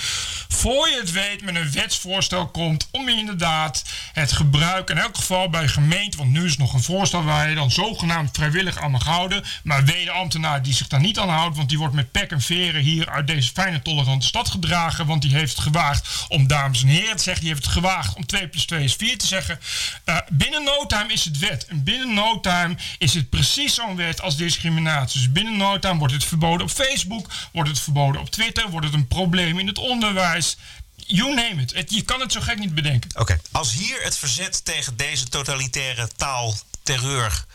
voor 0.48 0.90
je 0.90 0.98
het 1.00 1.12
weet 1.12 1.42
met 1.42 1.56
een 1.56 1.72
wetsvoorstel 1.72 2.48
komt 2.48 2.88
om 2.92 3.10
in 3.10 3.18
inderdaad 3.18 3.84
het 4.14 4.32
gebruik, 4.32 4.90
in 4.90 4.98
elk 4.98 5.16
geval 5.16 5.50
bij 5.50 5.68
gemeenten, 5.68 6.20
want 6.20 6.32
nu 6.32 6.46
is 6.46 6.58
nog 6.58 6.74
een 6.74 6.84
voorstel 6.84 7.24
waar 7.24 7.50
je 7.50 7.56
dan 7.56 7.72
zogenaamd 7.72 8.30
vrijwillig 8.34 8.78
aan 8.78 8.92
mag 8.92 9.04
houden, 9.04 9.44
maar 9.64 9.86
wederambtenaren 9.86 10.64
die 10.64 10.74
zich 10.74 10.88
daar 10.88 11.00
niet 11.00 11.20
aan 11.20 11.30
houdt. 11.30 11.58
Want 11.58 11.70
die 11.70 11.78
wordt 11.78 11.94
met 11.94 12.12
pek 12.12 12.32
en 12.32 12.42
veren 12.42 12.82
hier 12.82 13.10
uit 13.10 13.28
deze 13.28 13.52
fijne, 13.54 13.82
tolerante 13.82 14.26
stad 14.26 14.50
gedragen. 14.50 14.91
Want 14.98 15.22
die 15.22 15.36
heeft 15.36 15.60
gewaagd 15.60 16.08
om 16.28 16.48
dames 16.48 16.82
en 16.82 16.88
heren 16.88 17.16
te 17.16 17.24
zeggen. 17.24 17.44
Die 17.44 17.54
heeft 17.54 17.66
het 17.66 17.74
gewaagd 17.74 18.16
om 18.16 18.26
2 18.26 18.48
plus 18.48 18.66
2 18.66 18.84
is 18.84 18.94
4 18.94 19.18
te 19.18 19.28
zeggen. 19.28 19.60
Uh, 20.06 20.18
binnen 20.30 20.64
no 20.64 20.86
time 20.86 21.14
is 21.14 21.26
het 21.26 21.40
wet. 21.40 21.66
En 21.66 21.84
binnen 21.84 22.14
no 22.14 22.40
time 22.40 22.76
is 22.98 23.14
het 23.14 23.30
precies 23.30 23.74
zo'n 23.74 23.96
wet 23.96 24.22
als 24.22 24.36
discriminatie. 24.38 25.20
Dus 25.20 25.32
binnen 25.32 25.58
no 25.58 25.80
time 25.80 26.00
wordt 26.00 26.14
het 26.14 26.26
verboden 26.26 26.66
op 26.66 26.72
Facebook. 26.72 27.32
Wordt 27.52 27.70
het 27.70 27.80
verboden 27.80 28.22
op 28.22 28.30
Twitter. 28.30 28.70
Wordt 28.70 28.86
het 28.86 28.96
een 28.96 29.08
probleem 29.08 29.60
in 29.60 29.68
het 29.68 29.78
onderwijs. 29.78 30.58
You 30.96 31.36
name 31.36 31.62
it. 31.62 31.74
het 31.74 31.94
je 31.94 32.02
kan 32.02 32.20
het 32.20 32.32
zo 32.32 32.42
gek 32.42 32.60
niet 32.60 32.76
bedenken. 32.76 33.10
Oké. 33.16 33.40
Als 33.52 33.74
hier 33.74 34.02
het 34.02 34.18
verzet 34.18 34.66
tegen 34.66 34.98
deze 34.98 35.26
totalitaire 35.26 36.08
taal, 36.16 36.56
terreur 36.84 37.46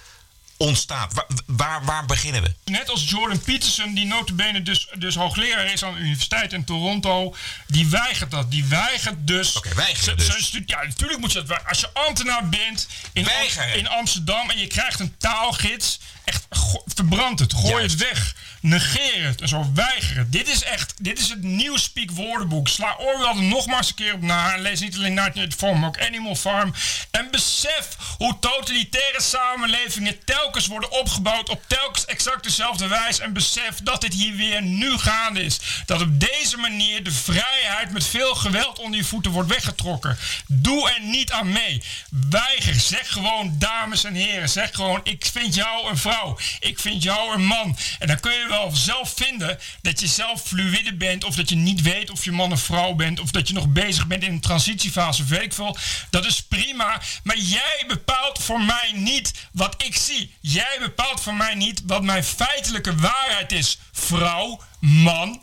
ontstaat, 0.56 1.12
waar, 1.14 1.26
waar, 1.46 1.84
waar, 1.84 2.06
beginnen 2.06 2.42
we? 2.42 2.54
Net 2.64 2.90
als 2.90 3.08
Jordan 3.08 3.40
Peterson, 3.40 3.94
die 3.94 4.06
notabene 4.06 4.62
dus, 4.62 4.88
dus 4.98 5.14
hoogleraar 5.14 5.72
is 5.72 5.84
aan 5.84 5.94
de 5.94 6.00
universiteit 6.00 6.52
in 6.52 6.64
Toronto, 6.64 7.34
die 7.66 7.86
weigert 7.86 8.30
dat. 8.30 8.50
Die 8.50 8.64
weigert 8.64 9.26
dus... 9.26 9.56
Oké, 9.56 9.74
weigeren 9.74 10.16
dus. 10.16 10.60
ja, 10.66 10.82
natuurlijk 10.82 11.20
moet 11.20 11.32
je 11.32 11.42
dat... 11.42 11.66
Als 11.66 11.80
je 11.80 11.90
ambtenaar 11.92 12.48
bent 12.48 12.88
in, 13.12 13.28
in 13.74 13.88
Amsterdam 13.88 14.50
en 14.50 14.58
je 14.58 14.66
krijgt 14.66 15.00
een 15.00 15.16
taalgids, 15.18 15.98
echt 16.26 16.46
verbrand 16.86 17.38
het, 17.38 17.54
gooi 17.54 17.82
het 17.82 17.96
weg 17.96 18.34
negeer 18.60 19.24
het 19.24 19.40
en 19.40 19.48
zo 19.48 19.70
weigeren. 19.74 20.30
Dit 20.30 20.48
is 20.48 20.62
echt, 20.62 20.94
dit 20.98 21.18
is 21.18 21.28
het 21.28 21.42
Newspeak 21.42 22.10
woordenboek. 22.10 22.68
Sla 22.68 22.96
Orwell 22.98 23.28
er 23.28 23.42
nogmaals 23.42 23.88
een 23.88 23.94
keer 23.94 24.14
op 24.14 24.22
na 24.22 24.54
en 24.54 24.60
lees 24.60 24.80
niet 24.80 24.96
alleen 24.96 25.14
Night 25.14 25.54
Farm, 25.54 25.78
maar 25.78 25.88
ook 25.88 26.00
Animal 26.00 26.34
Farm. 26.34 26.74
En 27.10 27.30
besef 27.30 27.88
hoe 28.18 28.38
totalitaire 28.40 29.22
samenlevingen 29.22 30.24
telkens 30.24 30.66
worden 30.66 30.90
opgebouwd 30.92 31.48
op 31.48 31.62
telkens 31.66 32.04
exact 32.04 32.44
dezelfde 32.44 32.86
wijze. 32.86 33.22
En 33.22 33.32
besef 33.32 33.74
dat 33.82 34.00
dit 34.00 34.12
hier 34.12 34.36
weer 34.36 34.62
nu 34.62 34.98
gaande 34.98 35.42
is. 35.42 35.60
Dat 35.86 36.00
op 36.00 36.20
deze 36.20 36.56
manier 36.56 37.02
de 37.02 37.12
vrijheid 37.12 37.92
met 37.92 38.06
veel 38.06 38.34
geweld 38.34 38.78
onder 38.78 38.98
je 38.98 39.04
voeten 39.04 39.30
wordt 39.30 39.48
weggetrokken. 39.48 40.18
Doe 40.46 40.90
er 40.90 41.00
niet 41.00 41.32
aan 41.32 41.52
mee. 41.52 41.82
Weiger. 42.30 42.74
Zeg 42.74 43.12
gewoon, 43.12 43.54
dames 43.58 44.04
en 44.04 44.14
heren. 44.14 44.48
Zeg 44.48 44.74
gewoon, 44.74 45.00
ik 45.02 45.26
vind 45.32 45.54
jou 45.54 45.90
een 45.90 45.98
vrouw. 45.98 46.15
Ik 46.60 46.78
vind 46.78 47.02
jou 47.02 47.34
een 47.34 47.44
man. 47.44 47.76
En 47.98 48.06
dan 48.06 48.20
kun 48.20 48.32
je 48.32 48.46
wel 48.48 48.76
zelf 48.76 49.12
vinden 49.16 49.58
dat 49.82 50.00
je 50.00 50.06
zelf 50.06 50.42
fluïde 50.42 50.94
bent, 50.94 51.24
of 51.24 51.34
dat 51.34 51.48
je 51.48 51.56
niet 51.56 51.82
weet 51.82 52.10
of 52.10 52.24
je 52.24 52.32
man 52.32 52.52
of 52.52 52.60
vrouw 52.60 52.94
bent, 52.94 53.20
of 53.20 53.30
dat 53.30 53.48
je 53.48 53.54
nog 53.54 53.68
bezig 53.68 54.06
bent 54.06 54.22
in 54.22 54.32
een 54.32 54.40
transitiefase, 54.40 55.24
weet 55.24 55.42
ik 55.42 55.52
veel. 55.52 55.76
Dat 56.10 56.26
is 56.26 56.42
prima, 56.42 57.00
maar 57.22 57.38
jij 57.38 57.84
bepaalt 57.86 58.42
voor 58.42 58.60
mij 58.60 58.92
niet 58.94 59.32
wat 59.52 59.74
ik 59.82 59.96
zie. 59.96 60.34
Jij 60.40 60.76
bepaalt 60.80 61.20
voor 61.20 61.34
mij 61.34 61.54
niet 61.54 61.82
wat 61.86 62.02
mijn 62.02 62.24
feitelijke 62.24 62.94
waarheid 62.94 63.52
is. 63.52 63.78
Vrouw, 63.92 64.60
man. 64.80 65.42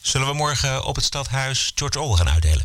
Zullen 0.00 0.26
we 0.26 0.34
morgen 0.34 0.84
op 0.84 0.94
het 0.94 1.04
stadhuis 1.04 1.72
George 1.74 2.00
Orwell 2.00 2.16
gaan 2.16 2.28
uitdelen? 2.28 2.64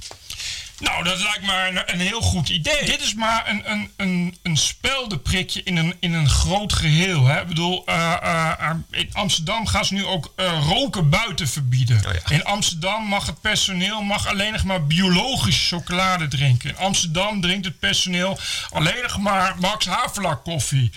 Nou, 0.79 1.03
dat 1.03 1.21
lijkt 1.21 1.41
me 1.41 1.67
een, 1.67 1.93
een, 1.93 1.99
heel 1.99 2.21
goed 2.21 2.49
idee. 2.49 2.85
Dit 2.85 3.01
is 3.01 3.13
maar 3.13 3.49
een, 3.49 3.71
een, 3.71 3.91
een, 3.95 4.37
een 4.43 4.57
speldenprikje 4.57 5.63
in 5.63 5.77
een, 5.77 5.95
in 5.99 6.13
een 6.13 6.29
groot 6.29 6.73
geheel. 6.73 7.25
Hè? 7.25 7.41
Ik 7.41 7.47
bedoel, 7.47 7.83
uh, 7.89 8.13
uh, 8.23 8.69
in 8.91 9.09
Amsterdam 9.13 9.67
gaan 9.67 9.85
ze 9.85 9.93
nu 9.93 10.05
ook 10.05 10.33
uh, 10.35 10.65
roken 10.67 11.09
buiten 11.09 11.47
verbieden. 11.47 12.05
Oh 12.05 12.13
ja. 12.13 12.35
In 12.35 12.43
Amsterdam 12.43 13.03
mag 13.03 13.25
het 13.25 13.41
personeel 13.41 14.01
mag 14.01 14.27
alleen 14.27 14.51
nog 14.51 14.63
maar 14.63 14.87
biologische 14.87 15.75
chocolade 15.75 16.27
drinken. 16.27 16.69
In 16.69 16.77
Amsterdam 16.77 17.41
drinkt 17.41 17.65
het 17.65 17.79
personeel 17.79 18.39
alleen 18.69 19.01
nog 19.01 19.17
maar 19.17 19.55
Max 19.59 19.85
Havelaar 19.85 20.37
koffie. 20.37 20.91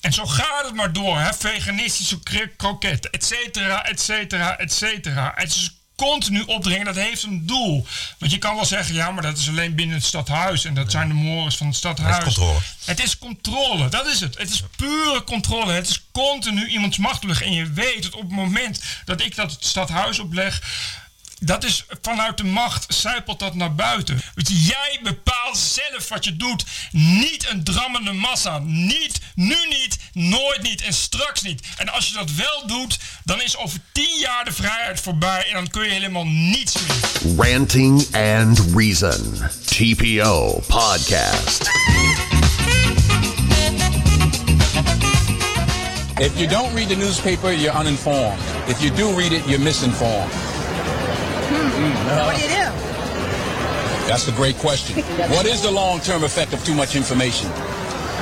En 0.00 0.12
zo 0.12 0.26
gaat 0.26 0.64
het 0.64 0.74
maar 0.74 0.92
door, 0.92 1.18
hè? 1.18 1.34
veganistische 1.34 2.18
kroketten, 2.56 3.10
et 3.10 3.24
cetera, 3.24 3.84
et 3.84 4.00
cetera, 4.00 4.58
et 4.58 4.72
cetera. 4.72 5.32
Het 5.34 5.48
is 5.48 5.70
continu 5.96 6.42
opdringen, 6.42 6.84
dat 6.84 6.96
heeft 6.96 7.22
een 7.22 7.46
doel. 7.46 7.86
Want 8.18 8.32
je 8.32 8.38
kan 8.38 8.54
wel 8.54 8.64
zeggen, 8.64 8.94
ja, 8.94 9.10
maar 9.10 9.22
dat 9.22 9.38
is 9.38 9.48
alleen 9.48 9.74
binnen 9.74 9.96
het 9.96 10.04
stadhuis. 10.04 10.64
En 10.64 10.74
dat 10.74 10.90
zijn 10.90 11.08
de 11.08 11.14
mores 11.14 11.56
van 11.56 11.66
het 11.66 11.76
stadhuis. 11.76 12.16
Het 12.16 12.26
is 12.26 12.34
controle. 12.34 12.60
Het 12.84 13.02
is 13.02 13.18
controle, 13.18 13.88
dat 13.88 14.06
is 14.06 14.20
het. 14.20 14.38
Het 14.38 14.50
is 14.50 14.62
pure 14.76 15.24
controle. 15.24 15.72
Het 15.72 15.88
is 15.88 16.04
continu 16.12 16.68
iemands 16.68 16.98
macht 16.98 17.40
En 17.40 17.52
je 17.52 17.72
weet 17.72 18.02
dat 18.02 18.14
op 18.14 18.20
het 18.20 18.30
moment 18.30 18.82
dat 19.04 19.20
ik 19.20 19.36
dat 19.36 19.50
het 19.50 19.64
stadhuis 19.64 20.18
opleg 20.18 20.62
dat 21.44 21.64
is 21.64 21.84
vanuit 22.02 22.36
de 22.36 22.44
macht 22.44 22.94
zijpelt 22.94 23.38
dat 23.38 23.54
naar 23.54 23.74
buiten. 23.74 24.20
Dus 24.34 24.66
jij 24.66 25.00
bepaalt 25.02 25.56
zelf 25.56 26.08
wat 26.08 26.24
je 26.24 26.36
doet. 26.36 26.64
Niet 26.92 27.48
een 27.48 27.64
drammende 27.64 28.12
massa. 28.12 28.58
Niet, 28.64 29.20
nu 29.34 29.56
niet, 29.68 29.98
nooit 30.12 30.62
niet 30.62 30.82
en 30.82 30.92
straks 30.92 31.42
niet. 31.42 31.66
En 31.76 31.88
als 31.88 32.08
je 32.08 32.14
dat 32.14 32.30
wel 32.30 32.66
doet, 32.66 32.98
dan 33.24 33.42
is 33.42 33.56
over 33.56 33.78
tien 33.92 34.18
jaar 34.18 34.44
de 34.44 34.52
vrijheid 34.52 35.00
voorbij 35.00 35.46
en 35.46 35.54
dan 35.54 35.70
kun 35.70 35.84
je 35.84 35.90
helemaal 35.90 36.26
niets 36.26 36.74
meer. 36.74 37.50
Ranting 37.50 38.14
and 38.14 38.64
Reason. 38.74 39.42
TPO 39.64 40.62
Podcast. 40.66 41.70
If 46.20 46.36
you 46.36 46.46
don't 46.46 46.74
read 46.74 46.88
the 46.88 46.96
newspaper, 46.96 47.52
you're 47.52 47.80
uninformed. 47.80 48.38
If 48.66 48.80
you 48.80 48.96
do 48.96 49.16
read 49.16 49.32
it, 49.32 49.44
you're 49.46 49.62
misinformed. 49.62 50.53
Hmm. 51.74 52.26
What 52.26 52.36
do 52.36 52.42
you 52.42 52.48
do? 52.48 52.94
That's 54.06 54.28
a 54.28 54.32
great 54.32 54.56
question. 54.56 55.02
what 55.30 55.46
is 55.46 55.62
the 55.62 55.70
long-term 55.70 56.24
effect 56.24 56.52
of 56.52 56.64
too 56.64 56.74
much 56.74 56.94
information? 56.94 57.48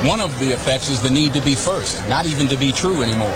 One 0.07 0.21
of 0.21 0.37
the 0.39 0.53
effects 0.53 0.89
is 0.89 1.03
the 1.03 1.11
need 1.11 1.35
to 1.35 1.41
be 1.43 1.55
first, 1.55 2.09
not 2.09 2.27
even 2.27 2.49
to 2.49 2.57
be 2.57 2.73
true 2.73 3.03
anymore. 3.03 3.35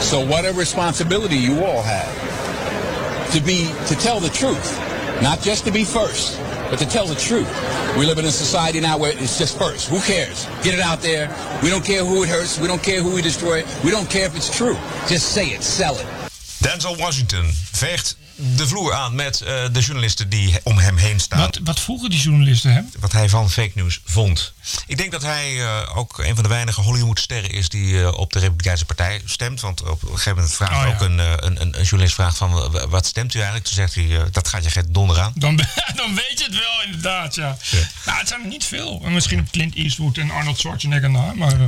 So 0.00 0.24
what 0.24 0.44
a 0.44 0.52
responsibility 0.52 1.36
you 1.36 1.64
all 1.64 1.82
have 1.82 3.32
to 3.32 3.40
be 3.40 3.70
to 3.86 3.94
tell 3.94 4.20
the 4.20 4.30
truth, 4.30 4.78
not 5.22 5.40
just 5.40 5.64
to 5.66 5.70
be 5.70 5.84
first, 5.84 6.40
but 6.70 6.78
to 6.78 6.86
tell 6.86 7.06
the 7.06 7.14
truth. 7.14 7.48
We 7.96 8.06
live 8.06 8.18
in 8.18 8.24
a 8.24 8.30
society 8.30 8.80
now 8.80 8.98
where 8.98 9.12
it's 9.12 9.38
just 9.38 9.58
first. 9.58 9.88
Who 9.88 10.00
cares? 10.00 10.46
Get 10.62 10.74
it 10.74 10.80
out 10.80 11.00
there. 11.00 11.28
We 11.62 11.70
don't 11.70 11.84
care 11.84 12.04
who 12.04 12.22
it 12.22 12.28
hurts. 12.28 12.58
We 12.58 12.66
don't 12.66 12.82
care 12.82 13.02
who 13.02 13.14
we 13.14 13.22
destroy. 13.22 13.64
We 13.84 13.90
don't 13.90 14.08
care 14.08 14.26
if 14.26 14.36
it's 14.36 14.54
true. 14.54 14.76
Just 15.08 15.32
say 15.32 15.48
it. 15.48 15.62
Sell 15.62 15.94
it. 15.96 16.06
Denzel 16.62 16.98
Washington 16.98 17.46
veegt 17.72 18.16
de 18.40 18.68
vloer 18.68 18.92
aan 18.92 19.14
met 19.14 19.40
uh, 19.40 19.48
de 19.72 19.80
journalisten 19.80 20.28
die 20.28 20.60
om 20.62 20.78
hem 20.78 20.96
heen 20.96 21.20
staan. 21.20 21.38
Wat, 21.38 21.58
wat 21.62 21.80
vroegen 21.80 22.10
die 22.10 22.20
journalisten 22.20 22.72
hem? 22.72 22.90
Wat 22.98 23.12
hij 23.12 23.28
van 23.28 23.50
fake 23.50 23.72
news 23.74 24.00
vond. 24.04 24.52
Ik 24.86 24.96
denk 24.96 25.12
dat 25.12 25.22
hij 25.22 25.54
uh, 25.54 25.80
ook 25.94 26.18
een 26.18 26.34
van 26.34 26.42
de 26.42 26.48
weinige 26.48 26.80
Hollywood-sterren 26.80 27.50
is 27.50 27.68
die 27.68 27.92
uh, 27.92 28.12
op 28.12 28.32
de 28.32 28.38
Republikeinse 28.38 28.84
Partij 28.84 29.22
stemt. 29.24 29.60
Want 29.60 29.82
op 29.82 30.02
een 30.02 30.08
gegeven 30.08 30.34
moment 30.34 30.54
vraagt 30.54 30.72
oh, 30.72 30.82
ja. 30.82 30.94
ook 30.94 31.00
een, 31.00 31.18
een, 31.18 31.60
een, 31.60 31.82
journalist 31.82 32.14
vraagt 32.14 32.36
van 32.36 32.70
wat 32.88 33.06
stemt 33.06 33.34
u 33.34 33.38
eigenlijk? 33.38 33.66
Toen 33.66 33.76
zegt 33.76 33.94
hij 33.94 34.30
dat 34.32 34.48
gaat 34.48 34.64
je 34.64 34.70
geen 34.70 34.86
donder 34.88 35.20
aan. 35.20 35.32
Dan, 35.34 35.56
dan 36.00 36.14
weet 36.14 36.38
je 36.38 36.44
het 36.44 36.54
wel 36.54 36.82
inderdaad, 36.84 37.34
ja. 37.34 37.56
ja. 37.70 37.78
Nou, 38.06 38.18
het 38.18 38.28
zijn 38.28 38.40
er 38.40 38.48
niet 38.48 38.64
veel. 38.64 38.98
Misschien 38.98 39.48
Clint 39.50 39.74
Eastwood 39.74 40.16
en 40.16 40.30
Arnold 40.30 40.58
Schwarzenegger 40.58 41.10
na. 41.10 41.32
Maar, 41.34 41.58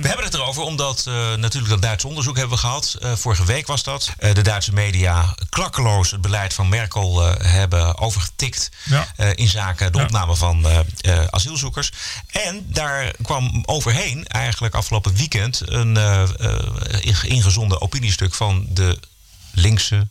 we 0.00 0.08
hebben 0.08 0.24
het 0.24 0.34
erover 0.34 0.62
omdat 0.62 1.04
natuurlijk 1.36 1.68
dat 1.68 1.82
Duitse 1.82 2.08
onderzoek 2.08 2.36
hebben 2.36 2.54
we 2.54 2.62
gehad. 2.62 2.96
vorige 3.00 3.44
week 3.44 3.66
was 3.66 3.82
dat. 3.82 4.12
de 4.18 4.42
Duitse 4.42 4.72
media 4.72 5.34
klakkeloos 5.48 6.05
het 6.10 6.20
beleid 6.20 6.54
van 6.54 6.68
Merkel 6.68 7.28
uh, 7.28 7.34
hebben 7.38 7.98
overgetikt 7.98 8.70
ja. 8.84 9.06
uh, 9.16 9.28
in 9.34 9.48
zaken 9.48 9.92
de 9.92 9.98
ja. 9.98 10.04
opname 10.04 10.36
van 10.36 10.66
uh, 10.66 11.24
asielzoekers. 11.30 11.92
En 12.26 12.66
daar 12.68 13.14
kwam 13.22 13.62
overheen 13.66 14.26
eigenlijk 14.26 14.74
afgelopen 14.74 15.14
weekend 15.14 15.62
een 15.64 15.98
ingezonden 17.22 17.80
opiniestuk 17.80 18.34
van 18.34 18.66
de 18.68 18.98
linkse 19.52 20.06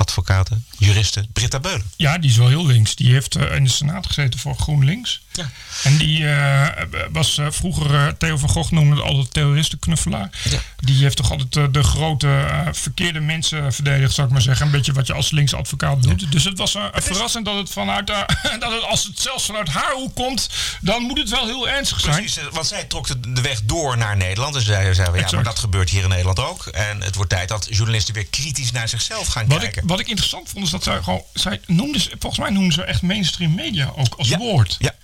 advocaten, 0.00 0.64
juristen, 0.78 1.28
Britta 1.32 1.60
Beulen. 1.60 1.90
Ja, 1.96 2.18
die 2.18 2.30
is 2.30 2.36
wel 2.36 2.48
heel 2.48 2.66
links. 2.66 2.94
Die 2.94 3.12
heeft 3.12 3.36
in 3.36 3.64
de 3.64 3.70
Senaat 3.70 4.06
gezeten 4.06 4.40
voor 4.40 4.54
GroenLinks. 4.56 5.20
Ja. 5.32 5.50
En 5.82 5.96
die 5.96 6.18
uh, 6.18 6.66
was 7.12 7.38
uh, 7.38 7.46
vroeger, 7.50 8.16
Theo 8.16 8.36
van 8.36 8.48
Gogh 8.48 8.70
noemde 8.70 8.96
het 8.96 9.04
altijd 9.04 9.32
terroristenknuffelaar. 9.32 10.30
Ja. 10.50 10.58
Die 10.76 11.02
heeft 11.02 11.16
toch 11.16 11.30
altijd 11.30 11.74
de 11.74 11.82
grote 11.82 12.46
verkeerde 12.72 13.20
mensen 13.20 13.72
verdedigd, 13.72 14.14
zou 14.14 14.26
ik 14.26 14.32
maar 14.32 14.42
zeggen. 14.42 14.66
Een 14.66 14.72
beetje 14.72 14.92
wat 14.92 15.06
je 15.06 15.12
als 15.12 15.30
linkse 15.30 15.56
advocaat 15.56 16.02
doet. 16.02 16.20
Ja. 16.20 16.26
Dus 16.30 16.44
het 16.44 16.58
was 16.58 16.76
het 16.92 17.04
verrassend 17.04 17.44
dat 17.44 17.56
het 17.56 17.70
vanuit, 17.70 18.06
dat 18.60 18.72
het 18.72 18.82
als 18.82 19.04
het 19.04 19.20
zelfs 19.20 19.44
vanuit 19.44 19.68
haar 19.68 19.92
hoek 19.92 20.14
komt, 20.14 20.48
dan 20.80 21.02
moet 21.02 21.18
het 21.18 21.28
wel 21.28 21.46
heel 21.46 21.68
ernstig 21.68 22.00
zijn. 22.00 22.16
Precies, 22.16 22.40
want 22.52 22.66
zij 22.66 22.84
trok 22.84 23.34
de 23.34 23.40
weg 23.40 23.60
door 23.64 23.96
naar 23.96 24.16
Nederland. 24.16 24.54
En 24.56 24.62
zei, 24.62 24.94
zei 24.94 25.18
ja, 25.18 25.26
maar 25.32 25.44
dat 25.44 25.58
gebeurt 25.58 25.90
hier 25.90 26.02
in 26.02 26.08
Nederland 26.08 26.38
ook. 26.38 26.66
En 26.66 27.02
het 27.02 27.14
wordt 27.14 27.30
tijd 27.30 27.48
dat 27.48 27.66
journalisten 27.70 28.14
weer 28.14 28.26
kritisch 28.26 28.72
naar 28.72 28.88
zichzelf 28.88 29.26
gaan 29.26 29.46
wat 29.46 29.58
kijken. 29.58 29.82
Ik, 29.82 29.88
wat 29.90 30.00
ik 30.00 30.08
interessant 30.08 30.48
vond, 30.48 30.64
is 30.64 30.70
dat 30.70 30.82
zij 30.82 31.02
gewoon, 31.02 31.22
zij 31.34 31.60
noemde, 31.66 31.98
volgens 32.18 32.38
mij 32.38 32.50
noemden 32.50 32.72
ze 32.72 32.84
echt 32.84 33.02
mainstream 33.02 33.54
media 33.54 33.92
ook 33.96 34.14
als 34.14 34.36
woord. 34.36 34.76
Ja. 34.78 34.94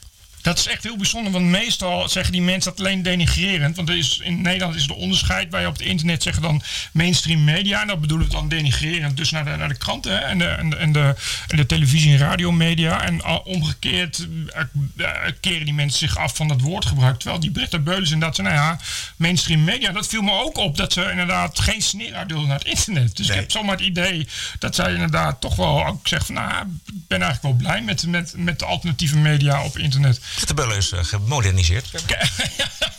Dat 0.47 0.59
is 0.59 0.67
echt 0.67 0.83
heel 0.83 0.97
bijzonder, 0.97 1.33
want 1.33 1.45
meestal 1.45 2.09
zeggen 2.09 2.33
die 2.33 2.43
mensen 2.43 2.71
dat 2.71 2.81
alleen 2.81 3.03
denigrerend. 3.03 3.77
Want 3.77 3.89
er 3.89 3.97
is, 3.97 4.21
in 4.23 4.43
Nederland 4.43 4.75
is 4.75 4.85
er 4.85 4.95
onderscheid. 4.95 5.51
Wij 5.51 5.67
op 5.67 5.73
het 5.73 5.87
internet 5.87 6.23
zeggen 6.23 6.43
dan 6.43 6.63
mainstream 6.93 7.45
media. 7.45 7.81
En 7.81 7.87
dat 7.87 8.01
bedoelen 8.01 8.27
we 8.27 8.33
dan 8.33 8.49
denigrerend. 8.49 9.17
Dus 9.17 9.31
naar 9.31 9.45
de, 9.45 9.57
naar 9.57 9.69
de 9.69 9.77
kranten 9.79 10.13
hè, 10.13 10.19
en, 10.19 10.39
de, 10.39 10.45
en, 10.45 10.71
de, 10.71 10.77
en, 10.77 10.93
de, 10.93 11.15
en 11.49 11.57
de 11.57 11.67
televisie- 11.67 12.13
en 12.13 12.19
radiomedia. 12.19 13.03
En 13.03 13.23
al- 13.23 13.39
omgekeerd 13.39 14.27
eh, 14.49 14.63
eh, 14.97 15.33
keren 15.41 15.65
die 15.65 15.75
mensen 15.75 15.99
zich 15.99 16.19
af 16.19 16.37
van 16.37 16.49
dat 16.49 16.61
woordgebruik. 16.61 17.19
Terwijl 17.19 17.41
die 17.41 17.51
Britta 17.51 17.79
Beulens 17.79 18.11
inderdaad 18.11 18.37
zei, 18.37 18.49
nou 18.49 18.61
ja, 18.61 18.79
mainstream 19.17 19.65
media. 19.65 19.93
Dat 19.93 20.07
viel 20.07 20.23
me 20.23 20.33
ook 20.33 20.57
op 20.57 20.77
dat 20.77 20.93
ze 20.93 21.11
inderdaad 21.11 21.61
geen 21.61 21.83
sneer 21.83 22.15
uitdeelden 22.15 22.49
naar 22.49 22.59
het 22.59 22.69
internet. 22.69 23.17
Dus 23.17 23.29
ik 23.29 23.35
heb 23.35 23.51
zomaar 23.51 23.77
het 23.77 23.87
idee 23.87 24.29
dat 24.59 24.75
zij 24.75 24.93
inderdaad 24.93 25.41
toch 25.41 25.57
wel 25.57 25.87
ook 25.87 26.09
zegt 26.09 26.27
van, 26.27 26.35
nou, 26.35 26.51
ik 26.87 27.07
ben 27.09 27.23
eigenlijk 27.23 27.43
wel 27.43 27.53
blij 27.53 27.83
met, 27.83 28.07
met, 28.07 28.33
met 28.37 28.59
de 28.59 28.65
alternatieve 28.65 29.19
media 29.19 29.65
op 29.65 29.79
internet. 29.79 30.21
De 30.45 30.55
Beulen 30.55 30.77
is 30.77 30.93
eh, 30.93 31.05
gemoderniseerd. 31.05 31.91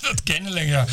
dat 0.01 0.23
kennelijk, 0.23 0.67
ja. 0.67 0.85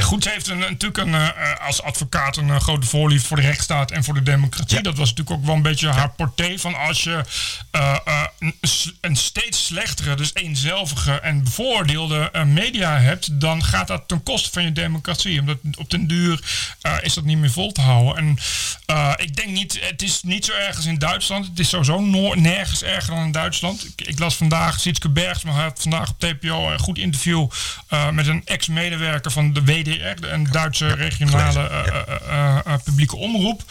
Goed, 0.00 0.22
ze 0.22 0.30
heeft 0.30 0.48
een, 0.48 0.58
natuurlijk 0.58 0.96
een, 0.96 1.14
eh, 1.14 1.66
als 1.66 1.82
advocaat 1.82 2.36
een 2.36 2.50
eh, 2.50 2.60
grote 2.60 2.86
voorliefde 2.86 3.26
voor 3.26 3.36
de 3.36 3.42
rechtsstaat 3.42 3.90
en 3.90 4.04
voor 4.04 4.14
de 4.14 4.22
democratie. 4.22 4.82
Dat 4.82 4.96
was 4.96 5.08
natuurlijk 5.08 5.36
ook 5.36 5.46
wel 5.46 5.54
een 5.54 5.62
beetje 5.62 5.88
haar 5.88 6.10
porté 6.10 6.58
van 6.58 6.74
als 6.74 7.02
je 7.02 7.24
een, 9.00 9.16
steeds 9.16 9.64
slechtere, 9.66 10.14
dus 10.14 10.30
eenzelvige 10.34 11.12
en 11.12 11.44
bevoordeelde 11.44 12.28
eh, 12.32 12.44
media 12.44 12.98
hebt, 12.98 13.40
dan 13.40 13.64
gaat 13.64 13.86
dat 13.86 14.02
ten 14.08 14.22
koste 14.22 14.50
van 14.52 14.62
je 14.62 14.72
democratie. 14.72 15.40
Omdat 15.40 15.58
op 15.78 15.90
den 15.90 16.06
duur 16.06 16.40
eh, 16.80 16.94
is 17.02 17.14
dat 17.14 17.24
niet 17.24 17.38
meer 17.38 17.50
vol 17.50 17.72
te 17.72 17.80
houden. 17.80 18.16
En 18.16 18.36
eh, 18.86 19.12
ik 19.16 19.36
denk 19.36 19.48
niet, 19.48 19.78
het 19.80 20.02
is 20.02 20.22
niet 20.22 20.44
zo 20.44 20.52
ergens 20.52 20.86
in 20.86 20.98
Duitsland. 20.98 21.46
Het 21.46 21.58
is 21.58 21.68
sowieso 21.68 22.00
no- 22.00 22.34
nergens 22.34 22.82
erger 22.82 23.14
dan 23.14 23.24
in 23.24 23.32
Duitsland. 23.32 23.84
Ik, 23.84 24.06
ik 24.06 24.18
las 24.18 24.34
vandaag, 24.36 24.80
Sietske 24.80 25.08
Bergsma 25.08 25.52
had 25.52 25.78
vandaag 25.82 26.10
op 26.10 26.18
TPO 26.18 26.70
een 26.70 26.78
goed 26.78 26.98
interview 26.98 27.48
met 28.12 28.26
een 28.26 28.42
ex-medewerker 28.44 29.30
van 29.30 29.52
de 29.52 29.64
WDR, 29.64 30.20
de- 30.20 30.28
een 30.28 30.44
Duitse 30.50 30.86
regionale 30.86 31.70
publieke 32.84 33.16
omroep. 33.16 33.62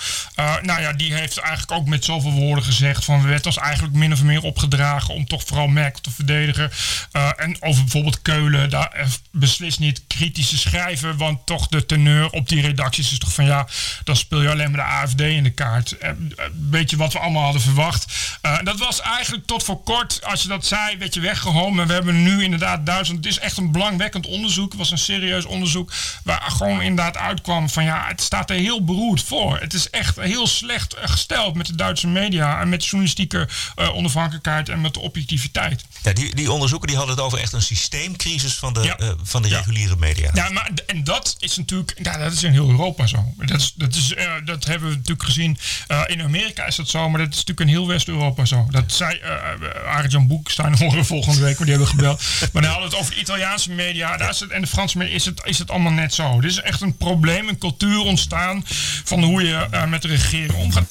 Nou 0.61 0.81
ja, 0.81 0.93
die 0.93 1.13
heeft 1.13 1.37
eigenlijk 1.37 1.71
ook 1.71 1.87
met 1.87 2.05
zoveel 2.05 2.31
woorden 2.31 2.63
gezegd 2.63 3.05
van 3.05 3.21
we 3.21 3.27
werd 3.27 3.45
ons 3.45 3.57
eigenlijk 3.57 3.95
min 3.95 4.13
of 4.13 4.23
meer 4.23 4.43
opgedragen 4.63 5.13
om 5.13 5.25
toch 5.25 5.43
vooral 5.45 5.67
Merkel 5.67 6.01
te 6.01 6.11
verdedigen. 6.11 6.71
Eh, 7.11 7.29
en 7.35 7.57
over 7.59 7.81
bijvoorbeeld 7.81 8.21
Keulen, 8.21 8.69
daar 8.69 8.91
eh, 8.91 9.05
beslist 9.31 9.79
niet 9.79 10.01
kritisch 10.07 10.49
te 10.49 10.57
schrijven, 10.57 11.17
want 11.17 11.45
toch 11.45 11.67
de 11.67 11.85
teneur 11.85 12.29
op 12.29 12.49
die 12.49 12.61
redacties 12.61 13.11
is 13.11 13.17
toch 13.17 13.33
van 13.33 13.45
ja, 13.45 13.67
dan 14.03 14.15
speel 14.15 14.41
je 14.41 14.49
alleen 14.49 14.71
maar 14.71 14.85
de 14.85 14.91
AFD 14.93 15.21
in 15.21 15.43
de 15.43 15.49
kaart. 15.49 15.97
Eh, 15.97 16.09
Een 16.09 16.35
beetje 16.53 16.97
wat 16.97 17.13
we 17.13 17.19
allemaal 17.19 17.43
hadden 17.43 17.61
verwacht. 17.61 18.13
Eh, 18.41 18.57
dat 18.63 18.79
was 18.79 19.01
eigenlijk 19.01 19.45
tot 19.45 19.63
voor 19.63 19.83
kort, 19.83 20.25
als 20.25 20.41
je 20.41 20.47
dat 20.47 20.65
zei, 20.65 20.97
werd 20.97 21.13
je 21.13 21.19
weggehoond. 21.19 21.75
Maar 21.75 21.87
we 21.87 21.93
hebben 21.93 22.23
nu 22.23 22.43
inderdaad 22.43 22.85
Duitsland. 22.85 23.25
Het 23.25 23.33
is 23.33 23.39
echt 23.39 23.57
een 23.57 23.71
belangwekkend 23.71 24.25
onderzoek. 24.27 24.69
Het 24.69 24.77
was 24.77 24.91
een 24.91 24.97
serieus 24.97 25.45
onderzoek 25.45 25.91
waar 26.23 26.41
gewoon 26.41 26.81
inderdaad 26.81 27.17
uitkwam 27.17 27.69
van 27.69 27.83
ja, 27.83 28.05
het 28.07 28.21
staat 28.21 28.49
er 28.49 28.55
heel 28.55 28.83
beroerd 28.83 29.23
voor. 29.23 29.59
Het 29.59 29.73
is 29.73 29.89
echt 29.89 30.19
heel 30.19 30.47
slecht 30.47 30.93
eh, 30.93 31.09
gesteld 31.09 31.55
met 31.55 31.65
de 31.65 31.75
Duitse 31.75 32.07
media 32.07 32.59
en 32.59 32.69
met 32.69 32.85
journalistieke 32.85 33.47
eh, 33.75 33.95
onafhankelijkheid 33.95 34.49
en 34.59 34.81
met 34.81 34.93
de 34.93 34.99
objectiviteit. 34.99 35.85
Ja, 36.01 36.13
die, 36.13 36.35
die 36.35 36.51
onderzoeken 36.51 36.87
die 36.87 36.97
hadden 36.97 37.15
het 37.15 37.25
over 37.25 37.39
echt 37.39 37.53
een 37.53 37.61
systeemcrisis 37.61 38.53
van 38.53 38.73
de, 38.73 38.95
eh, 38.95 39.09
van 39.23 39.41
de 39.41 39.47
reguliere 39.47 39.95
media. 39.95 40.31
Ja, 40.33 40.49
maar 40.49 40.71
en 40.85 41.03
dat 41.03 41.35
is 41.39 41.57
natuurlijk, 41.57 41.93
ja, 42.01 42.17
dat 42.17 42.33
is 42.33 42.43
in 42.43 42.51
heel 42.51 42.69
Europa 42.69 43.07
zo. 43.07 43.33
Dat, 43.37 43.59
is, 43.59 43.73
dat, 43.75 43.95
is, 43.95 44.13
eh, 44.13 44.31
dat 44.45 44.65
hebben 44.65 44.89
we 44.89 44.95
natuurlijk 44.95 45.23
gezien. 45.23 45.57
Eh, 45.87 46.01
in 46.05 46.21
Amerika 46.21 46.65
is 46.65 46.75
dat 46.75 46.89
zo, 46.89 47.09
maar 47.09 47.19
dat 47.19 47.29
is 47.29 47.35
natuurlijk 47.35 47.59
in 47.59 47.67
heel 47.67 47.87
West-Europa 47.87 48.45
zo. 48.45 48.67
Dat 48.69 48.91
zei 48.93 49.19
uh, 49.23 49.95
Arjan 49.95 50.27
Boekstein 50.27 50.77
horen 50.83 51.05
volgende 51.05 51.39
week, 51.39 51.57
maar 51.57 51.67
die 51.67 51.75
hebben 51.75 51.95
we 51.95 51.99
gebeld. 51.99 52.21
maar 52.53 52.61
dan 52.61 52.71
hadden 52.71 52.89
we 52.89 52.95
het 52.95 53.03
over 53.03 53.15
de 53.15 53.21
Italiaanse 53.21 53.71
media 53.71 54.17
daar 54.17 54.29
is 54.29 54.39
het, 54.39 54.49
en 54.49 54.61
de 54.61 54.67
Franse 54.67 54.97
media. 54.97 55.13
Is 55.13 55.25
het, 55.25 55.41
is 55.43 55.57
het 55.57 55.71
allemaal 55.71 55.91
net 55.91 56.13
zo? 56.13 56.37
Er 56.37 56.45
is 56.45 56.61
echt 56.61 56.81
een 56.81 56.97
probleem, 56.97 57.47
een 57.47 57.57
cultuur 57.57 57.99
ontstaan 57.99 58.63
van 59.03 59.23
hoe 59.23 59.43
je 59.43 59.85
met 59.87 60.01
de 60.01 60.07
regering 60.07 60.53
omgaat. 60.53 60.89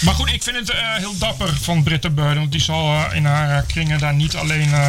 Maar 0.00 0.14
goed, 0.14 0.32
ik 0.32 0.42
vind 0.42 0.56
het 0.56 0.72
heel 0.72 1.18
dapper 1.18 1.56
van 1.60 1.82
Britta 1.82 2.10
Beuden, 2.10 2.38
want 2.38 2.52
die 2.52 2.60
zal 2.60 2.87
eh, 2.94 3.16
in 3.16 3.24
haar 3.24 3.56
eh, 3.58 3.66
kringen 3.66 3.98
daar 3.98 4.14
niet 4.14 4.36
alleen 4.36 4.72
eh, 4.74 4.88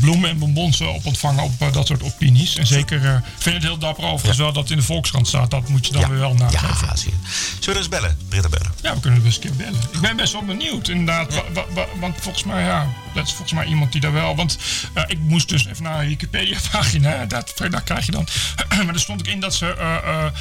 bloemen 0.00 0.30
en 0.30 0.38
bonbons 0.38 0.80
op 0.80 1.06
ontvangen 1.06 1.42
op 1.42 1.68
dat 1.72 1.86
soort 1.86 2.02
opinies. 2.02 2.56
En 2.56 2.66
zeker 2.66 2.96
ik 3.04 3.20
vind 3.38 3.54
het 3.54 3.64
heel 3.64 3.78
dapper 3.78 4.04
overigens 4.04 4.38
wel 4.38 4.52
dat 4.52 4.62
het 4.62 4.70
in 4.70 4.76
de 4.76 4.82
Volkskrant 4.82 5.28
staat. 5.28 5.50
Dat 5.50 5.68
moet 5.68 5.86
je 5.86 5.92
dan 5.92 6.08
weer 6.08 6.18
wel 6.18 6.34
nageven. 6.34 6.86
Ja, 6.86 6.96
zie 6.96 7.10
je. 7.10 7.16
Zullen 7.60 7.72
we 7.74 7.78
eens 7.78 7.88
bellen, 7.88 8.18
Britta 8.28 8.48
bellen? 8.48 8.72
Ja, 8.82 8.94
we 8.94 9.00
kunnen 9.00 9.22
best 9.22 9.36
een 9.36 9.42
keer 9.42 9.56
bellen. 9.56 9.80
Ik 9.92 10.00
ben 10.00 10.16
best 10.16 10.32
wel 10.32 10.44
benieuwd, 10.44 10.88
inderdaad. 10.88 11.34
Wa- 11.34 11.42
wa- 11.52 11.64
wa- 11.74 11.86
want 12.00 12.14
volgens 12.20 12.44
mij, 12.44 12.62
ja, 12.64 12.86
dat 13.14 13.26
is 13.26 13.32
volgens 13.32 13.52
mij 13.52 13.66
iemand 13.66 13.92
die 13.92 14.00
daar 14.00 14.12
wel... 14.12 14.36
Want 14.36 14.58
eh, 14.94 15.04
ik 15.06 15.18
moest 15.18 15.48
dus 15.48 15.66
even 15.66 15.82
naar 15.82 16.00
een 16.00 16.08
Wikipedia-pagina. 16.08 17.26
Dat, 17.26 17.54
daar 17.70 17.82
krijg 17.82 18.06
je 18.06 18.12
dan... 18.12 18.26
maar 18.84 18.94
er 18.94 19.00
stond 19.00 19.20
ook 19.20 19.26
in 19.26 19.40
dat 19.40 19.54
ze... 19.54 19.74
eh, 19.74 19.96
eh, 19.96 20.32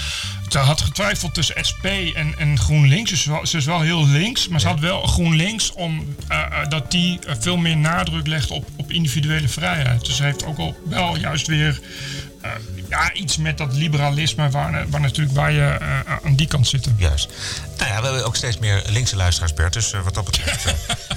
ze 0.49 0.57
had 0.57 0.81
getwijfeld 0.81 1.33
tussen 1.33 1.65
SP 1.69 1.85
en, 2.15 2.37
en 2.37 2.59
GroenLinks. 2.59 3.09
Dus 3.09 3.25
wel, 3.25 3.45
ze 3.45 3.57
is 3.57 3.65
wel 3.65 3.81
heel 3.81 4.07
links. 4.07 4.47
Maar 4.47 4.59
ze 4.59 4.67
had 4.67 4.79
wel 4.79 5.01
GroenLinks 5.01 5.71
om, 5.71 6.15
dat 6.69 6.91
die 6.91 7.19
veel 7.39 7.57
meer 7.57 7.77
nadruk 7.77 8.27
legt 8.27 8.51
op, 8.51 8.69
op 8.75 8.91
individuele 8.91 9.47
vrijheid. 9.47 10.05
Dus 10.05 10.15
ze 10.15 10.23
heeft 10.23 10.45
ook 10.45 10.57
al 10.57 10.77
wel 10.89 11.17
juist 11.17 11.47
weer... 11.47 11.79
eh, 12.41 12.51
ja, 12.89 13.13
iets 13.13 13.37
met 13.37 13.57
dat 13.57 13.73
liberalisme 13.73 14.49
waar, 14.49 14.89
waar 14.89 15.01
natuurlijk 15.01 15.35
wij 15.35 15.53
eh, 15.59 15.75
eh, 15.75 15.99
aan 16.25 16.35
die 16.35 16.47
kant 16.47 16.67
zitten. 16.67 16.95
Juist. 16.99 17.29
Nou 17.77 17.89
ja, 17.91 17.97
we 17.99 18.03
hebben 18.05 18.25
ook 18.25 18.35
steeds 18.35 18.57
meer 18.57 18.83
linkse 18.87 19.15
luisteraars, 19.15 19.53
Bert. 19.53 19.73
Dus 19.73 19.93
eh, 19.93 20.01
wat 20.01 20.13
dat 20.13 20.25
betreft 20.25 20.65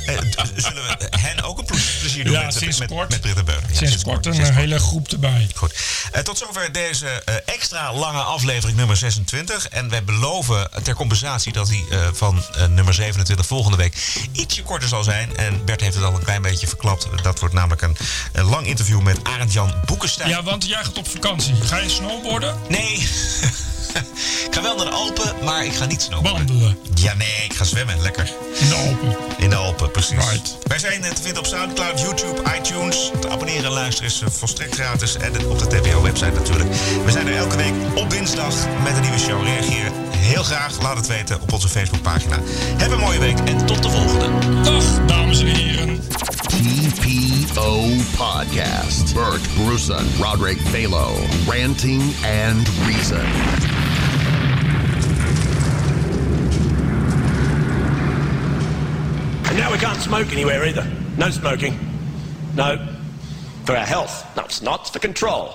eh, 0.07 0.15
eh, 0.17 0.23
zullen 0.57 0.83
we 0.83 1.07
hen 1.19 1.43
ook 1.43 1.59
een 1.59 1.65
ple- 1.65 1.79
plezier 2.01 2.25
doen 2.25 2.33
Ja, 2.33 2.45
met, 2.45 2.55
sinds 2.55 2.79
met, 2.79 2.89
kort. 2.89 3.11
met 3.11 3.21
Britta 3.21 3.43
Beulen. 3.43 3.63
Ja, 3.69 3.77
Sinds 3.77 4.03
kort 4.03 4.27
een 4.27 4.33
eh, 4.41 4.57
hele 4.57 4.79
groep 4.79 5.09
erbij. 5.09 5.49
Goed. 5.55 5.75
Eh, 6.13 6.23
tot 6.23 6.39
zover 6.39 6.73
deze 6.73 7.07
eh, 7.09 7.35
extra 7.47 7.93
lange 7.95 8.21
aflevering 8.23 8.77
nummer 8.79 8.97
26. 8.97 9.69
En 9.69 9.89
wij 9.89 10.05
beloven 10.05 10.71
ter 10.83 10.95
compensatie 10.95 11.53
dat 11.53 11.69
die 11.69 11.85
eh, 11.91 11.99
van 12.13 12.43
eh, 12.57 12.67
nummer 12.67 12.95
27 12.95 13.47
volgende 13.47 13.77
week 13.77 13.97
ietsje 14.33 14.63
korter 14.63 14.89
zal 14.89 15.03
zijn. 15.05 15.37
En 15.37 15.65
Bert 15.65 15.81
heeft 15.81 15.95
het 15.95 16.05
al 16.05 16.15
een 16.15 16.25
klein 16.25 16.43
beetje 16.43 16.67
verklapt. 16.67 17.07
Dat 17.23 17.39
wordt 17.41 17.55
namelijk 17.55 17.83
een, 17.83 17.97
een 18.33 18.45
lang 18.45 18.67
interview 18.67 19.01
met 19.01 19.19
Arend-Jan 19.23 19.75
Boekenstein. 19.85 20.29
Ja, 20.29 20.43
want 20.43 20.67
jij 20.67 20.85
gaat 20.85 20.99
op 20.99 21.09
vakantie. 21.15 21.55
Ga 21.55 21.79
je 21.79 21.89
snowboarden? 21.89 22.57
Nee. 22.69 22.93
ik 24.47 24.49
ga 24.51 24.63
wel 24.63 24.77
naar 24.77 24.85
de 24.85 24.91
Alpen, 24.91 25.35
maar 25.45 25.65
ik 25.65 25.73
ga 25.73 25.85
niet 25.85 26.03
snowboarden. 26.03 26.47
Wandelen. 26.47 26.79
Ja, 26.95 27.15
nee, 27.15 27.45
ik 27.45 27.55
ga 27.55 27.65
zwemmen. 27.65 28.01
Lekker. 28.01 28.33
In 28.59 28.69
de 28.69 28.75
Alpen. 28.75 29.17
In 29.39 29.51
de 29.51 29.57
Alpen, 29.57 29.91
precies. 29.91 30.17
Wij 30.67 30.79
zijn 30.79 31.05
eh, 31.05 31.11
te 31.11 31.23
vinden 31.23 31.43
op 31.43 31.47
Soundcloud, 31.47 32.01
YouTube, 32.01 32.43
iTunes. 32.59 33.11
Te 33.21 33.29
abonneren 33.29 33.65
en 33.65 33.71
luisteren 33.71 34.11
is 34.11 34.21
eh, 34.21 34.29
volstrekt 34.29 34.75
gratis. 34.75 35.17
En 35.17 35.47
op 35.47 35.59
de 35.59 35.67
TPO-website 35.67 36.33
natuurlijk. 36.33 36.71
We 37.05 37.11
zijn 37.11 37.27
er 37.27 37.37
elke 37.37 37.57
week 37.57 37.75
op 37.95 38.11
dinsdag 38.11 38.55
met 38.83 38.97
een 38.97 39.03
nieuwe 39.03 39.19
show. 39.19 39.43
Reageer 39.43 39.93
heel 40.25 40.43
graag. 40.43 40.83
Laat 40.83 40.97
het 40.97 41.07
weten 41.07 41.41
op 41.41 41.53
onze 41.53 41.69
Facebookpagina. 41.69 42.39
Heb 42.77 42.91
een 42.91 42.99
mooie 42.99 43.19
week 43.19 43.39
en 43.39 43.67
tot 43.67 43.83
de 43.83 43.91
volgende. 43.91 44.29
Dag, 44.63 44.85
dames 45.07 45.41
en 45.41 45.47
heren. 45.47 45.74
TPO 47.55 48.01
Podcast. 48.17 49.15
Bert 49.15 49.41
Bruson, 49.55 50.05
Roderick 50.21 50.59
Balo, 50.73 51.15
Ranting 51.49 52.01
and 52.25 52.69
Reason. 52.85 53.25
And 59.47 59.59
now 59.59 59.71
we 59.71 59.79
can't 59.79 60.01
smoke 60.01 60.33
anywhere 60.33 60.65
either. 60.65 60.87
No 61.19 61.31
smoking. 61.31 61.79
No. 62.55 62.89
For 63.67 63.77
our 63.77 63.85
health. 63.87 64.25
No, 64.37 64.45
it's 64.45 64.63
not. 64.63 64.81
It's 64.83 64.91
for 64.91 64.99
control. 64.99 65.55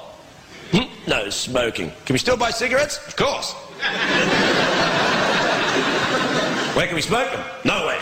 Hmm, 0.72 0.88
No 1.08 1.30
smoking. 1.30 1.92
Can 2.06 2.14
we 2.14 2.20
still 2.20 2.38
buy 2.38 2.52
cigarettes? 2.52 3.00
Of 3.08 3.16
course. 3.16 3.54
Where 6.76 6.86
can 6.88 6.96
we 6.96 7.02
smoke 7.02 7.32
them? 7.32 7.44
Nowhere. 7.66 8.00